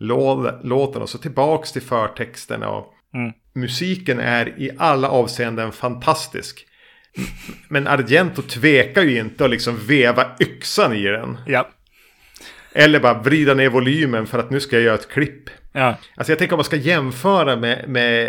nursery-låten. 0.00 1.02
Och 1.02 1.08
så 1.08 1.18
tillbaks 1.18 1.72
till 1.72 1.82
förtexterna. 1.82 2.68
Och 2.68 2.94
Mm. 3.14 3.32
Musiken 3.54 4.20
är 4.20 4.46
i 4.60 4.70
alla 4.78 5.08
avseenden 5.08 5.72
fantastisk. 5.72 6.66
Men 7.68 7.86
Argento 7.86 8.42
tvekar 8.42 9.02
ju 9.02 9.18
inte 9.20 9.44
att 9.44 9.50
liksom 9.50 9.76
veva 9.86 10.26
yxan 10.40 10.92
i 10.94 11.02
den. 11.02 11.38
Ja, 11.46 11.68
Eller 12.72 13.00
bara 13.00 13.22
vrida 13.22 13.54
ner 13.54 13.68
volymen 13.68 14.26
för 14.26 14.38
att 14.38 14.50
nu 14.50 14.60
ska 14.60 14.76
jag 14.76 14.82
göra 14.84 14.94
ett 14.94 15.08
klipp. 15.08 15.50
ja, 15.72 15.96
Alltså 16.16 16.32
jag 16.32 16.38
tänker 16.38 16.54
om 16.54 16.58
man 16.58 16.64
ska 16.64 16.76
jämföra 16.76 17.56
med, 17.56 17.88
med 17.88 18.26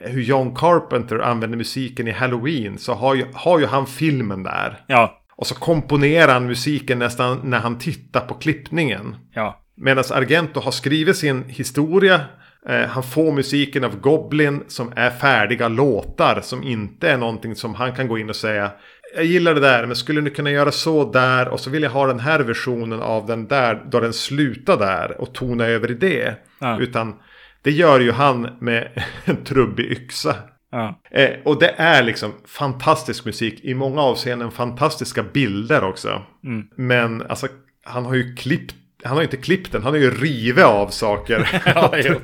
hur 0.00 0.22
John 0.22 0.54
Carpenter 0.54 1.18
använder 1.18 1.58
musiken 1.58 2.08
i 2.08 2.10
Halloween. 2.10 2.78
Så 2.78 2.94
har 2.94 3.14
ju, 3.14 3.26
har 3.34 3.58
ju 3.58 3.66
han 3.66 3.86
filmen 3.86 4.42
där. 4.42 4.80
ja, 4.86 5.20
Och 5.36 5.46
så 5.46 5.54
komponerar 5.54 6.32
han 6.32 6.46
musiken 6.46 6.98
nästan 6.98 7.40
när 7.44 7.58
han 7.58 7.78
tittar 7.78 8.20
på 8.20 8.34
klippningen. 8.34 9.16
ja. 9.34 9.62
Medan 9.76 10.04
Argento 10.10 10.60
har 10.60 10.70
skrivit 10.70 11.16
sin 11.16 11.44
historia. 11.48 12.20
Eh, 12.68 12.86
han 12.86 13.02
får 13.02 13.32
musiken 13.32 13.84
av 13.84 14.00
Goblin 14.00 14.64
som 14.68 14.92
är 14.96 15.10
färdiga 15.10 15.68
låtar. 15.68 16.40
Som 16.40 16.62
inte 16.62 17.10
är 17.10 17.16
någonting 17.16 17.56
som 17.56 17.74
han 17.74 17.92
kan 17.92 18.08
gå 18.08 18.18
in 18.18 18.28
och 18.28 18.36
säga. 18.36 18.70
Jag 19.14 19.24
gillar 19.24 19.54
det 19.54 19.60
där 19.60 19.86
men 19.86 19.96
skulle 19.96 20.20
ni 20.20 20.30
kunna 20.30 20.50
göra 20.50 20.72
så 20.72 21.12
där. 21.12 21.48
Och 21.48 21.60
så 21.60 21.70
vill 21.70 21.82
jag 21.82 21.90
ha 21.90 22.06
den 22.06 22.20
här 22.20 22.40
versionen 22.40 23.02
av 23.02 23.26
den 23.26 23.46
där. 23.46 23.84
Då 23.90 24.00
den 24.00 24.12
slutar 24.12 24.76
där. 24.76 25.20
Och 25.20 25.34
tona 25.34 25.66
över 25.66 25.90
i 25.90 25.94
det. 25.94 26.34
Ja. 26.58 26.80
Utan 26.80 27.14
det 27.62 27.70
gör 27.70 28.00
ju 28.00 28.12
han 28.12 28.48
med 28.60 28.88
en 29.24 29.44
trubbig 29.44 29.84
yxa. 29.84 30.34
ja. 30.70 31.00
Eh, 31.10 31.30
och 31.44 31.60
det 31.60 31.74
är 31.76 32.02
liksom 32.02 32.32
fantastisk 32.46 33.24
musik. 33.24 33.60
I 33.64 33.74
många 33.74 34.00
avseenden 34.00 34.50
fantastiska 34.50 35.22
bilder 35.22 35.84
också. 35.84 36.22
Mm. 36.44 36.66
Men 36.76 37.22
alltså 37.28 37.46
han 37.84 38.04
har 38.04 38.14
ju 38.14 38.34
klippt. 38.34 38.74
Han 39.06 39.16
har 39.16 39.22
ju 39.22 39.24
inte 39.26 39.36
klippt 39.36 39.72
den, 39.72 39.82
han 39.82 39.92
har 39.92 40.00
ju 40.00 40.10
rivit 40.10 40.64
av 40.64 40.88
saker. 40.88 41.62
Ja, 41.74 41.94
jo. 41.96 42.20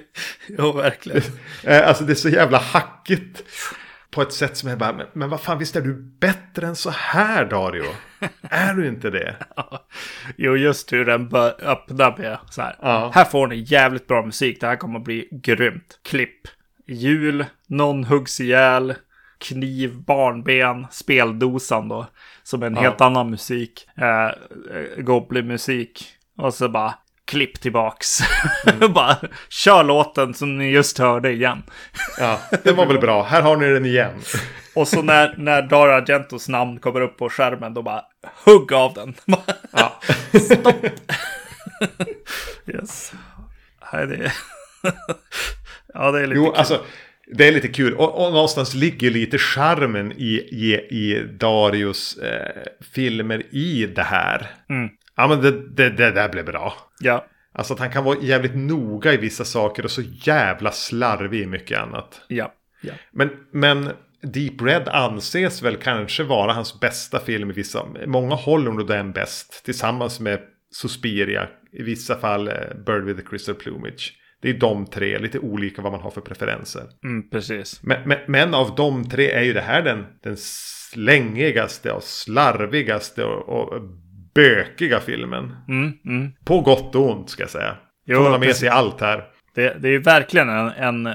jo, 0.58 0.72
verkligen. 0.72 1.22
Eh, 1.64 1.88
alltså 1.88 2.04
det 2.04 2.12
är 2.12 2.14
så 2.14 2.28
jävla 2.28 2.58
hackigt. 2.58 3.42
På 4.10 4.22
ett 4.22 4.32
sätt 4.32 4.56
som 4.56 4.68
är 4.68 4.76
bara, 4.76 4.92
men, 4.92 5.06
men 5.12 5.28
vad 5.28 5.40
fan 5.40 5.58
visst 5.58 5.76
är 5.76 5.80
du 5.80 5.94
bättre 6.20 6.66
än 6.66 6.76
så 6.76 6.90
här 6.90 7.44
Dario? 7.44 7.84
är 8.42 8.74
du 8.74 8.86
inte 8.88 9.10
det? 9.10 9.36
Jo, 10.36 10.56
just 10.56 10.92
hur 10.92 11.04
den 11.04 11.28
bör 11.28 11.54
öppna 11.64 12.14
med 12.18 12.38
så 12.50 12.62
här. 12.62 12.76
Ja. 12.82 13.10
Här 13.14 13.24
får 13.24 13.46
ni 13.46 13.56
jävligt 13.56 14.06
bra 14.06 14.26
musik. 14.26 14.60
Det 14.60 14.66
här 14.66 14.76
kommer 14.76 14.98
att 14.98 15.04
bli 15.04 15.28
grymt. 15.30 15.98
Klipp. 16.04 16.40
jul, 16.86 17.44
någon 17.68 18.04
huggs 18.04 18.40
ihjäl, 18.40 18.94
kniv, 19.38 19.96
barnben, 20.06 20.86
speldosan 20.90 21.88
då. 21.88 22.06
Som 22.42 22.62
en 22.62 22.74
Ja. 22.74 22.80
helt 22.80 23.00
annan 23.00 23.30
musik. 23.30 23.88
Eh, 23.96 24.26
eh, 24.26 24.32
Goblin-musik. 25.02 26.15
Och 26.36 26.54
så 26.54 26.68
bara 26.68 26.94
klipp 27.24 27.60
tillbaks. 27.60 28.18
bara 28.94 29.16
kör 29.48 29.84
låten 29.84 30.34
som 30.34 30.58
ni 30.58 30.70
just 30.70 30.98
hörde 30.98 31.32
igen. 31.32 31.62
Ja, 32.18 32.40
den 32.64 32.76
var 32.76 32.86
väl 32.86 32.98
bra. 32.98 33.22
Här 33.22 33.42
har 33.42 33.56
ni 33.56 33.66
den 33.66 33.86
igen. 33.86 34.14
Och 34.74 34.88
så 34.88 35.02
när, 35.02 35.34
när 35.38 35.62
Dario 35.62 35.92
Argentos 35.92 36.48
namn 36.48 36.78
kommer 36.78 37.00
upp 37.00 37.18
på 37.18 37.28
skärmen 37.28 37.74
då 37.74 37.82
bara 37.82 38.02
hugg 38.44 38.72
av 38.72 38.94
den. 38.94 39.14
Ja. 39.72 40.00
yes. 42.66 43.12
Nej, 43.92 44.06
det... 44.06 44.32
ja, 45.94 46.10
det 46.10 46.20
är 46.20 46.26
lite 46.26 46.38
Jo, 46.38 46.44
kul. 46.46 46.54
alltså. 46.56 46.80
Det 47.32 47.48
är 47.48 47.52
lite 47.52 47.68
kul. 47.68 47.94
Och, 47.94 48.26
och 48.26 48.32
någonstans 48.32 48.74
ligger 48.74 49.10
lite 49.10 49.38
charmen 49.38 50.12
i, 50.12 50.34
i, 50.36 50.74
i 50.74 51.26
Darius 51.32 52.16
eh, 52.16 52.62
filmer 52.94 53.42
i 53.54 53.86
det 53.86 54.02
här. 54.02 54.50
Mm. 54.70 54.88
Ja, 55.16 55.28
men 55.28 55.40
det, 55.40 55.50
det, 55.50 55.90
det 55.90 56.10
där 56.10 56.28
blev 56.28 56.44
bra. 56.44 56.74
Ja, 57.00 57.26
Alltså 57.56 57.74
att 57.74 57.80
han 57.80 57.90
kan 57.90 58.04
vara 58.04 58.18
jävligt 58.20 58.56
noga 58.56 59.12
i 59.12 59.16
vissa 59.16 59.44
saker 59.44 59.84
och 59.84 59.90
så 59.90 60.02
jävla 60.02 60.70
slarvig 60.70 61.40
i 61.40 61.46
mycket 61.46 61.78
annat. 61.80 62.20
ja, 62.28 62.54
ja. 62.82 62.92
Men, 63.12 63.30
men 63.52 63.90
Deep 64.22 64.62
Red 64.62 64.88
anses 64.88 65.62
väl 65.62 65.76
kanske 65.76 66.22
vara 66.24 66.52
hans 66.52 66.80
bästa 66.80 67.20
film 67.20 67.50
i 67.50 67.52
vissa... 67.52 67.86
Många 68.06 68.34
håller 68.34 68.72
nog 68.72 68.86
den 68.86 69.12
bäst. 69.12 69.64
Tillsammans 69.64 70.20
med 70.20 70.40
Suspiria. 70.74 71.48
I 71.72 71.82
vissa 71.82 72.14
fall 72.14 72.48
eh, 72.48 72.54
Bird 72.86 73.04
with 73.04 73.20
the 73.20 73.26
Crystal 73.26 73.54
Plumage. 73.54 74.12
Det 74.42 74.50
är 74.50 74.54
de 74.54 74.86
tre, 74.86 75.18
lite 75.18 75.38
olika 75.38 75.82
vad 75.82 75.92
man 75.92 76.00
har 76.00 76.10
för 76.10 76.20
preferenser. 76.20 76.82
Mm, 77.04 77.30
precis. 77.30 77.82
Men, 77.82 78.08
men, 78.08 78.18
men 78.28 78.54
av 78.54 78.74
de 78.74 79.08
tre 79.08 79.30
är 79.30 79.42
ju 79.42 79.52
det 79.52 79.60
här 79.60 79.82
den, 79.82 80.06
den 80.22 80.36
slängigaste 80.36 81.92
och 81.92 82.02
slarvigaste 82.02 83.24
och, 83.24 83.48
och 83.48 83.82
bökiga 84.36 85.00
filmen. 85.00 85.56
Mm, 85.68 85.92
mm. 86.04 86.32
På 86.44 86.60
gott 86.60 86.94
och 86.94 87.10
ont 87.10 87.30
ska 87.30 87.42
jag 87.42 87.50
säga. 87.50 87.76
Jo, 88.06 88.22
Får 88.22 88.30
man 88.30 88.40
med 88.40 88.56
sig 88.56 88.68
allt 88.68 89.00
här. 89.00 89.24
Det, 89.54 89.76
det 89.82 89.88
är 89.88 89.92
ju 89.92 90.02
verkligen 90.02 90.48
en, 90.48 91.06
en 91.06 91.14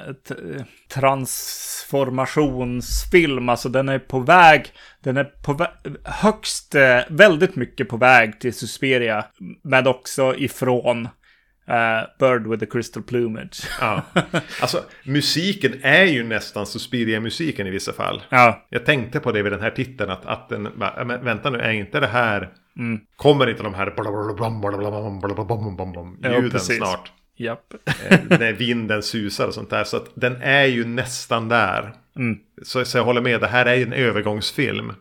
transformationsfilm. 0.93 3.49
Alltså 3.49 3.69
den 3.69 3.89
är 3.89 3.99
på 3.99 4.19
väg. 4.19 4.65
Den 5.03 5.17
är 5.17 5.24
på 5.24 5.53
vä- 5.53 5.97
högst, 6.03 6.76
eh, 6.76 6.99
väldigt 7.09 7.55
mycket 7.55 7.89
på 7.89 7.97
väg 7.97 8.39
till 8.39 8.53
Suspiria. 8.53 9.26
Men 9.63 9.88
också 9.88 10.36
ifrån 10.38 11.05
eh, 11.67 12.01
Bird 12.19 12.47
with 12.47 12.59
the 12.59 12.65
Crystal 12.65 13.03
Plumage. 13.03 13.61
Ja. 13.82 14.01
Alltså 14.61 14.84
musiken 15.05 15.74
är 15.84 16.03
ju 16.05 16.24
nästan 16.24 16.65
Suspiria-musiken 16.65 17.67
i 17.67 17.69
vissa 17.69 17.93
fall. 17.93 18.22
ja, 18.30 18.67
Jag 18.69 18.86
tänkte 18.86 19.19
på 19.19 19.32
det 19.32 19.43
vid 19.43 19.51
den 19.51 19.61
här 19.61 19.72
titeln 19.72 20.09
att, 20.11 20.26
att 20.26 20.49
den, 20.49 20.67
vänta 21.24 21.49
nu, 21.49 21.59
är 21.59 21.72
inte 21.72 21.99
det 21.99 22.07
här, 22.07 22.49
Mm. 22.78 22.99
kommer 23.15 23.49
inte 23.49 23.63
de 23.63 23.74
här 23.74 23.89
ljuden 26.36 26.51
precis. 26.51 26.78
snart? 26.78 27.11
japp. 27.41 27.74
Eh, 28.09 28.19
när 28.39 28.53
vinden 28.53 29.03
susar 29.03 29.47
och 29.47 29.53
sånt 29.53 29.69
där. 29.69 29.84
Så 29.84 29.97
att 29.97 30.05
den 30.15 30.36
är 30.41 30.65
ju 30.65 30.86
nästan 30.86 31.49
där. 31.49 31.93
Mm. 32.15 32.39
Så, 32.63 32.86
så 32.86 32.97
jag 32.97 33.05
håller 33.05 33.22
med, 33.22 33.41
det 33.41 33.47
här 33.47 33.65
är 33.65 33.76
ju 33.76 33.84
en 33.84 33.93
övergångsfilm. 33.93 34.93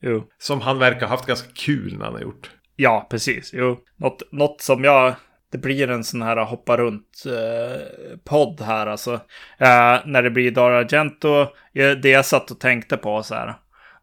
Jo. 0.00 0.24
Som 0.38 0.60
han 0.60 0.78
verkar 0.78 1.00
ha 1.00 1.08
haft 1.08 1.26
ganska 1.26 1.48
kul 1.54 1.96
när 1.98 2.04
han 2.04 2.14
har 2.14 2.20
gjort. 2.20 2.50
Ja, 2.76 3.06
precis. 3.10 3.50
Jo. 3.54 3.78
Något, 3.96 4.22
något 4.32 4.60
som 4.60 4.84
jag... 4.84 5.14
Det 5.52 5.58
blir 5.58 5.90
en 5.90 6.04
sån 6.04 6.22
här 6.22 6.36
hoppa 6.36 6.76
runt 6.76 7.22
eh, 7.26 8.64
här 8.64 8.86
alltså. 8.86 9.12
Eh, 9.58 9.98
när 10.04 10.22
det 10.22 10.30
blir 10.30 10.50
Dario 10.50 10.76
Argento. 10.76 11.40
eh, 11.74 11.90
Det 11.90 12.08
jag 12.08 12.26
satt 12.26 12.50
och 12.50 12.60
tänkte 12.60 12.96
på 12.96 13.22
så 13.22 13.34
här. 13.34 13.54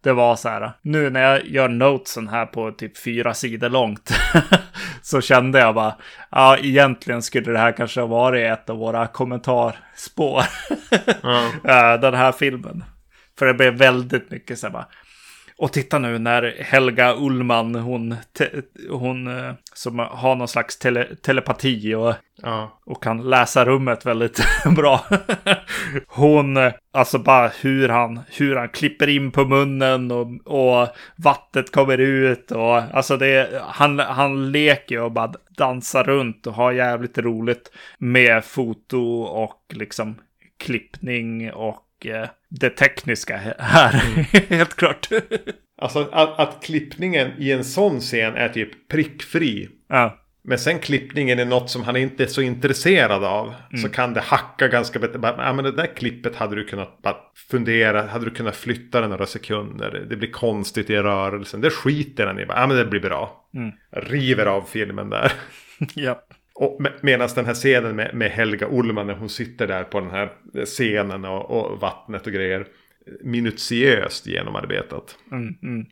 Det 0.08 0.14
var 0.14 0.36
så 0.36 0.50
här. 0.50 0.72
Nu 0.82 1.10
när 1.10 1.22
jag 1.22 1.46
gör 1.46 1.68
notesen 1.70 2.28
här 2.28 2.46
på 2.46 2.72
typ 2.72 2.98
fyra 2.98 3.34
sidor 3.34 3.70
långt. 3.70 4.12
så 5.02 5.22
kände 5.22 5.60
jag 5.60 5.76
bara. 5.76 5.96
Ja, 6.30 6.58
egentligen 6.58 7.22
skulle 7.22 7.52
det 7.52 7.60
här 7.60 7.72
kanske 7.72 8.00
ha 8.00 8.08
varit 8.08 8.54
ett 8.54 8.70
av 8.70 8.78
våra 8.78 9.08
kommentarspår. 9.08 10.44
Eh, 11.64 12.00
den 12.00 12.14
här 12.14 12.32
filmen. 12.32 12.84
För 13.40 13.46
det 13.46 13.54
blev 13.54 13.74
väldigt 13.74 14.32
mycket 14.32 14.60
så 14.60 14.68
här 14.68 14.74
bara. 14.74 14.88
Och 15.60 15.74
titta 15.74 16.00
nu 16.00 16.20
när 16.20 16.64
Helga 16.64 17.14
Ullman, 17.16 17.76
hon, 17.76 18.16
te, 18.38 18.46
hon 18.90 19.28
eh, 19.28 19.54
som 19.74 20.00
har 20.00 20.36
någon 20.36 20.48
slags 20.48 20.80
tele, 20.80 21.16
telepati 21.16 21.94
och, 21.96 22.14
Ja. 22.44 22.80
och 22.86 23.04
kan 23.04 23.30
läsa 23.30 23.66
rummet 23.66 24.06
väldigt 24.06 24.40
bra. 24.76 25.06
Hon, 26.08 26.58
eh, 26.58 26.74
alltså 26.94 27.18
bara 27.20 27.48
hur 27.62 27.90
han, 27.90 28.20
hur 28.28 28.56
han 28.56 28.70
klipper 28.70 29.10
in 29.10 29.32
på 29.32 29.46
munnen 29.46 30.12
och, 30.12 30.28
och 30.46 30.88
vattnet 31.16 31.72
kommer 31.72 31.98
ut 31.98 32.52
och 32.52 32.76
alltså 32.76 33.18
det, 33.18 33.62
han, 33.68 34.00
han 34.00 34.52
leker 34.52 35.02
och 35.02 35.12
bara 35.12 35.34
dansar 35.58 36.04
runt 36.04 36.48
och 36.48 36.54
har 36.54 36.72
jävligt 36.72 37.18
roligt 37.18 37.72
med 37.98 38.46
foto 38.46 39.22
och 39.22 39.62
liksom 39.70 40.16
klippning 40.60 41.52
och 41.54 41.78
eh, 42.06 42.30
det 42.50 42.70
tekniska 42.70 43.38
här. 43.60 43.94
Helt 44.50 44.76
klart. 44.76 45.08
Alltså 45.82 46.10
att, 46.12 46.40
att 46.40 46.64
klippningen 46.64 47.32
i 47.38 47.52
en 47.52 47.64
sån 47.64 48.00
scen 48.00 48.36
är 48.36 48.50
typ 48.50 48.88
prickfri. 48.88 49.70
ja. 49.90 50.18
Men 50.44 50.60
sen 50.60 50.80
klippningen 50.80 51.40
är 51.40 51.46
något 51.46 51.70
som 51.70 51.84
han 51.84 51.96
inte 51.96 52.24
är 52.24 52.28
så 52.28 52.42
intresserad 52.42 53.24
av. 53.24 53.54
Så 53.82 53.90
kan 53.90 54.14
det 54.14 54.22
hacka 54.22 54.68
ganska 54.68 55.00
bättre. 55.00 55.20
Ja 55.24 55.54
men 55.54 55.66
det 55.66 55.72
där 55.72 55.96
klippet 55.96 56.36
hade 56.36 56.56
du 56.56 56.64
kunnat 56.66 57.02
bara 57.02 57.16
fundera. 57.50 58.08
Hade 58.08 58.26
du 58.26 58.32
kunnat 58.32 58.56
flytta 58.56 59.02
det 59.02 59.08
några 59.08 59.26
sekunder. 59.26 60.06
Det 60.10 60.16
blir 60.16 60.32
konstigt 60.32 60.90
i 60.90 60.96
rörelsen. 60.96 61.62
Det 61.62 61.70
skiter 61.70 62.28
han 62.28 62.40
i. 62.40 62.46
Ja 62.48 62.68
men 62.68 62.78
det 62.78 62.86
blir 62.86 63.00
bra. 63.00 63.50
River 63.92 64.46
av 64.46 64.62
filmen 64.62 65.10
där. 65.10 65.32
ja. 65.96 66.22
Medan 67.02 67.30
den 67.36 67.46
här 67.46 67.54
scenen 67.54 67.96
med, 67.96 68.16
med 68.16 68.32
Helga 68.32 68.68
Ullman 68.68 69.08
när 69.08 69.14
hon 69.14 69.30
sitter 69.30 69.68
där 69.68 69.84
på 69.84 70.00
den 70.00 70.12
här 70.12 70.32
scenen 70.66 71.26
och, 71.26 71.52
och 71.52 71.80
vattnet 71.80 72.28
och 72.28 72.34
grejer. 72.34 72.68
Minutiöst 73.24 74.28
genomarbetat. 74.28 75.16
Mm, 75.32 75.56
mm. 75.64 75.86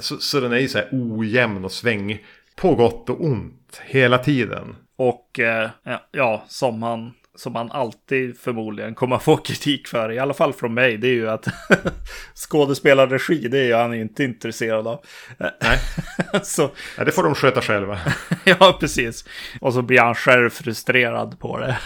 Så, 0.00 0.16
så 0.16 0.40
den 0.40 0.52
är 0.52 0.58
ju 0.58 0.68
så 0.68 0.78
här 0.78 0.88
ojämn 0.92 1.64
och 1.64 1.72
svängig. 1.72 2.24
På 2.56 2.74
gott 2.74 3.10
och 3.10 3.24
ont. 3.24 3.80
Hela 3.84 4.18
tiden. 4.18 4.76
Och 4.96 5.40
eh, 5.40 5.70
ja, 6.10 6.44
som 6.48 6.82
han, 6.82 7.12
som 7.38 7.54
han 7.54 7.70
alltid 7.70 8.38
förmodligen 8.38 8.94
kommer 8.94 9.18
få 9.18 9.36
kritik 9.36 9.88
för, 9.88 10.12
i 10.12 10.18
alla 10.18 10.34
fall 10.34 10.52
från 10.52 10.74
mig, 10.74 10.96
det 10.96 11.08
är 11.08 11.12
ju 11.12 11.30
att 11.30 11.46
skådespelarregi, 12.34 13.48
det 13.48 13.70
är 13.70 13.76
han 13.76 13.94
inte 13.94 14.24
intresserad 14.24 14.86
av. 14.86 15.04
Nej. 15.38 15.78
så, 16.42 16.70
Ja, 16.98 17.04
det 17.04 17.12
får 17.12 17.22
de 17.22 17.34
sköta 17.34 17.60
själva. 17.60 17.98
ja, 18.44 18.76
precis. 18.80 19.24
Och 19.60 19.74
så 19.74 19.82
blir 19.82 20.00
han 20.00 20.14
själv 20.14 20.50
frustrerad 20.50 21.38
på 21.40 21.58
det. 21.58 21.78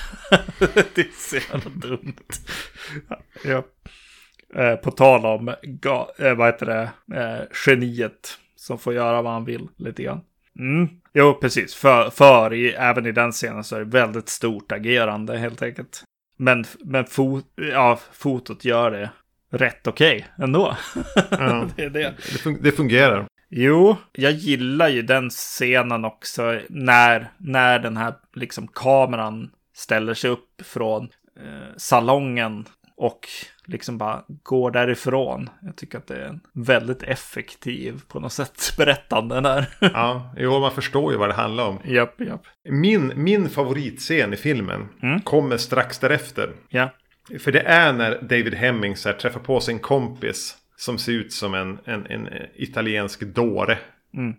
det 0.94 1.00
är 1.00 1.18
så 1.18 1.36
jävla 1.36 1.70
dumt. 1.70 2.16
ja. 3.44 3.64
Eh, 4.54 4.76
på 4.76 4.90
tal 4.90 5.26
om, 5.26 5.54
ga, 5.62 6.08
eh, 6.18 6.34
vad 6.34 6.46
heter 6.46 6.66
det, 6.66 6.90
eh, 7.20 7.46
geniet 7.66 8.38
som 8.56 8.78
får 8.78 8.94
göra 8.94 9.22
vad 9.22 9.32
han 9.32 9.44
vill 9.44 9.68
lite 9.76 10.02
grann. 10.02 10.20
Mm. 10.58 10.88
Jo, 11.14 11.34
precis. 11.34 11.74
För, 11.74 12.10
för 12.10 12.54
i, 12.54 12.72
även 12.72 13.06
i 13.06 13.12
den 13.12 13.32
scenen 13.32 13.64
så 13.64 13.76
är 13.76 13.78
det 13.78 13.98
väldigt 13.98 14.28
stort 14.28 14.72
agerande 14.72 15.38
helt 15.38 15.62
enkelt. 15.62 16.04
Men, 16.36 16.64
men 16.84 17.04
fot, 17.04 17.44
ja, 17.72 17.98
fotot 18.12 18.64
gör 18.64 18.90
det 18.90 19.10
rätt 19.50 19.86
okej 19.86 20.26
ändå. 20.38 20.76
Ja. 21.30 21.66
det 21.76 21.84
är 21.84 21.90
det. 21.90 22.14
Det 22.60 22.72
fungerar. 22.72 23.26
Jo, 23.54 23.96
jag 24.12 24.32
gillar 24.32 24.88
ju 24.88 25.02
den 25.02 25.30
scenen 25.30 26.04
också 26.04 26.60
när, 26.68 27.30
när 27.38 27.78
den 27.78 27.96
här 27.96 28.14
liksom 28.34 28.68
kameran 28.68 29.50
ställer 29.76 30.14
sig 30.14 30.30
upp 30.30 30.62
från 30.64 31.08
eh, 31.40 31.76
salongen 31.76 32.64
och 32.96 33.28
liksom 33.72 33.98
bara 33.98 34.22
går 34.42 34.70
därifrån. 34.70 35.50
Jag 35.62 35.76
tycker 35.76 35.98
att 35.98 36.06
det 36.06 36.16
är 36.16 36.28
en 36.28 36.40
väldigt 36.52 37.02
effektiv 37.02 38.00
på 38.08 38.20
något 38.20 38.32
sätt 38.32 38.72
berättande 38.76 39.40
där. 39.40 39.66
Ja, 39.80 40.34
jo, 40.38 40.60
man 40.60 40.70
förstår 40.72 41.12
ju 41.12 41.18
vad 41.18 41.28
det 41.28 41.34
handlar 41.34 41.68
om. 41.68 41.78
japp, 41.84 42.20
japp. 42.20 42.42
Min, 42.68 43.12
min 43.16 43.48
favoritscen 43.48 44.32
i 44.32 44.36
filmen 44.36 44.88
Mm. 45.02 45.20
kommer 45.20 45.56
strax 45.56 45.98
därefter. 45.98 46.50
Ja, 46.68 46.90
För 47.40 47.52
det 47.52 47.60
är 47.60 47.92
när 47.92 48.18
David 48.22 48.54
Hemmings 48.54 49.04
här 49.04 49.12
träffar 49.12 49.40
på 49.40 49.60
sin 49.60 49.78
kompis. 49.78 50.56
Som 50.76 50.98
ser 50.98 51.12
ut 51.12 51.32
som 51.32 51.54
en, 51.54 51.78
en, 51.84 52.06
en 52.06 52.28
italiensk 52.54 53.20
dåre. 53.20 53.78
Mm. 54.14 54.34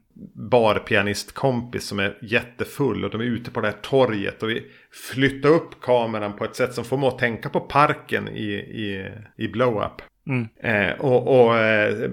Barpianistkompis 0.50 1.88
som 1.88 2.00
är 2.00 2.18
jättefull. 2.22 3.04
Och 3.04 3.10
de 3.10 3.22
är 3.22 3.26
ute 3.26 3.52
på 3.52 3.62
det 3.62 3.68
här 3.68 3.78
torget. 3.82 4.44
Och 4.44 4.50
vi 4.50 4.66
flyttar 5.12 5.50
upp 5.50 5.82
kameran 5.82 6.36
på 6.36 6.44
ett 6.44 6.56
sätt 6.56 6.74
som 6.74 6.86
får 6.86 6.98
mig 6.98 7.08
att 7.08 7.20
tänka 7.20 7.50
på 7.50 7.60
parken 7.60 8.28
i, 8.28 8.54
i, 8.54 9.12
i 9.38 9.48
Blow 9.48 9.84
Up. 9.84 10.02
Mm. 10.28 10.48
Eh, 10.58 11.00
och 11.00 11.46
och 11.46 11.58
eh, 11.58 12.10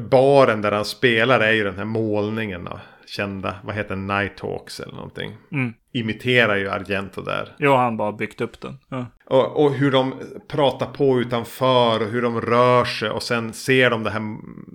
baren 0.00 0.62
där 0.62 0.72
han 0.72 0.84
spelar 0.84 1.40
är 1.40 1.52
ju 1.52 1.64
den 1.64 1.76
här 1.76 1.84
målningen. 1.84 2.64
Då. 2.64 2.80
Kända, 3.16 3.54
vad 3.64 3.74
heter 3.74 3.96
Night 3.96 4.40
Hawks 4.40 4.80
eller 4.80 4.94
någonting. 4.94 5.36
Imiterar 5.92 6.56
ju 6.56 6.68
Argento 6.68 7.22
där. 7.22 7.56
Jo, 7.58 7.74
han 7.74 7.96
bara 7.96 8.12
byggt 8.12 8.40
upp 8.40 8.60
den. 8.60 8.78
Ja. 8.88 9.06
Och, 9.26 9.64
och 9.64 9.74
hur 9.74 9.92
de 9.92 10.14
pratar 10.48 10.86
på 10.86 11.20
utanför 11.20 12.02
och 12.02 12.08
hur 12.08 12.22
de 12.22 12.40
rör 12.40 12.84
sig. 12.84 13.10
Och 13.10 13.22
sen 13.22 13.52
ser 13.52 13.90
de 13.90 14.02
det 14.02 14.10
här, 14.10 14.20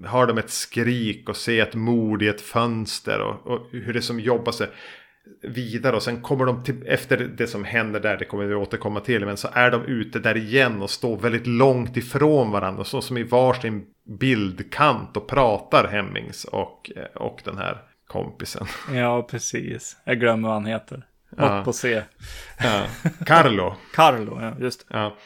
hör 0.08 0.28
de 0.28 0.38
ett 0.38 0.50
skrik 0.50 1.30
och 1.30 1.36
ser 1.36 1.64
ett 1.64 1.76
mord 1.76 2.24
i 2.24 2.28
ett 2.28 2.42
fönster. 2.42 3.22
Och, 3.22 3.48
och 3.48 3.68
hur 3.72 3.94
det 3.94 4.02
som 4.02 4.20
jobbar 4.20 4.52
sig 4.52 4.68
vidare. 5.42 5.96
Och 5.96 6.04
sen 6.04 6.22
kommer 6.22 6.46
de 6.46 6.64
till, 6.64 6.88
efter 6.88 7.18
det 7.18 7.48
som 7.48 7.64
händer 7.64 8.00
där, 8.00 8.18
det 8.18 8.26
kommer 8.26 8.46
vi 8.46 8.56
återkomma 8.56 9.00
till. 9.00 9.26
Men 9.26 9.38
så 9.38 9.48
är 9.54 9.72
de 9.72 9.86
ute 9.86 10.20
där 10.20 10.38
igen 10.38 10.82
och 10.82 10.90
står 10.90 11.18
väldigt 11.18 11.48
långt 11.48 11.98
ifrån 11.98 12.52
varandra. 12.52 12.84
Så 12.84 13.02
som 13.02 13.18
i 13.18 13.24
varsin 13.24 13.86
bildkant 14.20 15.18
och 15.18 15.28
pratar 15.28 15.88
Hemmings 15.88 16.46
och, 16.46 16.92
och 17.16 17.42
den 17.44 17.58
här 17.58 17.89
kompisen. 18.10 18.68
ja, 18.94 19.28
precis. 19.32 19.98
Jag 20.04 20.20
glömmer 20.20 20.48
vad 20.48 20.56
han 20.56 20.66
heter. 20.66 21.04
Ja. 21.38 21.56
Något 21.56 21.66
på 21.66 21.74
C. 21.74 22.02
Ja. 22.64 22.84
Carlo. 23.26 23.76
Carlo, 23.94 24.42
ja, 24.42 24.54
just. 24.60 24.86
Ja. 24.90 25.18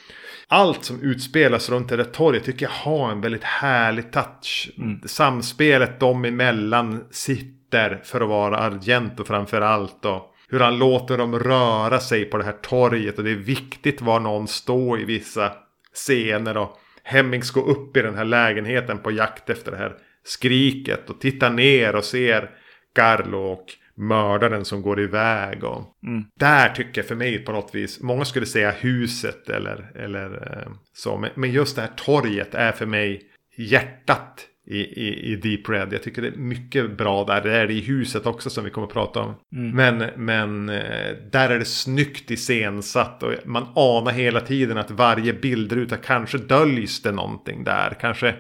Allt 0.48 0.86
som 0.86 1.02
utspelas 1.02 1.70
runt 1.70 1.90
det 1.90 1.98
där 1.98 2.04
torget 2.04 2.44
tycker 2.44 2.66
jag 2.66 2.92
har 2.92 3.12
en 3.12 3.22
väldigt 3.22 3.44
härlig 3.44 4.12
touch. 4.12 4.72
Samspelet 5.06 6.00
dem 6.00 6.26
emellan 6.26 7.06
sitter 7.12 8.02
för 8.04 8.22
att 8.22 8.30
vara 8.30 8.58
Argento 8.58 9.24
framför 9.24 9.62
allt. 9.62 10.06
Och 10.06 10.36
hur 10.50 10.60
han 10.60 10.78
låter 10.78 11.18
dem 11.18 11.40
röra 11.40 12.00
sig 12.00 12.26
på 12.26 12.38
det 12.38 12.44
här 12.44 12.58
torget. 12.62 13.18
Och 13.18 13.24
det 13.24 13.32
är 13.32 13.36
viktigt 13.36 14.02
var 14.02 14.20
någon 14.20 14.48
står 14.48 15.02
i 15.02 15.06
vissa 15.06 15.54
scener. 15.94 16.58
Och 16.58 16.80
Hemmings 17.04 17.52
går 17.52 17.70
upp 17.70 17.98
i 17.98 18.02
den 18.02 18.16
här 18.16 18.26
lägenheten 18.26 18.98
på 18.98 19.12
jakt 19.12 19.50
efter 19.50 19.72
det 19.72 19.78
här 19.78 19.96
skriket. 20.24 21.10
Och 21.10 21.22
tittar 21.22 21.50
ner 21.50 21.96
och 21.96 22.04
ser 22.04 22.50
Carlo 22.96 23.38
och 23.38 23.66
mördaren 23.96 24.66
som 24.66 24.82
går 24.82 25.00
iväg. 25.00 25.64
Och 25.64 25.98
Där 26.40 26.70
tycker 26.70 27.02
jag 27.02 27.08
för 27.08 27.16
mig 27.16 27.40
på 27.40 27.52
något 27.52 27.76
vis, 27.76 28.02
många 28.02 28.26
skulle 28.26 28.46
säga 28.46 28.72
huset 28.72 29.50
eller, 29.50 29.92
eller 29.96 30.58
eh, 30.58 30.74
så. 30.94 31.26
Men, 31.36 31.52
just 31.52 31.76
det 31.76 31.82
här 31.82 31.92
torget 31.96 32.54
är 32.54 32.72
för 32.72 32.86
mig 32.86 33.22
hjärtat 33.58 34.48
i, 34.68 34.78
i, 34.78 35.32
i 35.32 35.36
Deep 35.36 35.70
Red. 35.70 35.94
Jag 35.94 36.04
tycker 36.04 36.22
det 36.22 36.28
är 36.28 36.38
mycket 36.38 36.98
bra 36.98 37.24
där. 37.24 37.42
Det 37.42 37.58
är 37.58 37.68
det 37.68 37.74
i 37.74 37.82
huset 37.82 38.26
också 38.26 38.50
som 38.50 38.64
vi 38.64 38.70
kommer 38.70 38.88
att 38.88 38.94
prata 38.94 39.20
om. 39.20 39.36
Men, 39.50 40.04
men 40.16 40.70
eh, 40.70 41.16
där 41.32 41.50
är 41.50 41.60
det 41.60 41.66
snyggt 41.66 42.32
iscensatt. 42.32 43.24
Och 43.24 43.34
man 43.46 43.68
anar 43.76 44.12
hela 44.12 44.42
tiden 44.42 44.78
att 44.78 44.92
varje 44.92 45.34
bildruta 45.34 45.98
kanske 45.98 46.38
döljs 46.38 47.02
det 47.02 47.12
någonting 47.12 47.64
där. 47.64 47.98
Kanske 48.02 48.36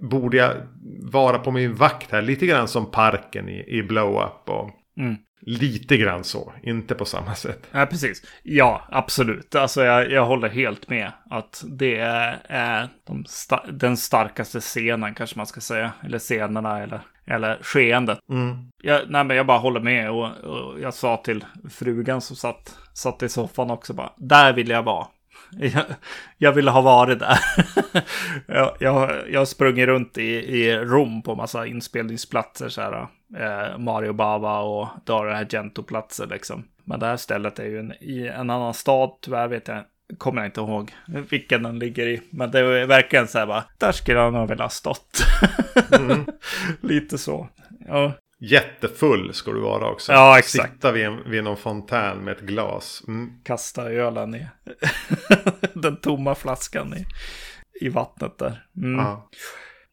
borde 0.00 0.36
jag 0.36 0.52
vara 1.12 1.38
på 1.38 1.50
min 1.50 1.74
vakt 1.74 2.12
här. 2.12 2.22
Lite 2.22 2.46
grann 2.46 2.68
som 2.68 2.90
parken 2.90 3.48
i, 3.48 3.64
i 3.78 3.82
Blow 3.82 4.22
Up. 4.22 4.48
Och 4.50 4.70
Lite 5.46 5.96
grann 5.96 6.24
så, 6.24 6.52
inte 6.62 6.94
på 6.94 7.04
samma 7.04 7.34
sätt. 7.34 7.66
Ja, 7.70 7.86
precis. 7.86 8.22
Ja, 8.42 8.82
absolut. 8.90 9.54
Alltså 9.54 9.84
jag, 9.84 10.10
jag 10.10 10.24
håller 10.24 10.48
helt 10.48 10.88
med. 10.88 11.12
Att 11.30 11.64
det 11.68 11.96
är, 11.98 12.88
de 13.06 13.24
sta- 13.24 13.70
den 13.72 13.96
starkaste 13.96 14.60
scenen 14.60 15.14
kanske 15.14 15.38
man 15.38 15.46
ska 15.46 15.60
säga. 15.60 15.92
Eller 16.04 16.18
scenerna 16.18 16.82
eller, 16.82 17.00
eller 17.26 17.58
skeendet. 17.62 18.18
Jag, 18.82 19.00
nej, 19.08 19.24
men 19.24 19.36
jag 19.36 19.46
bara 19.46 19.58
håller 19.58 19.80
med. 19.80 20.10
Och, 20.10 20.36
och 20.36 20.80
jag 20.80 20.94
sa 20.94 21.16
till 21.16 21.44
frugan 21.70 22.20
som 22.20 22.36
satt, 22.36 22.78
satt 22.94 23.22
i 23.22 23.28
soffan 23.28 23.70
också 23.70 23.92
bara. 23.94 24.12
Där 24.16 24.52
vill 24.52 24.68
jag 24.68 24.82
vara. 24.82 25.06
Jag, 25.50 25.84
jag 26.38 26.52
ville 26.52 26.70
ha 26.70 26.80
varit 26.80 27.18
där. 27.18 27.38
jag, 28.46 28.76
jag, 28.80 29.30
jag 29.30 29.48
sprungit 29.48 29.86
runt 29.86 30.18
i, 30.18 30.32
i 30.32 30.76
Rom 30.76 31.22
på 31.22 31.34
massa 31.34 31.66
inspelningsplatser. 31.66 32.68
Så 32.68 32.80
här, 32.80 33.06
eh, 33.36 33.78
Mario 33.78 34.12
Bava 34.12 34.60
och 34.60 34.88
Dario 35.04 35.32
Argento-platser 35.32 36.26
liksom. 36.26 36.64
Men 36.84 37.00
det 37.00 37.06
här 37.06 37.16
stället 37.16 37.58
är 37.58 37.64
ju 37.64 37.78
en, 37.78 37.92
i 37.92 38.26
en 38.26 38.50
annan 38.50 38.74
stad. 38.74 39.10
Tyvärr 39.20 39.48
vet 39.48 39.68
jag 39.68 39.82
kommer 40.18 40.42
jag 40.42 40.48
inte 40.48 40.60
ihåg 40.60 40.94
vilken 41.30 41.62
den 41.62 41.78
ligger 41.78 42.06
i. 42.06 42.20
Men 42.30 42.50
det 42.50 42.58
är 42.58 42.86
verkligen 42.86 43.28
så 43.28 43.38
här 43.38 43.46
bara, 43.46 43.64
där 43.78 43.92
skulle 43.92 44.18
han 44.18 44.34
ha 44.34 44.68
stått. 44.68 45.26
Lite 46.80 47.18
så. 47.18 47.48
Ja, 47.86 48.12
Jättefull 48.50 49.34
ska 49.34 49.52
du 49.52 49.60
vara 49.60 49.90
också. 49.90 50.12
Ja, 50.12 50.38
exakt. 50.38 50.72
Sitta 50.74 50.92
vid, 50.92 51.04
en, 51.04 51.30
vid 51.30 51.44
någon 51.44 51.56
fontän 51.56 52.18
med 52.18 52.36
ett 52.36 52.40
glas. 52.40 53.02
Mm. 53.08 53.32
kasta 53.44 53.90
ölen 53.90 54.34
i 54.34 54.46
den 55.74 55.96
tomma 55.96 56.34
flaskan 56.34 56.94
i, 56.94 57.06
i 57.84 57.88
vattnet 57.88 58.38
där. 58.38 58.64
Mm. 58.76 58.98
Ja. 58.98 59.28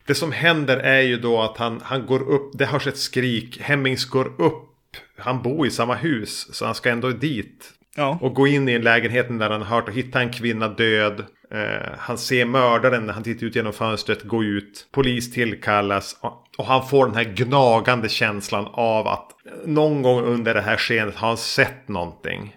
Det 0.06 0.16
som 0.16 0.32
händer 0.32 0.78
är 0.78 1.02
ju 1.02 1.18
då 1.18 1.42
att 1.42 1.58
han, 1.58 1.82
han 1.84 2.06
går 2.06 2.30
upp, 2.30 2.52
det 2.54 2.66
hörs 2.66 2.88
ett 2.88 2.98
skrik, 2.98 3.62
Hemmings 3.62 4.06
går 4.06 4.42
upp, 4.42 4.98
han 5.18 5.42
bor 5.42 5.68
i 5.68 5.72
samma 5.72 5.96
hus, 5.96 6.56
så 6.56 6.66
han 6.66 6.76
ska 6.76 6.90
ändå 6.90 7.10
dit. 7.10 7.74
Ja. 7.96 8.18
Och 8.22 8.34
gå 8.34 8.48
in 8.48 8.70
i 8.70 8.80
lägenheten 8.80 9.38
där 9.38 9.50
han 9.50 9.62
hört 9.62 9.88
och 9.88 9.94
hitta 9.94 10.22
en 10.22 10.34
kvinna 10.34 10.68
död. 10.68 11.26
Eh, 11.52 11.92
han 11.98 12.18
ser 12.18 12.46
mördaren 12.46 13.06
när 13.06 13.14
han 13.14 13.24
tittar 13.24 13.48
ut 13.48 13.56
genom 13.56 13.74
fönstret 13.74 14.24
gå 14.24 14.44
ut. 14.44 14.88
Polis 14.92 15.32
tillkallas. 15.32 16.20
Och, 16.22 16.48
och 16.58 16.66
han 16.66 16.88
får 16.88 17.06
den 17.06 17.16
här 17.16 17.24
gnagande 17.24 18.10
känslan 18.10 18.68
av 18.72 19.08
att 19.08 19.32
någon 19.66 20.02
gång 20.02 20.24
under 20.24 20.54
det 20.54 20.62
här 20.62 20.78
skenet 20.78 21.16
har 21.16 21.28
han 21.28 21.38
sett 21.38 21.88
någonting. 21.88 22.54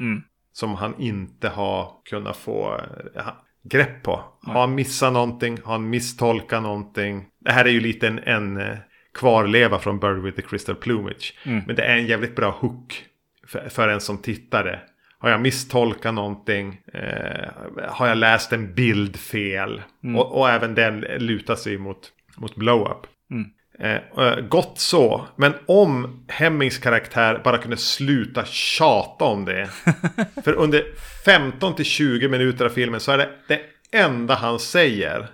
Som 0.52 0.74
han 0.74 0.94
inte 0.98 1.48
har 1.48 1.90
kunnat 2.04 2.36
få 2.36 2.80
eh, 3.16 3.26
grepp 3.62 4.02
på. 4.02 4.24
Har 4.42 4.60
han 4.60 4.74
missat 4.74 5.12
någonting? 5.12 5.58
Har 5.64 5.72
han 5.72 5.90
misstolkat 5.90 6.62
någonting? 6.62 7.24
Det 7.44 7.52
här 7.52 7.64
är 7.64 7.70
ju 7.70 7.80
lite 7.80 8.06
en, 8.06 8.18
en 8.18 8.56
eh, 8.60 8.76
kvarleva 9.14 9.78
från 9.78 9.98
Bird 9.98 10.22
with 10.22 10.36
the 10.36 10.42
Crystal 10.42 10.74
Plumage. 10.74 11.34
Men 11.66 11.76
det 11.76 11.82
är 11.82 11.96
en 11.96 12.06
jävligt 12.06 12.36
bra 12.36 12.50
hook 12.50 13.04
för, 13.46 13.68
för 13.68 13.88
en 13.88 14.00
som 14.00 14.18
tittare. 14.18 14.80
Har 15.24 15.30
jag 15.30 15.40
misstolkat 15.40 16.14
någonting? 16.14 16.80
Eh, 16.94 17.48
har 17.88 18.06
jag 18.08 18.18
läst 18.18 18.52
en 18.52 18.74
bild 18.74 19.16
fel? 19.16 19.82
Och, 20.16 20.38
och 20.38 20.50
även 20.50 20.74
den 20.74 21.00
lutar 21.00 21.56
sig 21.56 21.78
mot, 21.78 22.12
mot 22.36 22.56
blow-up. 22.56 23.06
Eh, 23.78 24.26
eh, 24.26 24.40
gott 24.40 24.78
så. 24.78 25.26
Men 25.36 25.54
om 25.66 26.24
Hemmings 26.28 26.78
karaktär 26.78 27.40
bara 27.44 27.58
kunde 27.58 27.76
sluta 27.76 28.44
tjata 28.44 29.24
om 29.24 29.44
det. 29.44 29.68
För 30.44 30.52
under 30.52 30.84
15 31.24 31.74
till 31.74 31.84
20 31.84 32.28
minuter 32.28 32.64
av 32.64 32.68
filmen 32.68 33.00
så 33.00 33.12
är 33.12 33.18
det 33.18 33.28
det 33.48 33.60
enda 33.98 34.34
han 34.34 34.58
säger. 34.58 35.26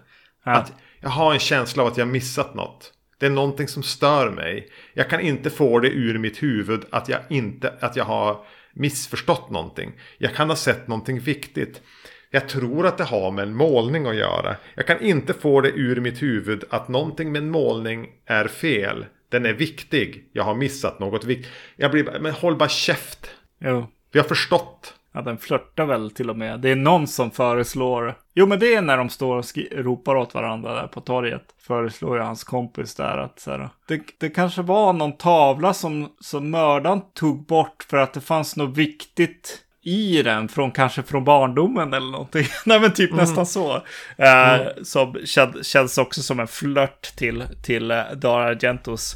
Ja. 0.44 0.52
Att 0.52 0.72
jag 1.00 1.10
har 1.10 1.32
en 1.32 1.38
känsla 1.38 1.82
av 1.82 1.88
att 1.88 1.98
jag 1.98 2.08
missat 2.08 2.54
något. 2.54 2.92
Det 3.18 3.26
är 3.26 3.30
någonting 3.30 3.68
som 3.68 3.82
stör 3.82 4.30
mig. 4.30 4.68
Jag 4.94 5.10
kan 5.10 5.20
inte 5.20 5.50
få 5.50 5.78
det 5.80 5.88
ur 5.88 6.18
mitt 6.18 6.42
huvud 6.42 6.84
att 6.90 7.08
jag, 7.08 7.20
inte, 7.28 7.74
att 7.80 7.96
jag 7.96 8.04
har 8.04 8.44
missförstått 8.72 9.50
någonting. 9.50 9.92
Jag 10.18 10.34
kan 10.34 10.48
ha 10.48 10.56
sett 10.56 10.88
någonting 10.88 11.18
viktigt. 11.18 11.82
Jag 12.30 12.48
tror 12.48 12.86
att 12.86 12.98
det 12.98 13.04
har 13.04 13.30
med 13.30 13.42
en 13.42 13.54
målning 13.54 14.06
att 14.06 14.16
göra. 14.16 14.56
Jag 14.74 14.86
kan 14.86 15.00
inte 15.00 15.34
få 15.34 15.60
det 15.60 15.70
ur 15.70 16.00
mitt 16.00 16.22
huvud 16.22 16.64
att 16.70 16.88
någonting 16.88 17.32
med 17.32 17.42
en 17.42 17.50
målning 17.50 18.08
är 18.26 18.48
fel. 18.48 19.06
Den 19.28 19.46
är 19.46 19.52
viktig. 19.52 20.30
Jag 20.32 20.44
har 20.44 20.54
missat 20.54 20.98
något 21.00 21.24
viktigt. 21.24 21.52
Jag 21.76 21.90
blir 21.90 22.20
men 22.20 22.32
håll 22.32 22.56
bara 22.56 22.68
käft. 22.68 23.30
Jo. 23.58 23.86
Vi 24.12 24.18
har 24.18 24.26
förstått. 24.26 24.94
Ja, 25.12 25.22
den 25.22 25.38
flörtar 25.38 25.84
väl 25.84 26.10
till 26.10 26.30
och 26.30 26.36
med. 26.36 26.60
Det 26.60 26.70
är 26.70 26.76
någon 26.76 27.06
som 27.06 27.30
föreslår. 27.30 28.14
Jo, 28.34 28.46
men 28.46 28.58
det 28.58 28.74
är 28.74 28.82
när 28.82 28.96
de 28.96 29.08
står 29.08 29.36
och 29.36 29.44
ropar 29.72 30.16
åt 30.16 30.34
varandra 30.34 30.74
där 30.74 30.86
på 30.86 31.00
torget. 31.00 31.42
Föreslår 31.66 32.16
ju 32.16 32.22
hans 32.22 32.44
kompis 32.44 32.94
där 32.94 33.18
att 33.18 33.40
så 33.40 33.50
här, 33.50 33.68
det, 33.88 34.00
det 34.18 34.30
kanske 34.30 34.62
var 34.62 34.92
någon 34.92 35.16
tavla 35.16 35.74
som, 35.74 36.08
som 36.20 36.50
mördaren 36.50 37.00
tog 37.14 37.46
bort 37.46 37.86
för 37.90 37.96
att 37.96 38.12
det 38.12 38.20
fanns 38.20 38.56
något 38.56 38.76
viktigt 38.76 39.64
i 39.82 40.22
den 40.22 40.48
från 40.48 40.70
kanske 40.70 41.02
från 41.02 41.24
barndomen 41.24 41.94
eller 41.94 42.10
någonting. 42.10 42.46
Nej 42.66 42.80
men 42.80 42.92
typ 42.92 43.12
nästan 43.12 43.46
så. 43.46 43.74
Eh, 44.16 44.66
Som 44.82 45.16
kän, 45.24 45.54
känns 45.62 45.98
också 45.98 46.22
som 46.22 46.40
en 46.40 46.48
flört 46.48 47.02
till, 47.16 47.44
till 47.62 47.90
uh, 47.90 48.02
Dario 48.16 48.50
Argentos 48.50 49.14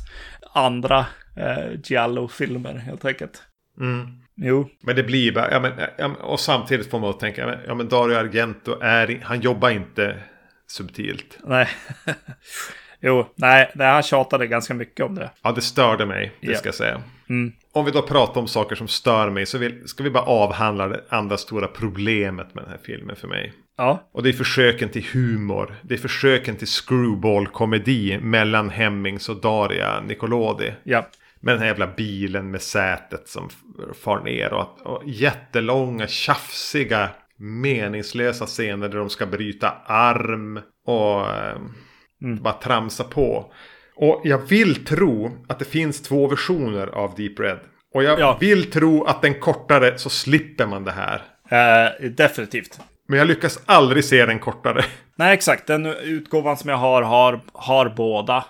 andra 0.54 0.98
uh, 1.38 1.80
Giallo-filmer 1.84 2.74
helt 2.74 3.04
enkelt. 3.04 3.42
Jo, 4.36 4.68
Men 4.82 4.96
det 4.96 5.02
blir 5.02 5.32
bara, 5.32 5.50
ja, 5.50 5.60
men, 5.60 5.72
ja, 5.98 6.06
och 6.20 6.40
samtidigt 6.40 6.90
får 6.90 6.98
man 7.00 7.10
att 7.10 7.20
tänka, 7.20 7.58
ja, 7.66 7.74
men- 7.74 7.88
Dario 7.88 8.16
Argento 8.16 8.78
är, 8.80 9.20
han 9.24 9.40
jobbar 9.40 9.70
inte 9.70 10.16
subtilt. 10.66 11.38
Nej. 11.44 11.68
jo, 13.00 13.26
nej, 13.36 13.70
nej, 13.74 13.86
han 13.92 14.02
tjatade 14.02 14.46
ganska 14.46 14.74
mycket 14.74 15.06
om 15.06 15.14
det. 15.14 15.30
Ja, 15.42 15.52
det 15.52 15.60
störde 15.60 16.06
mig, 16.06 16.32
det 16.40 16.46
Ja. 16.52 16.58
ska 16.58 16.68
jag 16.68 16.74
säga. 16.74 17.02
Om 17.72 17.84
vi 17.84 17.90
då 17.90 18.02
pratar 18.02 18.40
om 18.40 18.48
saker 18.48 18.76
som 18.76 18.88
stör 18.88 19.30
mig 19.30 19.46
så 19.46 19.58
vill, 19.58 19.88
ska 19.88 20.02
vi 20.04 20.10
bara 20.10 20.24
avhandla 20.24 20.88
det 20.88 21.04
andra 21.08 21.36
stora 21.36 21.66
problemet 21.66 22.54
med 22.54 22.64
den 22.64 22.70
här 22.70 22.78
filmen 22.82 23.16
för 23.16 23.28
mig. 23.28 23.52
Ja, 23.76 24.08
Och 24.12 24.22
det 24.22 24.28
är 24.28 24.32
försöken 24.32 24.88
till 24.88 25.04
humor. 25.12 25.74
Det 25.82 25.94
är 25.94 25.98
försöken 25.98 26.56
till 26.56 26.66
screwball-komedi 26.68 28.18
mellan 28.22 28.70
Hemmings 28.70 29.28
och 29.28 29.40
Daria 29.40 30.00
Nicolodi. 30.00 30.72
ja, 30.84 31.06
Med 31.44 31.54
den 31.54 31.60
här 31.60 31.66
jävla 31.66 31.86
bilen 31.86 32.50
med 32.50 32.62
sätet 32.62 33.28
som 33.28 33.48
far 34.04 34.20
ner. 34.20 34.52
Och, 34.52 34.60
att- 34.62 34.80
och 34.80 35.02
jättelånga, 35.06 36.06
tjafsiga, 36.06 37.08
meningslösa 37.38 38.46
scener 38.46 38.88
där 38.88 38.98
de 38.98 39.10
ska 39.10 39.26
bryta 39.26 39.70
arm. 39.86 40.60
Och 40.86 41.20
eh, 41.20 41.56
bara 42.40 42.54
tramsa 42.54 43.04
på. 43.04 43.52
Och 43.96 44.20
jag 44.24 44.38
vill 44.38 44.84
tro 44.84 45.44
att 45.48 45.58
det 45.58 45.64
finns 45.64 46.02
två 46.02 46.26
versioner 46.26 46.86
av 46.86 47.14
Deep 47.16 47.40
Red. 47.40 47.58
Och 47.94 48.04
jag 48.04 48.20
Ja. 48.20 48.36
vill 48.40 48.70
tro 48.70 49.04
att 49.04 49.22
den 49.22 49.34
kortare 49.40 49.98
så 49.98 50.10
slipper 50.10 50.66
man 50.66 50.84
det 50.84 50.92
här. 50.92 51.22
Eh, 51.50 52.10
definitivt. 52.10 52.80
Men 53.08 53.18
jag 53.18 53.28
lyckas 53.28 53.62
aldrig 53.66 54.04
se 54.04 54.26
den 54.26 54.38
kortare. 54.38 54.84
Nej, 55.16 55.34
exakt. 55.34 55.66
Den 55.66 55.86
utgåvan 55.86 56.56
som 56.56 56.70
jag 56.70 56.76
har 56.76 57.02
har, 57.02 57.40
har 57.52 57.88
båda. 57.96 58.44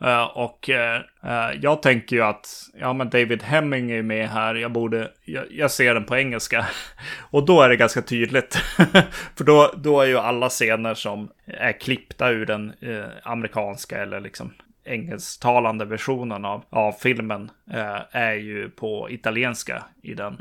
Eh, 0.00 0.24
och 0.24 0.70
eh, 0.70 1.02
eh, 1.24 1.58
jag 1.60 1.82
tänker 1.82 2.16
ju 2.16 2.22
att 2.22 2.48
ja, 2.74 2.92
men 2.92 3.10
David 3.10 3.42
Hemming 3.42 3.90
är 3.90 4.02
med 4.02 4.28
här. 4.28 4.54
Jag 4.54 4.72
borde, 4.72 5.10
jag, 5.24 5.44
jag 5.50 5.70
ser 5.70 5.94
den 5.94 6.04
på 6.04 6.16
engelska. 6.16 6.66
Och 7.30 7.46
då 7.46 7.62
är 7.62 7.68
det 7.68 7.76
ganska 7.76 8.02
tydligt. 8.02 8.54
För 9.36 9.44
då, 9.44 9.74
då 9.76 10.00
är 10.00 10.06
ju 10.06 10.18
alla 10.18 10.48
scener 10.48 10.94
som 10.94 11.30
är 11.46 11.80
klippta 11.80 12.30
ur 12.30 12.46
den 12.46 12.72
amerikanska 13.22 14.02
eller 14.02 14.20
liksom 14.20 14.52
engelsktalande 14.84 15.84
versionen 15.84 16.44
av, 16.44 16.64
av 16.70 16.92
filmen 16.92 17.50
eh, 17.72 18.00
är 18.10 18.32
ju 18.32 18.70
på 18.70 19.10
italienska 19.10 19.84
i 20.02 20.14
den 20.14 20.36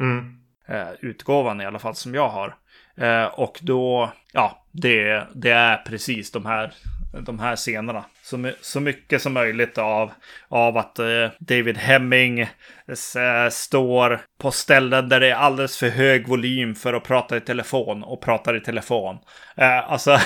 eh, 0.68 0.90
utgåvan 1.00 1.62
i 1.62 1.66
alla 1.66 1.80
fall 1.80 1.96
som 1.96 2.16
jag 2.16 2.30
har. 2.30 2.56
Eh, 2.96 3.26
och 3.26 3.60
då, 3.62 4.12
ja, 4.34 4.66
det, 4.72 5.28
det 5.34 5.52
är 5.52 5.78
precis 5.78 6.32
de 6.32 6.46
här, 6.46 6.74
de 7.22 7.40
här 7.40 7.56
scenerna. 7.56 8.06
Så, 8.30 8.52
så 8.62 8.80
mycket 8.80 9.22
som 9.22 9.34
möjligt 9.34 9.78
av, 9.78 10.12
av 10.48 10.78
att 10.78 11.00
eh, 11.00 11.30
David 11.40 11.78
Hemming 11.78 12.40
eh, 12.40 13.50
står 13.52 14.20
på 14.38 14.52
ställen 14.52 15.10
där 15.10 15.20
det 15.20 15.30
är 15.30 15.36
alldeles 15.36 15.78
för 15.78 15.90
hög 15.90 16.28
volym 16.28 16.76
för 16.76 16.94
att 16.94 17.04
prata 17.04 17.38
i 17.38 17.42
telefon 17.42 18.04
och 18.04 18.22
pratar 18.22 18.56
i 18.58 18.60
telefon. 18.62 19.18
Eh, 19.58 19.92
alltså, 19.92 20.18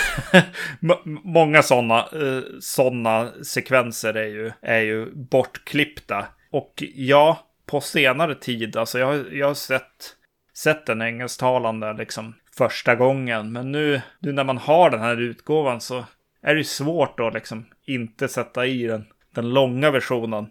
många 1.23 1.61
sådana 1.63 1.99
eh, 1.99 2.41
såna 2.61 3.31
sekvenser 3.43 4.13
är 4.13 4.27
ju, 4.27 4.51
är 4.61 4.79
ju 4.79 5.11
bortklippta. 5.15 6.25
Och 6.51 6.83
ja, 6.95 7.39
på 7.65 7.81
senare 7.81 8.35
tid, 8.35 8.77
alltså 8.77 8.99
jag, 8.99 9.05
har- 9.07 9.25
jag 9.31 9.47
har 9.47 9.53
sett 9.53 10.15
sett 10.53 10.85
den 10.85 11.01
engelsktalande 11.01 11.93
liksom 11.93 12.33
första 12.57 12.95
gången. 12.95 13.51
Men 13.51 13.71
nu, 13.71 14.01
nu 14.19 14.31
när 14.31 14.43
man 14.43 14.57
har 14.57 14.89
den 14.89 15.01
här 15.01 15.21
utgåvan 15.21 15.81
så 15.81 16.05
är 16.41 16.53
det 16.53 16.57
ju 16.57 16.63
svårt 16.63 17.19
att 17.19 17.33
liksom 17.33 17.65
inte 17.85 18.27
sätta 18.27 18.65
i 18.65 18.87
den, 18.87 19.05
den 19.31 19.49
långa 19.49 19.91
versionen. 19.91 20.47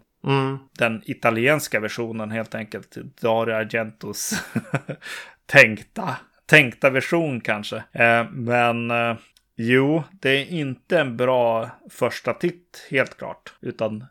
Den 0.77 1.01
italienska 1.05 1.79
versionen 1.79 2.31
helt 2.31 2.55
enkelt. 2.55 2.97
Dario 3.21 3.55
Argentos 3.55 4.43
tänkta, 5.45 6.17
tänkta 6.45 6.89
version 6.89 7.41
kanske. 7.41 7.83
Eh, 7.91 8.31
men 8.31 8.91
eh, 8.91 9.15
jo, 9.55 10.03
det 10.11 10.29
är 10.29 10.45
inte 10.45 10.99
en 10.99 11.17
bra 11.17 11.69
första 11.89 12.33
titt 12.33 12.87
helt 12.91 13.17
klart. 13.17 13.53
Utan 13.61 14.05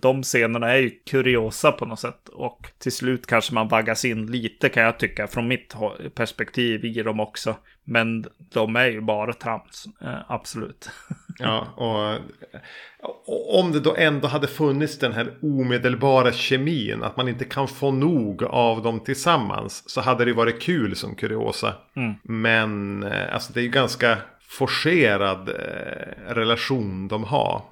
de 0.00 0.22
scenerna 0.22 0.72
är 0.72 0.76
ju 0.76 0.90
kuriosa 0.90 1.72
på 1.72 1.86
något 1.86 2.00
sätt. 2.00 2.28
Och 2.28 2.66
till 2.78 2.92
slut 2.92 3.26
kanske 3.26 3.54
man 3.54 3.68
vaggas 3.68 4.04
in 4.04 4.26
lite 4.26 4.68
kan 4.68 4.82
jag 4.82 4.98
tycka 4.98 5.26
från 5.26 5.48
mitt 5.48 5.74
perspektiv 6.14 6.84
i 6.84 7.02
dem 7.02 7.20
också. 7.20 7.56
Men 7.84 8.24
de 8.52 8.76
är 8.76 8.86
ju 8.86 9.00
bara 9.00 9.32
trams, 9.32 9.86
eh, 10.02 10.18
absolut. 10.28 10.90
Ja, 11.38 11.66
och, 11.76 13.58
om 13.58 13.72
det 13.72 13.80
då 13.80 13.96
ändå 13.96 14.28
hade 14.28 14.46
funnits 14.46 14.98
den 14.98 15.12
här 15.12 15.34
omedelbara 15.42 16.32
kemin, 16.32 17.02
att 17.02 17.16
man 17.16 17.28
inte 17.28 17.44
kan 17.44 17.68
få 17.68 17.90
nog 17.90 18.44
av 18.44 18.82
dem 18.82 19.00
tillsammans, 19.00 19.90
så 19.90 20.00
hade 20.00 20.24
det 20.24 20.32
varit 20.32 20.62
kul 20.62 20.96
som 20.96 21.14
kuriosa. 21.14 21.74
Men 22.22 23.02
eh, 23.02 23.34
alltså 23.34 23.52
det 23.52 23.60
är 23.60 23.64
ju 23.64 23.68
ganska 23.68 24.18
forcerad 24.40 25.48
eh, 25.48 26.34
relation 26.34 27.08
de 27.08 27.24
har. 27.24 27.62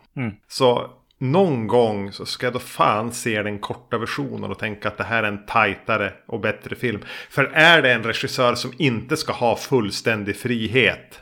Så 0.48 0.90
någon 1.32 1.66
gång 1.66 2.12
så 2.12 2.26
ska 2.26 2.46
jag 2.46 2.52
då 2.52 2.58
fan 2.58 3.12
se 3.12 3.42
den 3.42 3.58
korta 3.58 3.98
versionen 3.98 4.50
och 4.50 4.58
tänka 4.58 4.88
att 4.88 4.98
det 4.98 5.04
här 5.04 5.22
är 5.22 5.28
en 5.28 5.46
tajtare 5.46 6.12
och 6.26 6.40
bättre 6.40 6.76
film. 6.76 7.02
För 7.30 7.44
är 7.44 7.82
det 7.82 7.92
en 7.92 8.02
regissör 8.02 8.54
som 8.54 8.72
inte 8.78 9.16
ska 9.16 9.32
ha 9.32 9.56
fullständig 9.56 10.36
frihet 10.36 11.20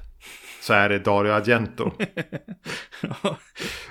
så 0.60 0.72
är 0.72 0.88
det 0.88 0.98
Dario 0.98 1.32
Argento. 1.32 1.90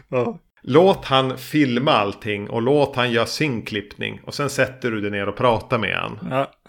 Ja. 0.09 0.39
Låt 0.63 1.05
han 1.05 1.37
filma 1.37 1.91
allting 1.91 2.49
och 2.49 2.61
låt 2.61 2.95
han 2.95 3.11
göra 3.11 3.25
sin 3.25 3.65
klippning. 3.65 4.21
Och 4.23 4.33
sen 4.33 4.49
sätter 4.49 4.91
du 4.91 5.01
dig 5.01 5.11
ner 5.11 5.29
och 5.29 5.37
pratar 5.37 5.77
med 5.77 5.97
han. 5.97 6.19
Ja. 6.29 6.51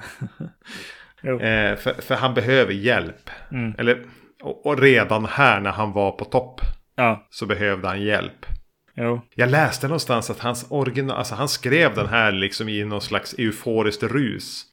Eh, 1.25 1.77
för, 1.77 2.03
för 2.03 2.15
han 2.15 2.35
behöver 2.35 2.73
hjälp. 2.73 3.31
Eller, 3.79 4.05
och, 4.43 4.67
och 4.67 4.79
redan 4.79 5.27
här 5.27 5.61
när 5.61 5.71
han 5.71 5.93
var 5.93 6.11
på 6.13 6.25
topp 6.25 6.61
så 7.31 7.47
behövde 7.47 7.89
han 7.89 8.03
hjälp. 8.03 8.47
Jo. 8.95 9.21
Jag 9.35 9.51
läste 9.51 9.89
någonstans 9.89 10.31
att 10.31 10.39
hans 10.39 10.67
original, 10.69 11.17
alltså 11.17 11.35
han 11.35 11.49
skrev 11.49 11.95
den 11.95 12.07
här 12.07 12.33
liksom 12.33 12.69
i 12.69 12.85
någon 12.85 13.01
slags 13.01 13.35
euforiskt 13.39 14.03
rus. 14.03 14.65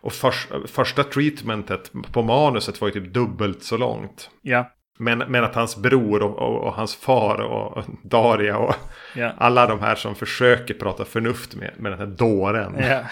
Och 0.00 0.12
förs, 0.12 0.48
första 0.66 1.04
treatmentet 1.04 1.92
på 2.12 2.22
manuset 2.22 2.80
var 2.80 2.88
ju 2.88 2.94
typ 2.94 3.14
dubbelt 3.14 3.62
så 3.62 3.76
långt. 3.76 4.30
Ja. 4.42 4.72
Men, 4.98 5.18
men 5.18 5.44
att 5.44 5.54
hans 5.54 5.76
bror 5.76 6.22
och, 6.22 6.38
och, 6.38 6.64
och 6.64 6.72
hans 6.72 6.96
far 6.96 7.40
och, 7.40 7.76
och 7.76 7.84
Daria 8.02 8.56
och 8.56 8.74
Ja. 9.14 9.32
alla 9.38 9.66
de 9.66 9.80
här 9.80 9.94
som 9.94 10.14
försöker 10.14 10.74
prata 10.74 11.04
förnuft 11.04 11.54
med, 11.54 11.70
med 11.76 11.92
den 11.92 11.98
här 11.98 12.06
dåren. 12.06 12.76
Ja. 12.78 13.02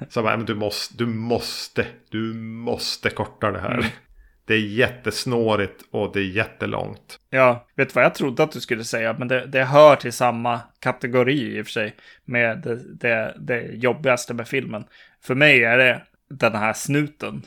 Så 0.08 0.22
bara, 0.22 0.36
men 0.36 0.46
du 0.46 0.54
måste, 0.54 0.94
du 0.96 1.06
måste, 1.06 1.86
du 2.10 2.34
måste 2.34 3.10
korta 3.10 3.50
det 3.50 3.60
här. 3.60 3.86
Det 4.46 4.54
är 4.54 4.60
jättesnårigt 4.60 5.82
och 5.90 6.12
det 6.12 6.20
är 6.20 6.24
jättelångt. 6.24 7.18
Ja, 7.30 7.66
vet 7.74 7.88
du 7.88 7.92
vad 7.92 8.04
jag 8.04 8.14
trodde 8.14 8.42
att 8.42 8.52
du 8.52 8.60
skulle 8.60 8.84
säga? 8.84 9.16
Men 9.18 9.28
det, 9.28 9.46
det 9.46 9.64
hör 9.64 9.96
till 9.96 10.12
samma 10.12 10.60
kategori 10.80 11.56
i 11.58 11.62
och 11.62 11.66
för 11.66 11.72
sig. 11.72 11.96
Med 12.24 12.58
det, 12.58 12.80
det, 13.00 13.36
det 13.40 13.62
jobbigaste 13.62 14.34
med 14.34 14.48
filmen. 14.48 14.84
För 15.24 15.34
mig 15.34 15.64
är 15.64 15.78
det 15.78 16.02
den 16.30 16.54
här 16.54 16.72
snuten. 16.72 17.42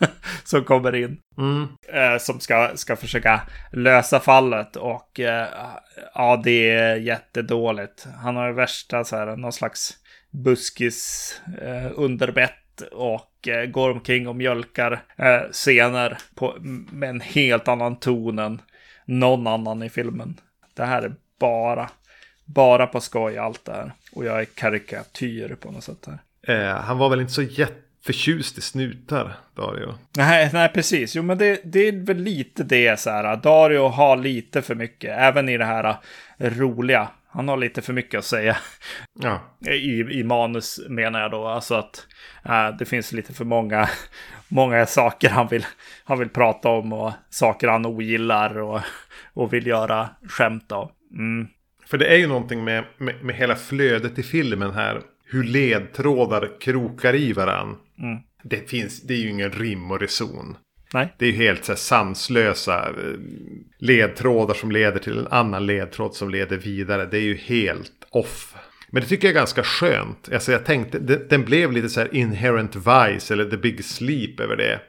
som 0.44 0.64
kommer 0.64 0.94
in. 0.94 1.18
Eh, 1.92 2.18
som 2.18 2.40
ska, 2.40 2.70
ska 2.74 2.96
försöka 2.96 3.40
lösa 3.72 4.20
fallet. 4.20 4.76
Och 4.76 5.20
eh, 5.20 5.48
ja, 6.14 6.40
det 6.44 6.70
är 6.70 6.96
jättedåligt. 6.96 8.06
Han 8.22 8.36
har 8.36 8.46
ju 8.46 8.52
värsta 8.52 9.04
så 9.04 9.16
här, 9.16 9.36
någon 9.36 9.52
slags 9.52 9.92
buskis 10.30 11.40
eh, 11.62 11.92
underbett. 11.94 12.59
Och 12.82 13.48
eh, 13.48 13.66
går 13.66 13.90
omkring 13.90 14.28
och 14.28 14.36
mjölkar 14.36 15.02
eh, 15.16 15.40
scener 15.52 16.18
på, 16.34 16.56
med 16.90 17.10
en 17.10 17.20
helt 17.20 17.68
annan 17.68 17.96
ton 17.96 18.38
än 18.38 18.62
någon 19.04 19.46
annan 19.46 19.82
i 19.82 19.90
filmen. 19.90 20.40
Det 20.74 20.84
här 20.84 21.02
är 21.02 21.14
bara, 21.38 21.90
bara 22.44 22.86
på 22.86 23.00
skoj 23.00 23.38
allt 23.38 23.64
det 23.64 23.72
här. 23.72 23.92
Och 24.12 24.24
jag 24.24 24.40
är 24.40 24.44
karikatyr 24.44 25.56
på 25.60 25.70
något 25.70 25.84
sätt 25.84 26.06
här. 26.06 26.18
Eh, 26.56 26.76
han 26.76 26.98
var 26.98 27.08
väl 27.08 27.20
inte 27.20 27.32
så 27.32 27.42
jätteförtjust 27.42 28.58
i 28.58 28.60
snutar, 28.60 29.36
Dario. 29.54 29.94
Nej, 30.16 30.50
nej, 30.52 30.68
precis. 30.68 31.16
Jo, 31.16 31.22
men 31.22 31.38
det, 31.38 31.60
det 31.64 31.88
är 31.88 31.92
väl 31.92 32.16
lite 32.16 32.62
det 32.62 33.00
så 33.00 33.10
här. 33.10 33.36
Dario 33.36 33.88
har 33.88 34.16
lite 34.16 34.62
för 34.62 34.74
mycket, 34.74 35.18
även 35.18 35.48
i 35.48 35.56
det 35.58 35.64
här 35.64 35.96
eh, 36.38 36.50
roliga. 36.58 37.08
Han 37.32 37.48
har 37.48 37.56
lite 37.56 37.82
för 37.82 37.92
mycket 37.92 38.18
att 38.18 38.24
säga 38.24 38.56
Ja, 39.20 39.56
i, 39.70 40.00
i 40.00 40.24
manus 40.24 40.80
menar 40.88 41.20
jag 41.20 41.30
då. 41.30 41.46
Alltså 41.46 41.74
att 41.74 42.06
eh, 42.44 42.76
det 42.78 42.84
finns 42.84 43.12
lite 43.12 43.32
för 43.32 43.44
många, 43.44 43.88
många 44.48 44.86
saker 44.86 45.28
han 45.28 45.48
vill, 45.48 45.66
han 46.04 46.18
vill 46.18 46.28
prata 46.28 46.68
om 46.68 46.92
och 46.92 47.12
saker 47.30 47.68
han 47.68 47.86
ogillar 47.86 48.58
och, 48.58 48.80
och 49.32 49.52
vill 49.52 49.66
göra 49.66 50.08
skämt 50.28 50.72
av. 50.72 50.90
Mm. 51.18 51.48
för 51.86 51.98
det 51.98 52.06
är 52.06 52.16
ju 52.16 52.26
någonting 52.26 52.64
med, 52.64 52.84
med, 52.98 53.24
med 53.24 53.34
hela 53.34 53.56
flödet 53.56 54.18
i 54.18 54.22
filmen 54.22 54.70
här. 54.70 55.00
Hur 55.24 55.44
ledtrådar 55.44 56.60
krokar 56.60 57.14
i 57.14 57.32
varann. 57.32 57.76
Det, 58.42 58.70
finns, 58.70 59.02
det 59.02 59.14
är 59.14 59.18
ju 59.18 59.28
ingen 59.30 59.50
rim 59.50 59.90
och 59.90 60.00
reson. 60.00 60.56
Nej, 60.94 61.14
Det 61.18 61.24
är 61.26 61.30
ju 61.30 61.36
helt 61.36 61.64
så 61.64 61.72
här, 61.72 61.76
sanslösa 61.76 62.88
eh, 62.88 62.94
ledtrådar 63.78 64.54
som 64.54 64.70
leder 64.70 64.98
till 64.98 65.18
en 65.18 65.26
annan 65.26 65.66
ledtråd 65.66 66.14
som 66.14 66.30
leder 66.30 66.56
vidare. 66.56 67.06
Det 67.06 67.16
är 67.18 67.22
ju 67.22 67.36
helt 67.36 68.06
off. 68.10 68.54
Men 68.90 69.02
det 69.02 69.08
tycker 69.08 69.28
jag 69.28 69.32
är 69.32 69.38
ganska 69.38 69.62
skönt. 69.62 70.28
Alltså 70.32 70.52
jag 70.52 70.64
tänkte, 70.64 70.98
det, 70.98 71.30
den 71.30 71.44
blev 71.44 71.72
lite 71.72 71.88
så 71.88 72.00
här 72.00 72.14
inherent 72.14 72.76
vice 72.76 73.34
eller 73.34 73.50
the 73.50 73.56
big 73.56 73.84
sleep 73.84 74.40
över 74.40 74.56
det. 74.56 74.80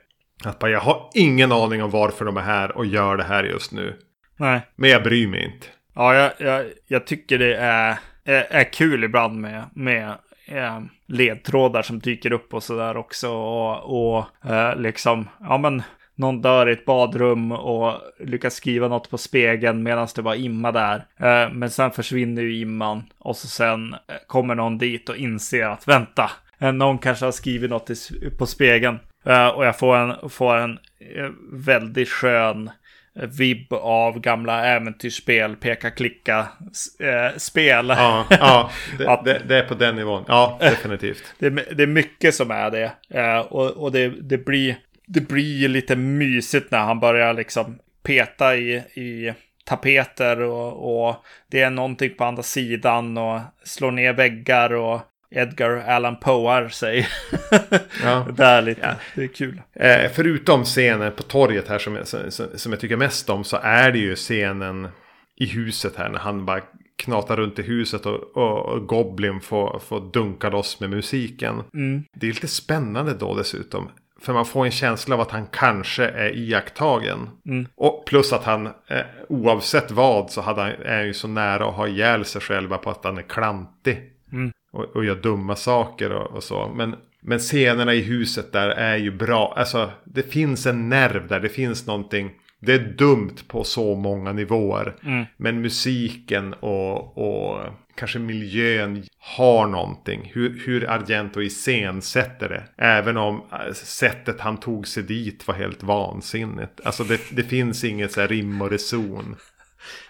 Att 0.44 0.60
bara, 0.60 0.72
jag 0.72 0.80
har 0.80 1.10
ingen 1.14 1.52
aning 1.52 1.84
om 1.84 1.90
varför 1.92 2.26
de 2.26 2.38
är 2.38 2.42
här 2.42 2.78
och 2.78 2.86
gör 2.86 3.18
det 3.18 3.24
här 3.24 3.44
just 3.44 3.72
nu. 3.72 3.96
nej. 4.38 4.62
Men 4.76 4.90
jag 4.90 5.04
bryr 5.04 5.28
mig 5.28 5.46
inte. 5.46 5.68
Ja, 5.96 6.16
jag, 6.16 6.32
jag, 6.38 6.66
jag 6.88 7.08
tycker 7.08 7.38
det 7.40 7.56
är, 7.56 8.00
är, 8.26 8.48
är 8.50 8.74
kul 8.74 9.04
ibland 9.04 9.42
med, 9.42 9.64
med 9.76 10.18
eh, 10.52 10.80
ledtrådar 11.08 11.82
som 11.82 12.00
dyker 12.00 12.32
upp 12.32 12.54
och 12.54 12.64
sådär 12.64 12.98
också. 12.98 13.30
Och, 13.30 14.16
och 14.16 14.52
eh, 14.52 14.76
liksom, 14.76 15.30
ja 15.40 15.58
men, 15.58 15.84
någon 16.16 16.42
dör 16.42 16.70
i 16.70 16.74
ett 16.74 16.86
badrum 16.86 17.52
och 17.52 17.94
lyckas 18.20 18.54
skriva 18.54 18.88
något 18.88 19.10
på 19.10 19.18
spegeln 19.18 19.84
medan 19.84 20.08
det 20.16 20.22
var 20.22 20.36
imma 20.36 20.72
där. 20.72 21.06
Eh, 21.18 21.54
men 21.54 21.70
sen 21.70 21.92
försvinner 21.92 22.42
ju 22.42 22.58
imman 22.58 23.04
och 23.18 23.36
så 23.36 23.48
sen 23.48 23.94
eh, 23.94 24.16
kommer 24.28 24.56
någon 24.56 24.78
dit 24.78 25.10
och 25.10 25.18
inser 25.18 25.66
att 25.66 25.88
vänta, 25.88 26.32
eh, 26.60 26.72
någon 26.72 26.98
kanske 26.98 27.26
har 27.26 27.32
skrivit 27.32 27.70
något 27.70 27.90
i, 27.90 27.96
på 28.38 28.46
spegeln. 28.46 29.00
Eh, 29.26 29.48
och 29.48 29.66
jag 29.66 29.80
får 29.80 29.96
en, 29.96 30.30
får 30.30 30.58
en 30.58 30.80
eh, 31.00 31.30
väldigt 31.52 32.10
skön 32.10 32.70
vibb 33.14 33.74
av 33.74 34.20
gamla 34.20 34.66
äventyrsspel, 34.66 35.56
peka-klicka-spel. 35.56 37.90
Ja, 37.90 38.26
ja 38.30 38.72
det, 38.98 39.22
det, 39.26 39.42
det, 39.48 39.58
är 39.58 39.64
på 39.64 39.74
den 39.74 39.96
nivån. 39.96 40.26
Ja, 40.28 40.58
definitivt. 40.62 41.24
Det, 41.40 41.50
det 41.50 41.84
är 41.84 41.88
mycket 41.88 42.36
som 42.36 42.52
är 42.52 42.72
det. 42.72 42.92
Eh, 43.10 43.40
och 43.40 43.70
och 43.70 43.92
det, 43.92 44.08
det, 44.08 44.38
blir, 44.38 44.76
det 45.06 45.22
blir 45.22 45.68
lite 45.68 45.96
mysigt 45.96 46.72
när 46.72 46.80
han 46.80 47.00
börjar 47.00 47.34
liksom 47.34 47.80
peta 48.04 48.56
i, 48.56 48.76
i 48.78 49.34
tapeter 49.66 50.42
och, 50.42 51.08
och 51.08 51.16
det 51.48 51.62
är 51.62 51.70
någonting 51.70 52.14
på 52.18 52.24
andra 52.24 52.44
sidan 52.44 53.18
och 53.18 53.40
slår 53.64 53.92
ner 53.92 54.14
väggar 54.14 54.74
och 54.74 55.02
Edgar 55.32 55.78
Allan 55.88 56.20
Poear 56.20 56.70
sig. 56.70 57.08
ja. 58.04 58.28
det 58.38 58.44
är 58.44 58.62
lite, 58.62 58.82
ja. 58.82 58.96
det 59.16 59.24
är 59.24 59.28
kul. 59.28 59.62
Eh, 59.74 60.12
förutom 60.14 60.64
scenen 60.64 61.12
på 61.12 61.24
torget 61.24 61.68
här 61.68 61.80
som 61.80 61.96
jag, 61.96 62.08
som, 62.08 62.48
som 62.56 62.72
jag 62.72 62.82
tycker 62.82 62.98
mest 62.98 63.30
om 63.30 63.44
så 63.44 63.58
är 63.64 63.92
det 63.92 64.00
ju 64.00 64.16
scenen 64.16 64.88
i 65.36 65.46
huset 65.46 65.96
här 65.96 66.10
när 66.10 66.20
han 66.20 66.46
bara 66.46 66.62
knatar 67.04 67.38
runt 67.38 67.60
i 67.60 67.62
huset 67.62 68.06
och, 68.06 68.38
och, 68.38 68.66
och 68.66 68.88
Goblin 68.88 69.42
får, 69.42 69.80
får 69.80 70.12
dunka 70.14 70.50
loss 70.50 70.80
med 70.80 70.90
musiken. 70.90 71.64
Mm. 71.74 72.04
Det 72.14 72.28
är 72.28 72.34
lite 72.34 72.48
spännande 72.48 73.14
då 73.14 73.36
dessutom. 73.36 73.90
För 74.22 74.34
man 74.34 74.46
får 74.46 74.66
en 74.66 74.72
känsla 74.72 75.16
av 75.16 75.22
att 75.22 75.32
han 75.32 75.48
kanske 75.52 76.06
är 76.06 76.38
iakttagen. 76.38 77.30
Mm. 77.46 77.68
Och 77.76 78.06
plus 78.06 78.34
att 78.34 78.44
han, 78.44 78.66
eh, 78.66 79.06
oavsett 79.30 79.92
vad, 79.92 80.32
så 80.32 80.42
hade 80.42 80.62
han, 80.62 80.72
är 80.72 80.98
han 80.98 81.08
ju 81.08 81.14
så 81.14 81.28
nära 81.28 81.68
att 81.68 81.76
ha 81.76 81.88
ihjäl 81.88 82.26
sig 82.26 82.42
själva 82.42 82.78
på 82.78 82.90
att 82.90 83.04
han 83.04 83.18
är 83.18 83.22
klantig. 83.22 84.12
Mm. 84.32 84.52
Och, 84.72 84.96
och 84.96 85.06
gör 85.06 85.16
dumma 85.16 85.56
saker 85.56 86.12
och, 86.12 86.36
och, 86.36 86.44
så. 86.44 86.72
Men, 86.76 86.96
men 87.22 87.40
scenerna 87.40 87.94
i 87.94 88.02
huset 88.02 88.52
där 88.52 88.70
är 88.70 88.98
ju 88.98 89.12
bra. 89.12 89.54
Alltså 89.58 89.92
det 90.04 90.32
finns 90.32 90.66
en 90.66 90.90
nerv 90.90 91.28
där. 91.28 91.40
Det 91.40 91.50
finns 91.50 91.88
någonting. 91.88 92.32
Det 92.60 92.74
är 92.74 92.80
dumt 92.80 93.36
på 93.48 93.64
så 93.64 93.96
många 93.96 94.34
nivåer. 94.34 94.96
Mm. 95.04 95.26
Men 95.38 95.62
musiken 95.62 96.54
och, 96.54 97.18
och 97.18 97.60
kanske 97.96 98.20
miljön 98.20 99.04
har 99.20 99.68
någonting. 99.68 100.32
Hur, 100.34 100.62
hur 100.66 100.90
Argento 100.90 101.42
iscensätter 101.42 102.50
det. 102.50 102.64
Även 102.78 103.18
om 103.18 103.36
äh, 103.52 103.74
sättet 103.74 104.40
han 104.40 104.58
tog 104.58 104.88
sig 104.88 105.04
dit 105.04 105.48
var 105.48 105.56
helt 105.56 105.84
vansinnigt. 105.84 106.82
Alltså 106.84 107.04
det, 107.04 107.22
det 107.32 107.44
finns 107.44 107.84
inget 107.84 108.12
så 108.12 108.22
här 108.22 108.28
rim 108.28 108.62
och 108.62 108.72
reson. 108.72 109.36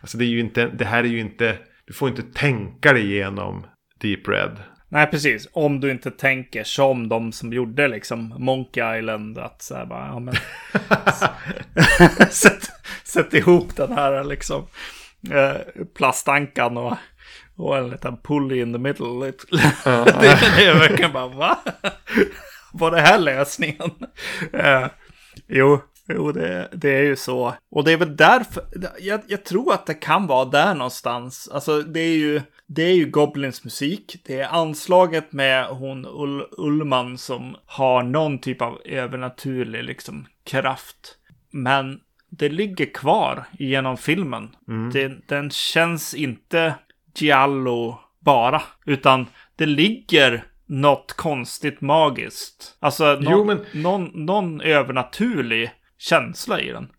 Alltså 0.02 0.18
det 0.18 0.26
är 0.26 0.30
ju 0.30 0.40
inte, 0.40 0.68
det 0.68 0.86
här 0.86 1.04
är 1.04 1.08
ju 1.08 1.20
inte, 1.20 1.58
du 1.86 1.94
får 1.94 2.10
inte 2.10 2.24
tänka 2.24 2.94
dig 2.94 3.12
igenom 3.12 3.66
Deep 4.02 4.28
Red. 4.28 4.58
Nej, 4.90 5.08
precis. 5.08 5.48
Om 5.54 5.80
du 5.80 5.92
inte 5.92 6.12
tänker 6.12 6.64
som 6.64 7.10
de 7.10 7.32
som 7.32 7.54
gjorde 7.54 7.88
liksom 7.88 8.36
Monkey 8.38 8.98
Island. 8.98 9.38
Att 9.38 9.62
så 9.62 9.76
här 9.76 9.86
bara, 9.86 10.08
ja 10.08 10.20
men. 10.20 10.36
sätt, 12.30 12.70
sätt 13.04 13.34
ihop 13.34 13.76
den 13.76 13.92
här 13.92 14.24
liksom 14.24 14.68
eh, 15.32 15.84
plastankan 15.96 16.78
och, 16.78 16.98
och 17.56 17.78
en 17.78 17.90
liten 17.90 18.18
pulley 18.18 18.62
in 18.62 18.74
the 18.74 18.80
middle. 18.80 19.26
det, 19.26 19.38
det 20.56 20.66
är 20.66 20.80
verkligen 20.80 21.14
bara, 21.14 21.28
va? 21.28 21.60
Var 22.74 22.92
det 22.92 23.02
här 23.02 23.20
lösningen? 23.20 23.92
Eh, 24.54 24.88
jo, 25.48 25.80
Jo, 26.08 26.32
det, 26.32 26.70
det, 26.72 26.90
är 26.90 27.04
ju 27.04 27.16
så. 27.16 27.54
Och 27.72 27.84
det 27.84 27.92
är 27.92 27.98
väl 27.98 28.16
därför, 28.16 28.64
jag, 29.00 29.22
jag, 29.28 29.46
tror 29.46 29.74
att 29.74 29.86
det 29.86 29.94
kan 29.94 30.28
vara 30.28 30.46
där 30.46 30.74
någonstans. 30.74 31.50
Alltså 31.52 31.82
det 31.82 32.00
är 32.00 32.18
ju, 32.18 32.42
det 32.74 32.84
är 32.84 32.94
ju 32.94 33.06
Goblins 33.06 33.64
musik. 33.64 34.16
Det 34.26 34.40
är 34.40 34.48
anslaget 34.48 35.34
med 35.34 35.66
hon 35.66 36.06
Ull, 36.06 36.46
Ullman 36.58 37.18
som 37.18 37.56
har 37.66 38.04
någon 38.04 38.40
typ 38.40 38.62
av 38.62 38.82
övernaturlig 38.86 39.84
liksom 39.84 40.28
kraft. 40.44 41.18
Men 41.50 42.00
det 42.30 42.50
ligger 42.50 42.94
kvar 42.94 43.46
genom 43.52 43.98
filmen. 43.98 44.56
Mm. 44.68 44.92
Det, 44.92 45.28
den 45.28 45.50
känns 45.50 46.14
inte 46.14 46.76
giallo 47.16 48.00
bara, 48.20 48.62
utan 48.86 49.26
det 49.56 49.66
ligger 49.66 50.44
något 50.66 51.14
konstigt 51.14 51.82
magiskt. 51.82 52.78
Alltså 52.80 53.06
någon, 53.06 53.24
jo, 53.24 53.46
men... 53.46 53.66
någon, 53.74 54.12
någon 54.14 54.62
övernaturlig 54.62 55.72
känsla 55.98 56.62
i 56.62 56.72
den. 56.72 56.90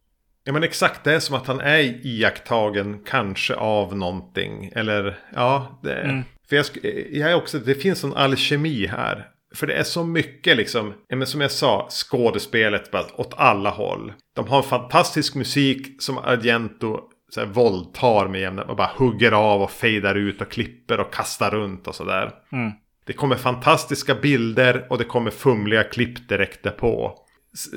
Ja 0.45 0.53
men 0.53 0.63
exakt, 0.63 1.05
det 1.05 1.15
är 1.15 1.21
som 1.21 1.37
att 1.37 1.47
han 1.47 1.61
är 1.61 2.07
iakttagen 2.07 3.01
kanske 3.07 3.55
av 3.55 3.97
någonting. 3.97 4.73
Eller 4.75 5.19
ja, 5.35 5.81
det, 5.83 5.95
mm. 5.95 6.23
för 6.49 6.57
jag, 6.57 6.67
jag 7.11 7.31
är 7.31 7.35
också, 7.35 7.59
det 7.59 7.75
finns 7.75 8.05
en 8.05 8.15
alkemi 8.15 8.87
här. 8.87 9.29
För 9.55 9.67
det 9.67 9.75
är 9.75 9.83
så 9.83 10.05
mycket 10.05 10.57
liksom, 10.57 10.95
men 11.09 11.27
som 11.27 11.41
jag 11.41 11.51
sa, 11.51 11.89
skådespelet 11.91 12.91
bara 12.91 13.05
åt 13.17 13.35
alla 13.37 13.71
håll. 13.71 14.13
De 14.37 14.49
har 14.49 14.57
en 14.59 14.63
fantastisk 14.69 15.35
musik 15.35 16.03
som 16.03 16.19
Argento 16.19 17.01
så 17.35 17.41
här, 17.41 17.47
våldtar 17.47 18.29
med 18.29 18.41
jämna 18.41 18.63
och 18.63 18.77
bara 18.77 18.91
hugger 18.97 19.33
av 19.33 19.63
och 19.63 19.71
fejdar 19.71 20.15
ut 20.15 20.41
och 20.41 20.51
klipper 20.51 21.01
och 21.01 21.15
kastar 21.15 21.51
runt 21.51 21.87
och 21.87 21.95
sådär. 21.95 22.33
Mm. 22.53 22.73
Det 23.05 23.13
kommer 23.13 23.37
fantastiska 23.37 24.15
bilder 24.15 24.87
och 24.91 24.99
det 24.99 25.05
kommer 25.05 25.31
fumliga 25.31 25.85
klipp 25.85 26.29
direkt 26.29 26.63
därpå 26.63 27.19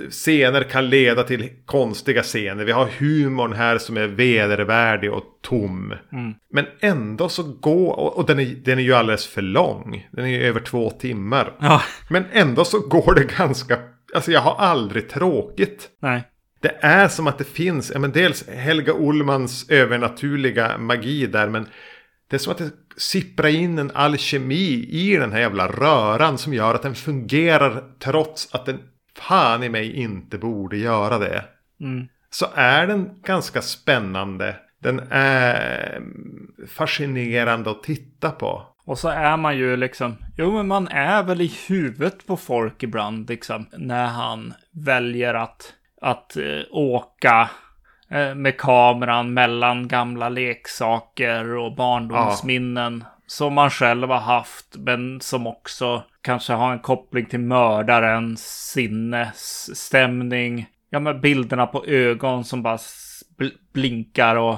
scener 0.09 0.63
kan 0.63 0.89
leda 0.89 1.23
till 1.23 1.49
konstiga 1.65 2.23
scener. 2.23 2.65
Vi 2.65 2.71
har 2.71 2.85
humorn 2.85 3.53
här 3.53 3.77
som 3.77 3.97
är 3.97 4.07
vedervärdig 4.07 5.13
och 5.13 5.23
tom. 5.41 5.93
Mm. 6.11 6.33
Men 6.49 6.65
ändå 6.79 7.29
så 7.29 7.43
går, 7.43 8.17
och 8.17 8.25
den 8.25 8.39
är, 8.39 8.45
den 8.45 8.79
är 8.79 8.83
ju 8.83 8.93
alldeles 8.93 9.27
för 9.27 9.41
lång. 9.41 10.07
Den 10.11 10.25
är 10.25 10.29
ju 10.29 10.43
över 10.43 10.59
två 10.59 10.89
timmar. 10.89 11.53
Ja. 11.59 11.81
Men 12.09 12.25
ändå 12.31 12.65
så 12.65 12.79
går 12.79 13.15
det 13.15 13.37
ganska, 13.37 13.79
alltså 14.15 14.31
jag 14.31 14.41
har 14.41 14.55
aldrig 14.55 15.09
tråkigt. 15.09 15.89
Nej. 16.01 16.23
Det 16.61 16.77
är 16.81 17.07
som 17.07 17.27
att 17.27 17.37
det 17.37 17.43
finns, 17.43 17.91
ja 17.93 17.99
men 17.99 18.11
dels 18.11 18.47
Helga 18.47 18.93
Ullmans 18.93 19.69
övernaturliga 19.69 20.77
magi 20.77 21.25
där, 21.25 21.49
men 21.49 21.67
det 22.29 22.35
är 22.35 22.39
som 22.39 22.51
att 22.51 22.57
det 22.57 22.71
sipprar 22.97 23.49
in 23.49 23.79
en 23.79 23.91
alkemi 23.93 24.87
i 24.89 25.17
den 25.17 25.31
här 25.31 25.39
jävla 25.39 25.67
röran 25.67 26.37
som 26.37 26.53
gör 26.53 26.75
att 26.75 26.81
den 26.81 26.95
fungerar 26.95 27.83
trots 27.99 28.49
att 28.51 28.65
den 28.65 28.79
fan 29.17 29.63
i 29.63 29.69
mig 29.69 29.95
inte 29.95 30.37
borde 30.37 30.77
göra 30.77 31.17
det. 31.17 31.45
Mm. 31.81 32.07
Så 32.29 32.45
är 32.55 32.87
den 32.87 33.21
ganska 33.21 33.61
spännande. 33.61 34.55
Den 34.79 35.01
är 35.09 36.01
fascinerande 36.67 37.71
att 37.71 37.83
titta 37.83 38.31
på. 38.31 38.63
Och 38.85 38.99
så 38.99 39.09
är 39.09 39.37
man 39.37 39.57
ju 39.57 39.77
liksom, 39.77 40.15
jo 40.37 40.51
men 40.51 40.67
man 40.67 40.87
är 40.87 41.23
väl 41.23 41.41
i 41.41 41.53
huvudet 41.67 42.27
på 42.27 42.37
folk 42.37 42.83
ibland 42.83 43.29
liksom. 43.29 43.65
När 43.77 44.07
han 44.07 44.53
väljer 44.71 45.33
att, 45.33 45.73
att 46.01 46.33
uh, 46.37 46.61
åka 46.71 47.49
uh, 48.11 48.35
med 48.35 48.57
kameran 48.57 49.33
mellan 49.33 49.87
gamla 49.87 50.29
leksaker 50.29 51.55
och 51.55 51.75
barndomsminnen. 51.75 53.03
Ja. 53.05 53.11
Som 53.27 53.53
man 53.53 53.69
själv 53.69 54.09
har 54.09 54.19
haft, 54.19 54.75
men 54.77 55.21
som 55.21 55.47
också 55.47 56.03
kanske 56.25 56.53
har 56.53 56.73
en 56.73 56.79
koppling 56.79 57.25
till 57.25 57.39
mördarens 57.39 58.71
sinnesstämning. 58.71 60.67
Ja, 60.89 60.99
men 60.99 61.21
bilderna 61.21 61.67
på 61.67 61.85
ögon 61.85 62.45
som 62.45 62.63
bara 62.63 62.77
blinkar 63.73 64.35
och 64.35 64.57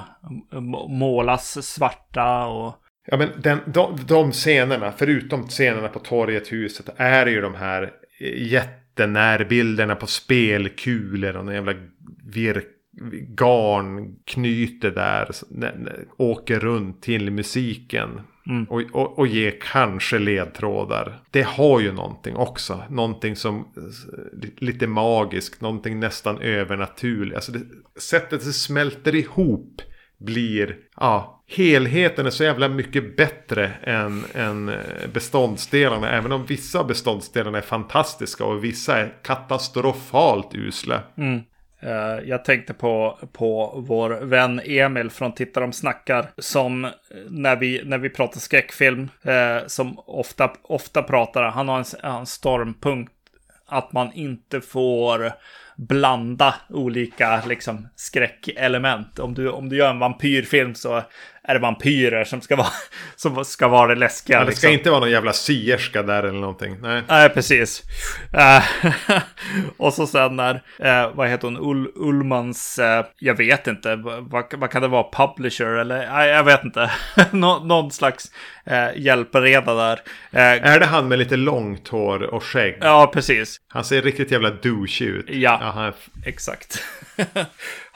målas 0.90 1.66
svarta 1.66 2.46
och... 2.46 2.76
Ja, 3.08 3.18
men 3.18 3.30
den, 3.42 3.60
de, 3.66 4.00
de 4.08 4.32
scenerna, 4.32 4.92
förutom 4.92 5.48
scenerna 5.48 5.88
på 5.88 6.00
torget, 6.00 6.52
huset, 6.52 6.90
är 6.98 7.26
ju 7.26 7.42
de 7.42 7.56
här 7.56 7.92
eh, 8.20 8.48
jättenärbilderna 8.48 9.96
på 9.96 10.08
spelkulor 10.08 11.36
och 11.36 11.46
den 11.46 11.56
jävla 11.56 11.74
virk 12.34 12.68
garnknyte 13.40 14.90
där, 14.90 15.30
åker 16.18 16.60
runt 16.60 17.02
till 17.02 17.32
musiken. 17.32 18.22
Mm. 18.50 18.64
Och, 18.64 18.82
och, 18.94 19.20
och 19.20 19.28
ge 19.28 19.52
kanske 19.52 20.20
ledtrådar. 20.20 21.20
Det 21.32 21.42
har 21.42 21.80
ju 21.80 21.92
någonting 21.92 22.36
också. 22.36 22.84
Någonting 22.90 23.36
som 23.36 23.68
lite 24.58 24.88
magiskt, 24.88 25.62
någonting 25.62 26.00
nästan 26.00 26.42
övernaturligt. 26.42 27.36
Alltså 27.36 27.52
det, 27.52 27.62
sättet 28.00 28.46
det 28.46 28.54
smälter 28.54 29.16
ihop 29.16 29.82
blir, 30.18 30.76
ja, 30.98 31.44
helheten 31.48 32.26
är 32.26 32.30
så 32.30 32.44
jävla 32.44 32.70
mycket 32.70 33.18
bättre 33.18 33.72
än, 33.84 34.24
än 34.34 34.72
beståndsdelarna. 35.14 36.10
Även 36.10 36.32
om 36.32 36.46
vissa 36.46 36.84
beståndsdelarna 36.84 37.58
är 37.58 37.62
fantastiska 37.62 38.46
och 38.46 38.64
vissa 38.64 38.98
är 38.98 39.14
katastrofalt 39.24 40.56
usla. 40.56 41.04
Mm. 41.18 41.42
Eh, 41.80 42.20
jag 42.26 42.46
tänkte 42.46 42.74
på, 42.74 43.20
på 43.32 43.74
vår 43.88 44.10
vän 44.10 44.62
Emil 44.66 45.10
från 45.10 45.32
Titta 45.32 45.60
de 45.60 45.74
snackar. 45.74 46.26
Som 46.38 46.86
eh, 46.86 46.92
när 47.30 47.56
vi, 47.56 47.82
när 47.86 47.98
vi 47.98 48.10
pratar 48.10 48.40
skräckfilm, 48.40 49.10
eh, 49.24 49.68
som 49.68 50.00
ofta, 50.06 50.54
ofta 50.62 51.04
pratar, 51.04 51.44
han 51.44 51.68
har 51.68 51.78
en, 51.78 52.12
en 52.12 52.26
stormpunkt. 52.26 53.14
Att 53.70 53.94
man 53.94 54.14
inte 54.14 54.62
får 54.62 55.32
blanda 55.78 56.56
olika 56.70 57.42
liksom, 57.46 57.88
skräckelement. 57.96 59.20
Om 59.20 59.34
du, 59.34 59.50
om 59.50 59.70
du 59.70 59.78
gör 59.78 59.90
en 59.90 60.00
vampyrfilm 60.00 60.76
så 60.76 61.04
är 61.48 61.54
det 61.54 61.60
vampyrer 61.60 62.24
som 62.24 62.42
ska 62.42 62.56
vara, 62.56 62.68
som 63.16 63.46
ska 63.46 63.68
vara 63.68 63.88
det 63.88 63.96
läskiga. 63.96 64.38
Ja, 64.38 64.46
det 64.46 64.52
ska 64.52 64.68
liksom. 64.68 64.74
inte 64.74 64.90
vara 64.90 65.00
någon 65.00 65.12
jävla 65.12 65.34
sierska 65.34 66.04
där 66.04 66.24
eller 66.24 66.40
någonting. 66.40 66.78
Nej. 66.82 67.02
Nej, 67.08 67.30
precis. 67.30 67.84
Eh, 68.34 68.64
och 69.78 69.94
så 69.94 70.08
sen 70.08 70.36
när, 70.36 70.54
uh, 70.56 71.16
vad 71.16 71.30
heter 71.30 71.48
hon, 71.48 71.58
Ul 71.58 71.92
Ullmans, 71.96 72.80
uh, 72.80 73.06
jag 73.20 73.38
vet 73.38 73.68
inte, 73.68 73.96
vad, 73.96 74.54
vad 74.54 74.72
kan 74.72 74.82
det 74.82 74.88
vara, 74.88 75.06
publisher 75.12 75.66
eller, 75.66 76.28
jag 76.28 76.44
vet 76.44 76.64
inte. 76.64 76.92
Nå 77.32 77.60
någon 77.60 77.92
slags 77.92 78.32
hjälpreda 78.96 79.74
där. 79.74 80.00
är 80.32 80.80
det 80.80 80.86
han 80.86 81.08
med 81.08 81.20
lite 81.20 81.36
långt 81.36 81.88
hår 81.88 82.24
och 82.24 82.44
skägg? 82.44 82.78
Ja, 82.82 83.12
precis. 83.14 83.58
Han 83.68 83.84
ser 83.84 84.02
riktigt 84.02 84.32
jävla 84.32 84.50
douche 84.50 85.02
ut. 85.02 85.26
Ja, 85.30 85.60
Aha. 85.64 85.94
exakt. 86.26 86.84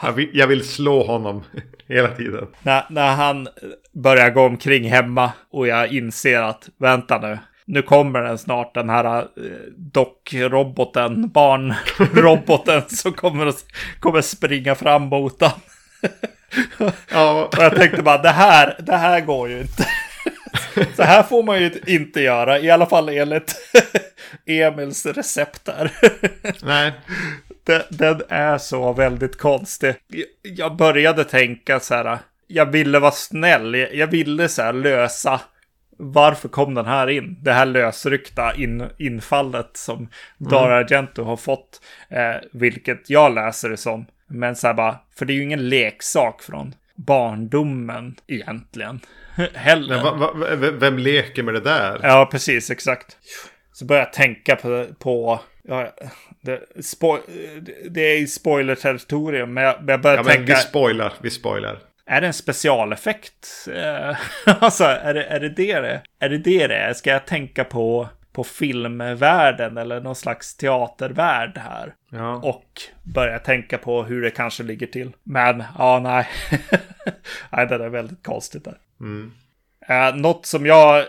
jag, 0.02 0.12
vill, 0.12 0.30
jag 0.34 0.47
vill 0.47 0.68
slå 0.68 1.04
honom 1.04 1.43
hela 1.92 2.08
tiden. 2.08 2.48
När, 2.62 2.84
när 2.89 3.16
han 3.16 3.48
börjar 3.94 4.30
gå 4.30 4.42
omkring 4.42 4.89
hemma 4.89 5.32
och 5.52 5.68
jag 5.68 5.94
inser 5.94 6.42
att 6.42 6.70
vänta 6.78 7.20
nu, 7.20 7.38
nu 7.66 7.82
kommer 7.82 8.22
den 8.22 8.38
snart, 8.38 8.74
den 8.74 8.89
här 8.89 9.20
eh, 9.20 9.24
dockroboten, 9.78 11.30
barnroboten 11.30 12.82
som 12.89 13.14
kommer, 13.14 13.54
kommer 14.00 14.22
springa 14.22 14.76
fram 14.76 15.02
mot 15.04 15.42
honom. 15.42 15.60
Ja. 17.12 17.46
och 17.46 17.64
jag 17.64 17.76
tänkte 17.76 18.02
bara, 18.02 18.18
det 18.18 18.30
här, 18.30 18.76
det 18.80 18.98
här 18.98 19.22
går 19.22 19.50
ju 19.50 19.62
inte. 19.62 19.88
Så 20.96 21.04
här 21.04 21.24
får 21.24 21.44
man 21.44 21.60
ju 21.60 21.82
inte 21.88 22.22
göra, 22.22 22.60
i 22.60 22.72
alla 22.72 22.86
fall 22.86 23.10
enligt 23.10 23.56
Emils 24.46 25.06
recept 25.06 25.66
där. 25.66 25.92
Nej. 26.64 26.94
Den, 27.64 27.82
den 27.89 28.22
är 28.30 28.57
så 28.57 28.93
väldigt 28.93 29.38
konstig. 29.38 29.95
Jag 30.41 30.76
började 30.76 31.24
tänka 31.24 31.80
så 31.80 31.95
här, 31.95 32.20
jag 32.47 32.66
ville 32.66 32.99
vara 32.99 33.12
snäll, 33.12 33.88
jag 33.93 34.07
ville 34.07 34.49
så 34.49 34.62
här 34.62 34.74
lösa 34.74 35.41
varför 36.03 36.49
kom 36.49 36.74
den 36.74 36.86
här 36.86 37.09
in? 37.09 37.38
Det 37.41 37.53
här 37.53 37.66
lösryckta 37.66 38.55
in, 38.55 38.89
infallet 38.97 39.70
som 39.74 39.97
mm. 39.97 40.09
Dara 40.38 40.76
Argento 40.76 41.24
har 41.24 41.38
fått, 41.38 41.82
eh, 42.09 42.36
vilket 42.51 43.09
jag 43.09 43.36
läser 43.36 43.70
det 43.70 43.78
som. 43.78 44.05
Men 44.28 44.55
så 44.55 44.68
här 44.68 44.74
bara, 44.74 44.99
för 45.16 45.26
det 45.26 45.34
är 45.34 45.36
ju 45.36 45.43
ingen 45.43 45.70
leksak 45.70 46.41
från 46.41 46.76
barndomen 46.95 48.16
egentligen. 48.28 48.99
Heller. 49.53 50.03
Men 50.03 50.20
va, 50.20 50.32
va, 50.34 50.72
vem 50.72 50.97
leker 50.97 51.43
med 51.43 51.53
det 51.53 51.59
där? 51.59 51.99
Ja, 52.03 52.30
precis, 52.32 52.72
exakt. 52.72 53.18
Så 53.74 53.86
börjar 53.86 54.03
jag 54.03 54.14
tänka 54.14 54.55
på, 54.55 54.88
på 54.99 55.39
ja, 55.64 55.93
det, 56.42 56.84
spo, 56.84 57.18
det 57.89 58.02
är 58.02 58.18
i 58.18 58.28
spoiler-territorium, 58.28 59.54
men 59.54 59.64
jag, 59.64 59.76
jag 59.88 60.02
börjar 60.02 60.18
ja, 60.18 60.24
tänka... 60.24 60.39
Men 60.39 60.46
vi 60.46 60.56
spoilar, 60.56 61.14
vi 61.22 61.30
spoilar. 61.30 61.80
Är 62.06 62.22
det 62.22 62.28
en 62.28 62.34
specialeffekt? 62.34 63.68
alltså, 64.46 64.84
är 64.84 65.14
det, 65.14 65.24
är 65.24 65.39
det 65.39 65.50
det 65.50 65.80
det 65.82 66.02
är? 66.20 66.30
det 66.30 66.38
det 66.38 66.68
det 66.68 66.76
är? 66.76 66.94
Ska 66.94 67.10
jag 67.10 67.26
tänka 67.26 67.64
på, 67.64 68.10
på 68.32 68.44
filmvärlden 68.44 69.78
eller 69.78 70.02
någon 70.02 70.16
slags 70.16 70.58
teatervärld 70.58 71.58
här? 71.58 71.94
Ja. 72.12 72.36
Och 72.36 72.82
börja 73.04 73.39
tänka 73.39 73.78
på 73.78 74.04
hur 74.04 74.22
det 74.22 74.32
kanske 74.32 74.64
ligger 74.64 74.88
till. 74.88 75.12
Men, 75.24 75.64
ja, 75.78 76.00
nej. 76.00 76.28
nej, 77.50 77.68
det 77.68 77.76
är 77.76 77.89
väldigt 77.89 78.24
konstigt 78.24 78.66
där. 78.66 78.78
Mm. 79.00 79.32
Uh, 79.89 80.16
något 80.16 80.46
som 80.46 80.66
jag, 80.66 81.06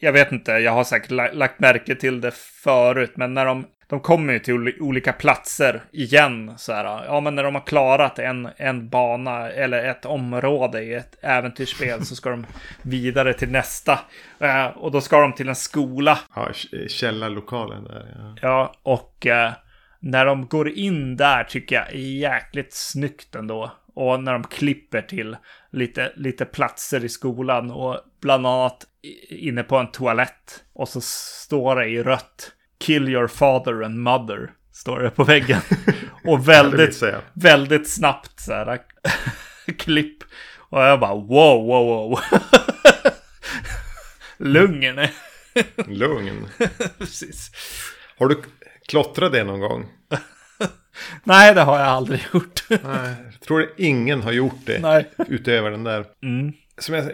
jag 0.00 0.12
vet 0.12 0.32
inte, 0.32 0.52
jag 0.52 0.72
har 0.72 0.84
säkert 0.84 1.34
lagt 1.34 1.60
märke 1.60 1.94
till 1.94 2.20
det 2.20 2.34
förut, 2.34 3.12
men 3.14 3.34
när 3.34 3.44
de, 3.44 3.66
de 3.88 4.00
kommer 4.00 4.32
ju 4.32 4.38
till 4.38 4.74
olika 4.80 5.12
platser 5.12 5.84
igen, 5.92 6.54
så 6.56 6.72
här, 6.72 7.04
ja 7.04 7.20
men 7.20 7.34
när 7.34 7.44
de 7.44 7.54
har 7.54 7.66
klarat 7.66 8.18
en, 8.18 8.48
en 8.56 8.88
bana 8.88 9.50
eller 9.50 9.84
ett 9.84 10.04
område 10.04 10.82
i 10.82 10.94
ett 10.94 11.16
äventyrsspel 11.20 12.04
så 12.04 12.16
ska 12.16 12.30
de 12.30 12.46
vidare 12.82 13.34
till 13.34 13.50
nästa. 13.50 14.00
Uh, 14.42 14.66
och 14.66 14.92
då 14.92 15.00
ska 15.00 15.20
de 15.20 15.32
till 15.32 15.48
en 15.48 15.54
skola. 15.54 16.18
Ja, 16.34 16.50
källarlokalen 16.88 17.84
där. 17.84 18.06
Ja, 18.14 18.36
ja 18.42 18.74
och 18.82 19.26
uh, 19.26 19.52
när 20.00 20.26
de 20.26 20.46
går 20.46 20.68
in 20.68 21.16
där 21.16 21.44
tycker 21.44 21.76
jag 21.76 21.88
är 21.88 21.98
jäkligt 21.98 22.72
snyggt 22.74 23.34
ändå. 23.34 23.72
Och 23.94 24.22
när 24.22 24.32
de 24.32 24.44
klipper 24.44 25.02
till 25.02 25.36
lite, 25.72 26.12
lite 26.16 26.44
platser 26.44 27.04
i 27.04 27.08
skolan 27.08 27.70
och 27.70 28.00
bland 28.20 28.46
annat 28.46 28.86
inne 29.28 29.62
på 29.62 29.76
en 29.76 29.90
toalett. 29.90 30.64
Och 30.72 30.88
så 30.88 31.00
står 31.00 31.76
det 31.76 31.86
i 31.86 32.02
rött 32.02 32.52
Kill 32.78 33.08
your 33.08 33.26
father 33.28 33.82
and 33.82 33.98
mother. 33.98 34.50
Står 34.72 34.98
det 35.00 35.10
på 35.10 35.24
väggen. 35.34 35.60
Och 36.24 36.48
väldigt, 36.48 37.02
väldigt 37.32 37.90
snabbt 37.90 38.40
så 38.40 38.52
här 38.52 38.80
klipp. 39.78 40.18
Och 40.58 40.80
jag 40.82 41.00
bara 41.00 41.14
wow, 41.14 41.66
wow, 41.66 41.86
wow. 41.86 42.20
Lugn. 44.38 45.08
Lugn. 45.86 46.48
Precis. 46.98 47.50
Har 48.18 48.28
du 48.28 48.42
klottrat 48.88 49.32
det 49.32 49.44
någon 49.44 49.60
gång? 49.60 49.86
Nej, 51.24 51.54
det 51.54 51.60
har 51.60 51.78
jag 51.78 51.88
aldrig 51.88 52.26
gjort. 52.34 52.62
Nej, 52.68 53.14
jag 53.32 53.40
tror 53.40 53.70
ingen 53.76 54.22
har 54.22 54.32
gjort 54.32 54.66
det. 54.66 54.78
Nej. 54.78 55.10
Utöver 55.28 55.70
den 55.70 55.84
där. 55.84 56.04
Mm. 56.22 56.52
Som 56.78 56.94
jag, 56.94 57.04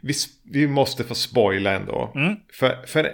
vi, 0.00 0.14
vi 0.52 0.66
måste 0.66 1.04
få 1.04 1.14
spoila 1.14 1.72
ändå. 1.72 2.12
Mm. 2.14 2.36
För, 2.52 2.86
för 2.86 3.12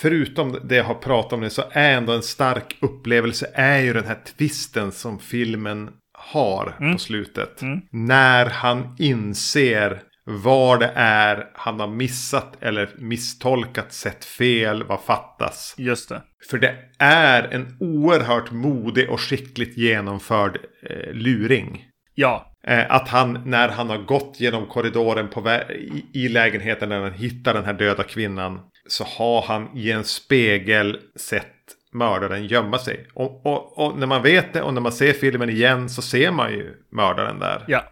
förutom 0.00 0.58
det 0.64 0.76
jag 0.76 0.84
har 0.84 0.94
pratat 0.94 1.32
om 1.32 1.40
det 1.40 1.50
så 1.50 1.62
är 1.72 1.90
ändå 1.96 2.12
en 2.12 2.22
stark 2.22 2.76
upplevelse 2.80 3.50
är 3.54 3.78
ju 3.78 3.92
den 3.92 4.04
här 4.04 4.18
twisten 4.38 4.92
som 4.92 5.18
filmen 5.18 5.90
har 6.18 6.76
Mm. 6.80 6.92
på 6.92 6.98
slutet. 6.98 7.62
Mm. 7.62 7.80
När 7.90 8.46
han 8.46 8.96
inser 8.98 10.02
vad 10.26 10.80
det 10.80 10.92
är 10.94 11.46
han 11.54 11.80
har 11.80 11.86
missat 11.88 12.62
eller 12.62 12.90
misstolkat, 12.98 13.92
sett 13.92 14.24
fel, 14.24 14.84
vad 14.84 15.00
fattas. 15.00 15.74
Just 15.78 16.08
det. 16.08 16.22
För 16.50 16.58
det 16.58 16.74
är 16.98 17.42
en 17.42 17.76
oerhört 17.80 18.50
modig 18.50 19.10
och 19.10 19.20
skickligt 19.20 19.78
genomförd 19.78 20.58
eh, 20.90 21.12
luring. 21.12 21.84
Ja. 22.14 22.50
Eh, 22.66 22.90
att 22.90 23.08
han, 23.08 23.42
när 23.44 23.68
han 23.68 23.90
har 23.90 23.98
gått 23.98 24.40
genom 24.40 24.66
korridoren 24.66 25.28
på 25.28 25.50
i, 25.70 26.06
i 26.12 26.28
lägenheten 26.28 26.88
när 26.88 27.00
han 27.00 27.12
hittar 27.12 27.54
den 27.54 27.64
här 27.64 27.72
döda 27.72 28.02
kvinnan. 28.02 28.60
Så 28.88 29.04
har 29.04 29.42
han 29.42 29.76
i 29.76 29.90
en 29.90 30.04
spegel 30.04 30.98
sett 31.16 31.46
mördaren 31.92 32.46
gömma 32.46 32.78
sig. 32.78 33.06
Och, 33.14 33.46
och, 33.46 33.78
och 33.78 33.98
när 33.98 34.06
man 34.06 34.22
vet 34.22 34.52
det 34.52 34.62
och 34.62 34.74
när 34.74 34.80
man 34.80 34.92
ser 34.92 35.12
filmen 35.12 35.50
igen 35.50 35.88
så 35.88 36.02
ser 36.02 36.30
man 36.30 36.52
ju 36.52 36.74
mördaren 36.92 37.38
där. 37.38 37.64
Ja. 37.68 37.84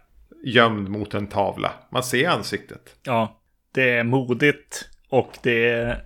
Gömd 0.45 0.89
mot 0.89 1.13
en 1.13 1.27
tavla. 1.27 1.71
Man 1.91 2.03
ser 2.03 2.29
ansiktet. 2.29 2.95
Ja. 3.03 3.39
Det 3.73 3.89
är 3.89 4.03
modigt. 4.03 4.89
Och 5.09 5.31
det 5.43 5.69
är 5.69 6.03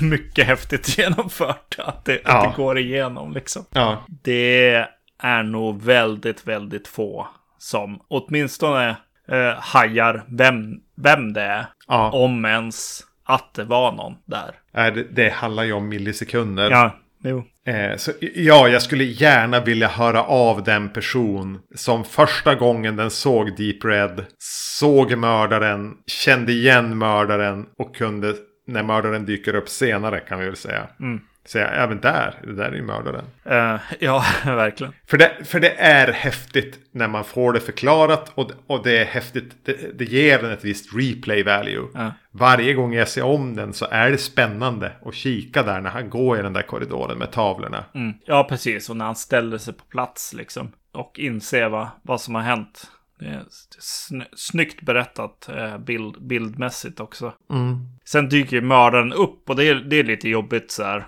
mycket 0.00 0.46
häftigt 0.46 0.98
genomfört. 0.98 1.76
Att 1.78 2.04
det, 2.04 2.20
Ja. 2.24 2.30
att 2.46 2.56
det 2.56 2.62
går 2.62 2.78
igenom 2.78 3.32
liksom. 3.32 3.64
Ja. 3.72 4.04
Det 4.22 4.86
är 5.20 5.42
nog 5.42 5.82
väldigt, 5.82 6.46
väldigt 6.46 6.88
få 6.88 7.28
som 7.58 8.00
åtminstone 8.08 8.96
eh, 9.28 9.54
hajar 9.58 10.24
vem, 10.28 10.80
vem 10.96 11.32
det 11.32 11.42
är. 11.42 11.66
Ja. 11.88 12.10
Om 12.10 12.44
ens 12.44 13.00
att 13.24 13.54
det 13.54 13.64
var 13.64 13.92
någon 13.92 14.14
där. 14.24 14.54
Det, 14.90 15.02
det 15.02 15.30
handlar 15.30 15.64
ju 15.64 15.72
om 15.72 15.88
millisekunder. 15.88 16.70
Ja, 16.70 16.96
jo. 17.24 17.44
Eh, 17.66 17.96
så, 17.96 18.12
ja, 18.20 18.68
jag 18.68 18.82
skulle 18.82 19.04
gärna 19.04 19.60
vilja 19.60 19.88
höra 19.88 20.24
av 20.24 20.64
den 20.64 20.88
person 20.88 21.58
som 21.74 22.04
första 22.04 22.54
gången 22.54 22.96
den 22.96 23.10
såg 23.10 23.56
Deep 23.56 23.84
Red 23.84 24.24
såg 24.38 25.16
mördaren, 25.16 25.94
kände 26.06 26.52
igen 26.52 26.98
mördaren 26.98 27.66
och 27.78 27.96
kunde 27.96 28.34
när 28.66 28.82
mördaren 28.82 29.26
dyker 29.26 29.54
upp 29.54 29.68
senare 29.68 30.20
kan 30.20 30.38
vi 30.38 30.46
väl 30.46 30.56
säga. 30.56 30.88
Mm. 31.00 31.20
Säga 31.44 31.68
även 31.68 32.00
där, 32.00 32.34
det 32.44 32.54
där 32.54 32.64
är 32.64 32.74
ju 32.74 32.82
mördaren. 32.82 33.24
Eh, 33.44 33.80
ja, 34.00 34.24
verkligen. 34.44 34.92
För 35.06 35.18
det, 35.18 35.32
för 35.44 35.60
det 35.60 35.70
är 35.78 36.12
häftigt 36.12 36.78
när 36.92 37.08
man 37.08 37.24
får 37.24 37.52
det 37.52 37.60
förklarat 37.60 38.32
och, 38.34 38.50
och 38.66 38.82
det 38.84 38.98
är 38.98 39.04
häftigt. 39.04 39.56
Det, 39.64 39.98
det 39.98 40.04
ger 40.04 40.42
den 40.42 40.50
ett 40.50 40.64
visst 40.64 40.94
replay 40.94 41.42
value. 41.42 41.86
Ja. 41.94 42.12
Varje 42.30 42.74
gång 42.74 42.94
jag 42.94 43.08
ser 43.08 43.24
om 43.24 43.56
den 43.56 43.72
så 43.72 43.86
är 43.90 44.10
det 44.10 44.18
spännande 44.18 44.92
att 45.04 45.14
kika 45.14 45.62
där 45.62 45.80
när 45.80 45.90
han 45.90 46.10
går 46.10 46.38
i 46.38 46.42
den 46.42 46.52
där 46.52 46.62
korridoren 46.62 47.18
med 47.18 47.30
tavlorna. 47.30 47.84
Mm. 47.94 48.14
Ja, 48.24 48.46
precis. 48.48 48.90
Och 48.90 48.96
när 48.96 49.04
han 49.04 49.16
ställer 49.16 49.58
sig 49.58 49.74
på 49.74 49.84
plats 49.84 50.34
liksom. 50.34 50.72
Och 50.92 51.18
inser 51.18 51.68
vad, 51.68 51.88
vad 52.02 52.20
som 52.20 52.34
har 52.34 52.42
hänt. 52.42 52.90
Sny 53.78 54.24
snyggt 54.36 54.82
berättat 54.82 55.48
eh, 55.48 55.78
bild, 55.78 56.22
bildmässigt 56.22 57.00
också. 57.00 57.32
Sen 58.04 58.28
dyker 58.28 58.56
ju 58.56 58.62
mördaren 58.62 59.12
upp 59.12 59.50
och 59.50 59.56
det 59.56 59.68
är, 59.68 59.74
det 59.74 59.96
är 59.96 60.04
lite 60.04 60.28
jobbigt 60.28 60.70
så 60.70 60.82
här. 60.84 61.06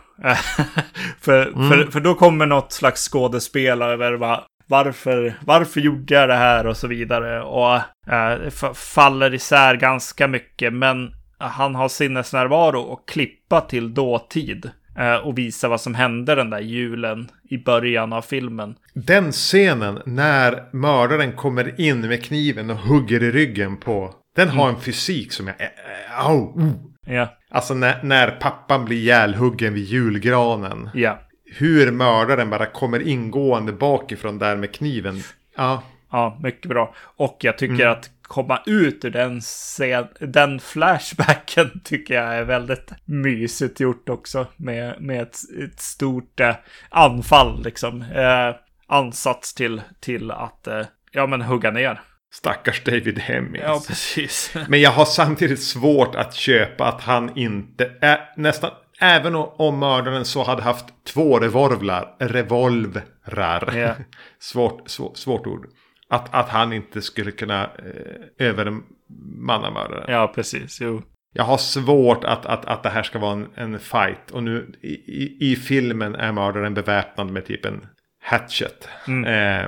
För, 1.20 1.68
för, 1.68 1.90
för 1.90 2.00
då 2.00 2.14
kommer 2.14 2.46
något 2.46 2.72
slags 2.72 3.08
skådespelare 3.08 3.92
över 3.92 4.16
bara, 4.16 4.40
varför, 4.66 5.34
varför 5.46 5.80
gjorde 5.80 6.14
jag 6.14 6.28
det 6.28 6.34
här 6.34 6.66
och 6.66 6.76
så 6.76 6.86
vidare. 6.86 7.42
Och 7.42 7.74
eh, 8.06 8.38
fa- 8.50 8.74
faller 8.74 9.34
isär 9.34 9.76
ganska 9.76 10.28
mycket. 10.28 10.72
Men 10.72 11.14
han 11.38 11.74
har 11.74 11.88
sinnesnärvaro 11.88 12.80
och 12.80 13.08
klippa 13.08 13.60
till 13.60 13.94
dåtid. 13.94 14.70
Eh, 14.98 15.14
och 15.14 15.38
visa 15.38 15.68
vad 15.68 15.80
som 15.80 15.94
hände 15.94 16.34
den 16.34 16.50
där 16.50 16.60
julen 16.60 17.28
i 17.50 17.58
början 17.58 18.12
av 18.12 18.22
filmen. 18.22 18.74
Den 18.94 19.32
scenen 19.32 20.02
när 20.06 20.62
mördaren 20.72 21.32
kommer 21.32 21.80
in 21.80 22.00
med 22.00 22.24
kniven 22.24 22.70
och 22.70 22.76
hugger 22.76 23.22
i 23.22 23.30
ryggen 23.30 23.76
på. 23.76 24.14
Den 24.36 24.48
har 24.48 24.68
en 24.68 24.80
fysik 24.80 25.32
som 25.32 25.46
jag... 25.46 25.56
Äh, 25.60 26.26
au. 26.26 26.72
Ja, 27.06 27.28
Alltså 27.52 27.74
när, 27.74 28.02
när 28.02 28.30
pappan 28.30 28.84
blir 28.84 28.96
ihjälhuggen 28.96 29.74
vid 29.74 29.84
julgranen. 29.84 30.90
ja. 30.94 31.18
Hur 31.54 31.90
mördaren 31.90 32.50
bara 32.50 32.66
kommer 32.66 33.08
ingående 33.08 33.72
bakifrån 33.72 34.38
där 34.38 34.56
med 34.56 34.74
kniven. 34.74 35.22
Ja, 35.56 35.82
Ja, 36.12 36.38
mycket 36.42 36.68
bra. 36.68 36.94
Och 37.16 37.36
jag 37.40 37.58
tycker 37.58 37.86
att 37.86 38.10
komma 38.22 38.62
ut 38.66 39.04
ur 39.04 39.10
den, 39.10 39.40
scen, 39.40 40.06
den 40.20 40.60
flashbacken 40.60 41.80
tycker 41.84 42.14
jag 42.14 42.34
är 42.34 42.44
väldigt 42.44 42.92
mysigt 43.04 43.80
gjort 43.80 44.08
också. 44.08 44.46
Med, 44.56 45.02
med 45.02 45.22
ett, 45.22 45.36
ett 45.64 45.80
stort 45.80 46.40
eh, 46.40 46.54
anfall 46.90 47.62
liksom. 47.64 48.02
Eh, 48.02 48.54
ansats 48.86 49.54
till, 49.54 49.82
till 50.00 50.30
att, 50.30 50.66
eh, 50.66 50.82
ja 51.10 51.26
men 51.26 51.42
hugga 51.42 51.70
ner. 51.70 52.00
Stackars 52.32 52.84
David 52.84 53.18
Hemmings. 53.18 53.64
Ja, 53.66 53.82
precis. 53.88 54.54
Men 54.68 54.80
jag 54.80 54.90
har 54.90 55.04
samtidigt 55.04 55.62
svårt 55.62 56.14
att 56.14 56.34
köpa 56.34 56.84
att 56.84 57.00
han 57.00 57.36
inte 57.38 57.90
är 58.00 58.20
nästan 58.36 58.70
Även 59.00 59.34
om- 59.34 59.78
mördaren 59.78 60.24
så 60.24 60.42
hade 60.42 60.62
haft 60.62 60.84
två 61.04 61.38
revolvrar, 61.38 62.16
revolvrar, 62.18 63.76
Ja. 63.76 63.94
svårt, 64.40 64.88
svårt, 64.90 65.16
svårt 65.16 65.46
ord. 65.46 65.66
Att, 66.08 66.34
att 66.34 66.48
han 66.48 66.72
inte 66.72 67.02
skulle 67.02 67.30
kunna 67.30 67.62
eh, 67.64 68.46
övermanna 68.48 69.70
mördaren. 69.70 70.04
ja, 70.08 70.32
precis. 70.34 70.80
Jo. 70.80 71.02
Jag 71.34 71.44
har 71.44 71.56
svårt 71.58 72.24
att, 72.24 72.46
att, 72.46 72.64
att 72.64 72.82
det 72.82 72.90
här 72.90 73.02
ska 73.02 73.18
vara 73.18 73.32
en, 73.32 73.48
en 73.54 73.78
fight. 73.78 74.30
Och 74.32 74.42
nu 74.42 74.74
i, 74.82 74.88
i, 74.88 75.52
i 75.52 75.56
filmen 75.56 76.14
är 76.14 76.32
mördaren 76.32 76.74
beväpnad 76.74 77.30
med 77.30 77.46
typ 77.46 77.64
en 77.64 77.86
hatchet. 78.22 78.88
Eh, 79.26 79.64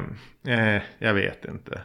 eh, 0.59 0.83
jag 0.99 1.15
vet 1.15 1.45
inte. 1.45 1.81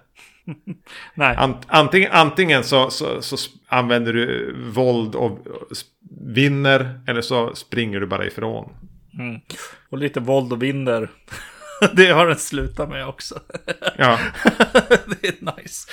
Nej, 1.16 1.36
Ant, 1.38 1.58
antingen, 1.68 2.12
antingen 2.12 2.64
så, 2.64 2.90
så, 2.90 3.22
så 3.22 3.38
använder 3.68 4.14
du 4.14 4.56
våld 4.72 5.16
och, 5.16 5.48
och 5.48 5.68
vinner. 6.36 7.02
Eller 7.08 7.22
så 7.22 7.56
springer 7.56 8.00
du 8.00 8.06
bara 8.08 8.26
ifrån. 8.26 8.72
och 9.90 9.98
lite 9.98 10.20
våld 10.20 10.54
och 10.54 10.64
vinner. 10.64 11.10
det 11.96 12.06
har 12.12 12.28
den 12.28 12.38
slutat 12.38 12.90
med 12.90 13.08
också. 13.08 13.40
Ja, 13.98 14.20
det 15.22 15.28
är 15.28 15.58
nice. 15.62 15.88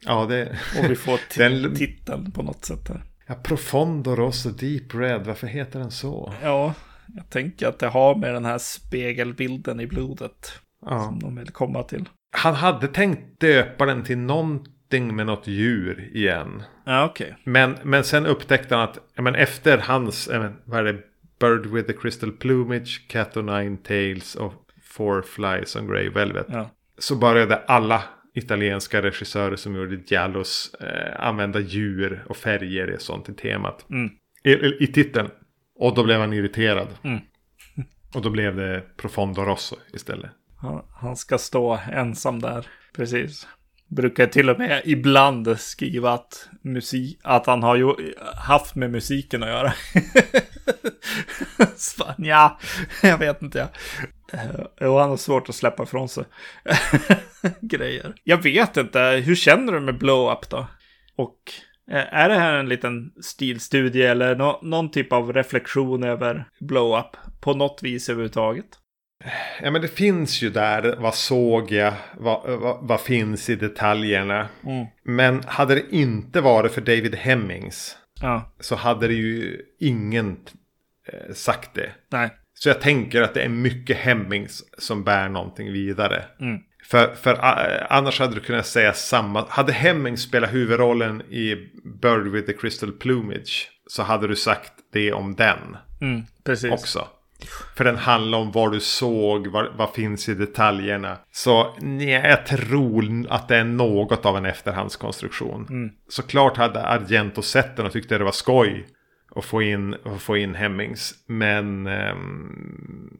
ja 0.00 0.26
det... 0.26 0.58
Och 0.78 0.90
vi 0.90 0.96
får 0.96 1.20
Den- 1.38 1.74
titeln 1.76 2.32
på 2.32 2.42
något 2.42 2.64
sätt 2.64 2.88
här. 2.88 3.02
Ja, 3.26 3.34
Profondo 3.34 4.14
Rosso 4.16 4.50
Deep 4.50 4.94
Red. 4.94 5.24
Varför 5.26 5.46
heter 5.46 5.78
den 5.78 5.90
så? 5.90 6.34
Ja, 6.42 6.74
jag 7.16 7.30
tänker 7.30 7.68
att 7.68 7.78
det 7.78 7.86
har 7.88 8.14
med 8.14 8.34
den 8.34 8.44
här 8.44 8.58
spegelbilden 8.58 9.80
i 9.80 9.86
blodet 9.86 10.52
Ja. 10.86 11.04
som 11.04 11.18
de 11.20 11.36
vill 11.36 11.50
komma 11.50 11.82
till. 11.82 12.08
Han 12.36 12.54
hade 12.54 12.88
tänkt 12.88 13.40
döpa 13.40 13.86
den 13.86 14.04
till 14.04 14.18
någonting 14.18 15.16
med 15.16 15.26
något 15.26 15.46
djur 15.46 16.10
igen. 16.12 16.62
Ja, 16.84 17.04
okej. 17.04 17.36
Men, 17.44 17.76
men 17.82 18.04
sen 18.04 18.26
upptäckte 18.26 18.74
han 18.74 18.84
att 18.84 18.98
men 19.16 19.34
efter 19.34 19.78
hans, 19.78 20.28
men, 20.28 20.56
vad 20.64 20.78
är 20.78 20.92
det? 20.92 20.98
Bird 21.40 21.66
with 21.66 21.86
the 21.86 21.92
crystal 21.92 22.32
plumage, 22.32 23.08
Cat 23.08 23.36
o' 23.36 23.42
nine 23.42 23.76
tails 23.76 24.34
och 24.34 24.54
Four 24.82 25.22
flies 25.22 25.76
on 25.76 25.86
grey 25.86 26.10
velvet. 26.10 26.46
Ja. 26.48 26.70
Så 26.98 27.16
började 27.16 27.56
alla 27.56 28.02
italienska 28.34 29.02
regissörer 29.02 29.56
som 29.56 29.76
gjorde 29.76 30.00
Giallos 30.06 30.74
eh, 30.80 31.26
använda 31.26 31.60
djur 31.60 32.24
och 32.28 32.36
färger 32.36 32.94
och 32.94 33.00
sånt 33.00 33.28
i 33.28 33.34
temat. 33.34 33.90
Mm. 33.90 34.10
I, 34.44 34.52
i, 34.52 34.76
I 34.80 34.86
titeln. 34.86 35.30
Och 35.74 35.94
då 35.94 36.04
blev 36.04 36.20
han 36.20 36.32
irriterad. 36.32 36.88
Mm. 37.02 37.18
Och 38.14 38.22
då 38.22 38.30
blev 38.30 38.56
det 38.56 38.82
Profondo 38.96 39.42
Rosso 39.42 39.76
istället. 39.92 40.30
Han, 40.94 41.16
ska 41.16 41.38
stå 41.38 41.78
ensam 41.92 42.40
där. 42.40 42.66
Precis. 42.96 43.46
Brukar 43.88 44.26
till 44.26 44.50
och 44.50 44.58
med 44.58 44.82
ibland 44.84 45.60
skriva 45.60 46.12
att, 46.12 46.48
musik, 46.62 47.18
att 47.22 47.46
han 47.46 47.62
har 47.62 47.76
ju 47.76 48.14
haft 48.36 48.74
med 48.74 48.90
musiken 48.90 49.42
att 49.42 49.48
göra. 49.48 49.72
Så 51.76 52.04
ja, 52.18 52.58
jag 53.02 53.18
vet 53.18 53.42
inte. 53.42 53.58
Ja. 53.58 53.68
Eh, 54.38 54.54
och 54.54 54.70
Jo, 54.80 54.98
han 54.98 55.10
har 55.10 55.16
svårt 55.16 55.48
att 55.48 55.54
släppa 55.54 55.82
ifrån 55.82 56.08
sig 56.08 56.24
grejer. 57.60 58.14
Jag 58.24 58.42
vet 58.42 58.76
inte, 58.76 59.00
hur 59.00 59.34
känner 59.34 59.72
du 59.72 59.80
med 59.80 59.98
Blow 59.98 60.32
Up 60.32 60.50
då? 60.50 60.66
Och 61.16 61.38
eh, 61.90 62.14
är 62.14 62.28
det 62.28 62.38
här 62.38 62.54
en 62.54 62.68
liten 62.68 63.12
stilstudie 63.22 64.06
eller 64.06 64.36
no 64.36 64.58
någon 64.62 64.90
typ 64.90 65.12
av 65.12 65.32
reflektion 65.32 66.04
över 66.04 66.48
Blow 66.60 66.98
Up 66.98 67.40
på 67.40 67.54
något 67.54 67.82
vis 67.82 68.08
överhuvudtaget? 68.08 68.66
Ja 69.62 69.70
men 69.70 69.82
det 69.82 69.88
finns 69.88 70.42
ju 70.42 70.50
där, 70.50 70.96
vad 70.98 71.14
såg 71.14 71.72
jag, 71.72 71.92
vad, 72.18 72.58
vad, 72.60 72.78
vad 72.88 73.00
finns 73.00 73.50
i 73.50 73.56
detaljerna. 73.56 74.48
Mm. 74.66 74.86
Men 75.04 75.42
hade 75.46 75.74
det 75.74 75.84
inte 75.90 76.40
varit 76.40 76.72
för 76.72 76.80
David 76.80 77.14
Hemmings 77.14 77.96
Ja, 78.20 78.54
så 78.60 78.74
hade 78.76 79.06
det 79.08 79.14
ju 79.14 79.60
ingen 79.80 80.36
eh, 81.12 81.34
sagt 81.34 81.74
det. 81.74 81.90
nej. 82.12 82.30
Så 82.56 82.68
jag 82.68 82.80
tänker 82.80 83.22
att 83.22 83.34
det 83.34 83.42
är 83.42 83.48
mycket 83.48 83.96
Hemmings 83.96 84.62
som 84.78 85.04
bär 85.04 85.28
någonting 85.28 85.72
vidare. 85.72 86.24
Mm. 86.40 86.58
För, 86.84 87.14
för 87.14 87.32
eh, 87.34 87.86
annars 87.90 88.20
hade 88.20 88.34
du 88.34 88.40
kunnat 88.40 88.66
säga 88.66 88.92
samma. 88.92 89.46
Hade 89.48 89.72
Hemmings 89.72 90.22
spelat 90.22 90.52
huvudrollen 90.52 91.22
i 91.22 91.56
Bird 92.02 92.26
with 92.26 92.46
the 92.46 92.52
Crystal 92.52 92.92
Plumage 92.92 93.70
så 93.86 94.02
hade 94.02 94.28
du 94.28 94.36
sagt 94.36 94.72
det 94.92 95.12
om 95.12 95.34
den 95.34 95.76
Mm, 96.00 96.22
precis. 96.44 96.72
också. 96.72 97.08
För 97.76 97.84
den 97.84 97.96
handlar 97.96 98.38
om 98.38 98.52
vad 98.52 98.72
du 98.72 98.80
såg, 98.80 99.46
vad, 99.46 99.66
vad 99.76 99.94
finns 99.94 100.28
i 100.28 100.34
detaljerna. 100.34 101.18
Så 101.32 101.76
nej, 101.80 102.08
jag 102.08 102.46
tror 102.46 103.26
att 103.28 103.48
det 103.48 103.56
är 103.56 103.64
något 103.64 104.26
av 104.26 104.36
en 104.36 104.46
efterhandskonstruktion. 104.46 105.66
Mm. 105.70 105.90
Såklart 106.08 106.56
hade 106.56 106.86
Argento 106.86 107.42
sett 107.42 107.76
den 107.76 107.86
och 107.86 107.92
tyckte 107.92 108.18
det 108.18 108.24
var 108.24 108.32
skoj 108.32 108.86
att 109.36 109.44
få 109.44 109.62
in, 109.62 109.94
att 110.04 110.22
få 110.22 110.36
in 110.36 110.54
Hemmings. 110.54 111.14
Men 111.26 111.86
ehm, 111.86 113.10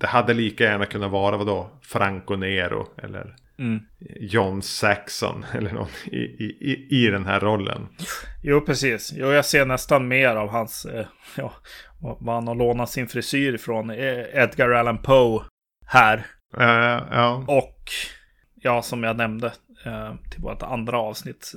det 0.00 0.06
hade 0.06 0.34
lika 0.34 0.64
gärna 0.64 0.86
kunnat 0.86 1.10
vara 1.10 1.36
vadå? 1.36 1.70
Franco 1.82 2.36
Nero 2.36 2.86
eller 3.02 3.34
Mm. 3.58 3.80
John 4.20 4.62
Saxon 4.62 5.44
eller 5.54 5.72
någon 5.72 5.88
i, 6.04 6.16
i, 6.16 6.56
i, 6.60 7.04
i 7.04 7.10
den 7.10 7.26
här 7.26 7.40
rollen. 7.40 7.88
Jo, 8.42 8.60
precis. 8.60 9.12
Jo, 9.16 9.26
jag 9.32 9.44
ser 9.44 9.66
nästan 9.66 10.08
mer 10.08 10.36
av 10.36 10.48
hans, 10.48 10.84
eh, 10.84 11.06
ja, 11.36 11.52
vad 12.20 12.34
han 12.34 12.48
har 12.48 12.54
lånat 12.54 12.90
sin 12.90 13.08
frisyr 13.08 13.54
ifrån, 13.54 13.90
eh, 13.90 14.24
Edgar 14.32 14.70
Allan 14.70 14.98
Poe 14.98 15.44
här. 15.86 16.26
Ja, 16.56 17.06
ja. 17.10 17.44
Och, 17.48 17.90
ja, 18.54 18.82
som 18.82 19.02
jag 19.02 19.16
nämnde 19.16 19.46
eh, 19.84 20.14
till 20.30 20.42
vårt 20.42 20.62
andra 20.62 20.98
avsnitt, 20.98 21.52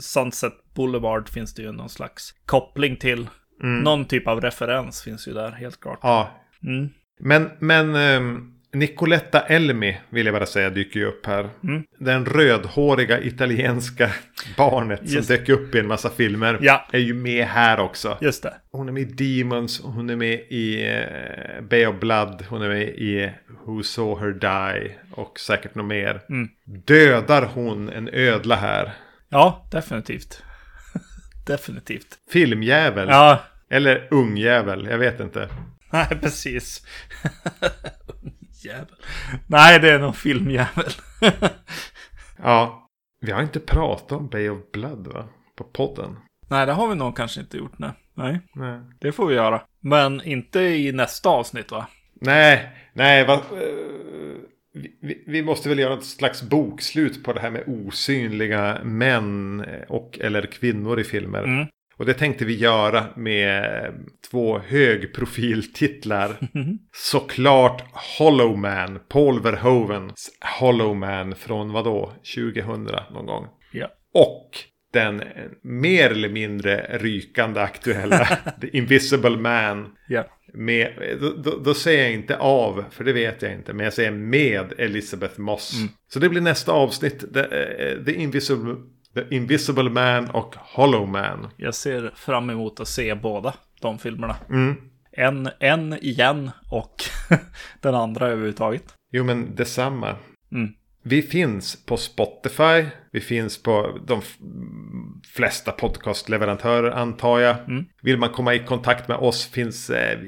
Sunset 0.00 0.52
Boulevard 0.74 1.28
finns 1.28 1.54
det 1.54 1.62
ju 1.62 1.72
någon 1.72 1.88
slags 1.88 2.34
koppling 2.46 2.96
till. 2.96 3.28
Någon 3.62 4.04
typ 4.04 4.28
av 4.28 4.40
referens 4.40 5.02
finns 5.02 5.28
ju 5.28 5.32
där, 5.32 5.50
helt 5.50 5.80
klart. 5.80 5.98
ja. 6.02 6.30
Mm. 6.62 6.88
Men, 7.20 7.50
men 7.58 7.94
ehm, 7.94 8.53
Nicoletta 8.74 9.40
Elmi 9.40 9.96
vill 10.10 10.26
jag 10.26 10.34
bara 10.34 10.46
säga 10.46 10.70
dyker 10.70 11.00
ju 11.00 11.06
upp 11.06 11.26
här. 11.26 11.50
Mm. 11.64 11.82
Den 11.98 12.26
rödhåriga 12.26 13.20
italienska 13.20 14.10
barnet 14.56 15.00
Just- 15.02 15.26
som 15.28 15.36
dök 15.36 15.48
upp 15.48 15.74
i 15.74 15.78
en 15.78 15.86
massa 15.86 16.10
filmer. 16.10 16.58
Ja. 16.60 16.88
Är 16.92 16.98
ju 16.98 17.14
med 17.14 17.46
här 17.46 17.80
också. 17.80 18.18
Just 18.20 18.42
det. 18.42 18.54
Hon 18.70 18.88
är 18.88 18.92
med 18.92 19.02
i 19.20 19.38
Demons, 19.38 19.80
hon 19.84 20.10
är 20.10 20.16
med 20.16 20.40
i 20.50 20.86
uh, 20.88 21.64
Bay 21.68 21.86
of 21.86 22.00
Blood, 22.00 22.44
hon 22.48 22.62
är 22.62 22.68
med 22.68 22.82
i 22.88 23.30
Who 23.66 23.82
Saw 23.82 24.20
Her 24.26 24.32
Die 24.32 24.94
och 25.12 25.40
säkert 25.40 25.74
något 25.74 25.86
mer. 25.86 26.20
Mm. 26.28 26.48
Dödar 26.64 27.42
hon 27.54 27.88
en 27.88 28.08
ödla 28.12 28.56
här? 28.56 28.92
Ja, 29.28 29.68
definitivt. 29.72 30.42
definitivt. 31.46 32.06
Filmjävel? 32.32 33.08
Ja, 33.08 33.40
Eller 33.70 34.08
ungjävel? 34.10 34.86
Jag 34.90 34.98
vet 34.98 35.20
inte. 35.20 35.48
nej, 35.90 36.06
precis. 36.20 36.86
Jävel. 38.64 38.94
Nej, 39.46 39.80
det 39.80 39.90
är 39.90 39.98
nog 39.98 40.16
filmjävel. 40.16 40.90
Ja. 42.42 42.88
Vi 43.20 43.32
har 43.32 43.42
inte 43.42 43.60
pratat 43.60 44.12
om 44.12 44.28
Bay 44.28 44.48
of 44.48 44.58
Blood 44.72 45.06
va? 45.06 45.24
På 45.56 45.64
podden. 45.64 46.16
nej, 46.50 46.66
det 46.66 46.72
har 46.72 46.88
vi 46.88 46.94
nog 46.94 47.16
kanske 47.16 47.40
inte 47.40 47.56
gjort. 47.56 47.78
Nej. 47.78 47.90
nej, 48.14 48.40
Nej. 48.54 48.80
det 49.00 49.12
får 49.12 49.26
vi 49.26 49.34
göra. 49.34 49.62
Men 49.80 50.22
inte 50.24 50.60
i 50.60 50.92
nästa 50.92 51.28
avsnitt 51.28 51.70
va? 51.70 51.86
Nej, 52.20 52.68
nej, 52.92 53.26
vad, 53.26 53.38
eh, 53.38 53.42
vi- 54.74 54.98
vi, 55.02 55.24
vi 55.26 55.42
måste 55.42 55.68
väl 55.68 55.78
göra 55.78 55.94
ett 55.94 56.04
slags 56.04 56.42
bokslut 56.42 57.24
på 57.24 57.32
det 57.32 57.40
här 57.40 57.50
med 57.50 57.64
osynliga 57.66 58.78
män 58.84 59.64
och 59.88 60.18
eller 60.20 60.46
kvinnor 60.46 61.00
i 61.00 61.04
filmer. 61.04 61.42
Mm. 61.44 61.66
Och 61.96 62.06
det 62.06 62.14
tänkte 62.14 62.44
vi 62.44 62.54
göra 62.54 63.04
med 63.16 63.92
två 64.30 64.58
högprofiltitlar. 64.58 66.36
Såklart 66.92 67.84
Hollow 68.18 68.58
Man, 68.58 69.00
Paul 69.08 69.42
Verhovens 69.42 70.30
Hollow 70.60 70.96
Man 70.96 71.34
från 71.34 71.72
vadå? 71.72 72.12
2000 72.34 72.84
någon 73.12 73.26
gång. 73.26 73.46
Ja. 73.72 73.88
Och 74.14 74.50
den 74.94 75.22
mer 75.62 76.10
eller 76.10 76.28
mindre 76.28 76.98
rykande 76.98 77.60
aktuella 77.60 78.38
The 78.60 78.76
Invisible 78.76 79.36
Man. 79.36 79.92
Ja. 80.08 80.24
Med, 80.56 81.18
då, 81.20 81.30
då, 81.30 81.58
då 81.58 81.74
säger 81.74 82.02
jag 82.02 82.12
inte 82.12 82.36
av, 82.36 82.84
för 82.90 83.04
det 83.04 83.12
vet 83.12 83.42
jag 83.42 83.52
inte. 83.52 83.72
Men 83.72 83.84
jag 83.84 83.92
säger 83.92 84.10
med 84.10 84.72
Elizabeth 84.78 85.40
Moss. 85.40 85.74
Mm. 85.76 85.88
Så 86.08 86.18
det 86.18 86.28
blir 86.28 86.40
nästa 86.40 86.72
avsnitt. 86.72 87.34
The, 87.34 87.40
eh, 87.40 88.04
The, 88.04 88.12
Invisible, 88.12 88.74
The 89.14 89.36
Invisible 89.36 89.90
Man 89.90 90.30
och 90.30 90.54
Hollow 90.58 91.08
Man. 91.08 91.48
Jag 91.56 91.74
ser 91.74 92.12
fram 92.16 92.50
emot 92.50 92.80
att 92.80 92.88
se 92.88 93.14
båda 93.14 93.54
de 93.80 93.98
filmerna. 93.98 94.36
Mm. 94.50 94.76
En, 95.12 95.48
en 95.60 95.92
igen 95.92 96.50
och 96.70 96.94
den 97.80 97.94
andra 97.94 98.26
överhuvudtaget. 98.26 98.94
Jo 99.12 99.24
men 99.24 99.54
detsamma. 99.54 100.16
Mm. 100.52 100.72
Vi 101.06 101.22
finns 101.22 101.86
på 101.86 101.96
Spotify. 101.96 102.84
Vi 103.10 103.20
finns 103.20 103.62
på 103.62 103.98
de 104.06 104.20
flesta 105.26 105.72
podcastleverantörer 105.72 106.90
antar 106.90 107.38
jag. 107.38 107.56
Vill 108.02 108.18
man 108.18 108.28
komma 108.28 108.54
i 108.54 108.58
kontakt 108.58 109.08
med 109.08 109.16
oss 109.16 109.46
finns 109.46 109.90
eh, 109.90 110.18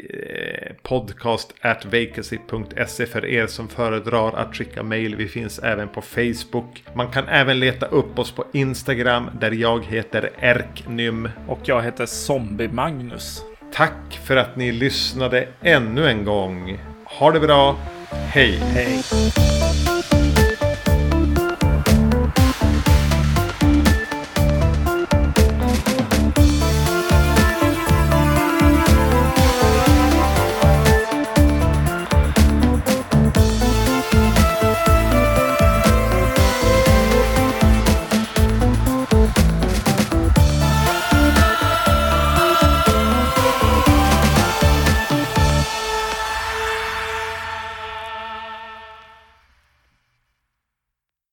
podcast 0.83 1.55
at 1.61 1.85
vacancy.se 1.85 3.07
för 3.07 3.27
er 3.27 3.47
som 3.47 3.69
föredrar 3.69 4.33
att 4.33 4.57
skicka 4.57 4.83
mail. 4.83 5.17
Vi 5.17 5.29
finns 5.29 5.59
även 5.59 5.89
på 5.89 6.03
Facebook. 6.03 6.85
Man 6.95 7.11
kan 7.11 7.29
även 7.29 7.61
leta 7.61 7.87
upp 7.87 8.19
oss 8.19 8.33
på 8.33 8.45
Instagram 8.53 9.31
där 9.41 9.51
jag 9.51 9.85
heter 9.85 10.31
Erknym. 10.41 11.29
Och 11.49 11.61
jag 11.65 11.83
heter 11.83 12.07
Zombie 12.07 12.69
Magnus. 12.69 13.43
Tack 13.73 14.21
för 14.25 14.37
att 14.37 14.57
ni 14.57 14.73
lyssnade 14.73 15.49
ännu 15.63 16.09
en 16.09 16.25
gång. 16.25 16.79
Ha 17.05 17.33
det 17.33 17.41
bra. 17.41 17.77
Hej! 18.11 18.53
Hej! 18.53 19.03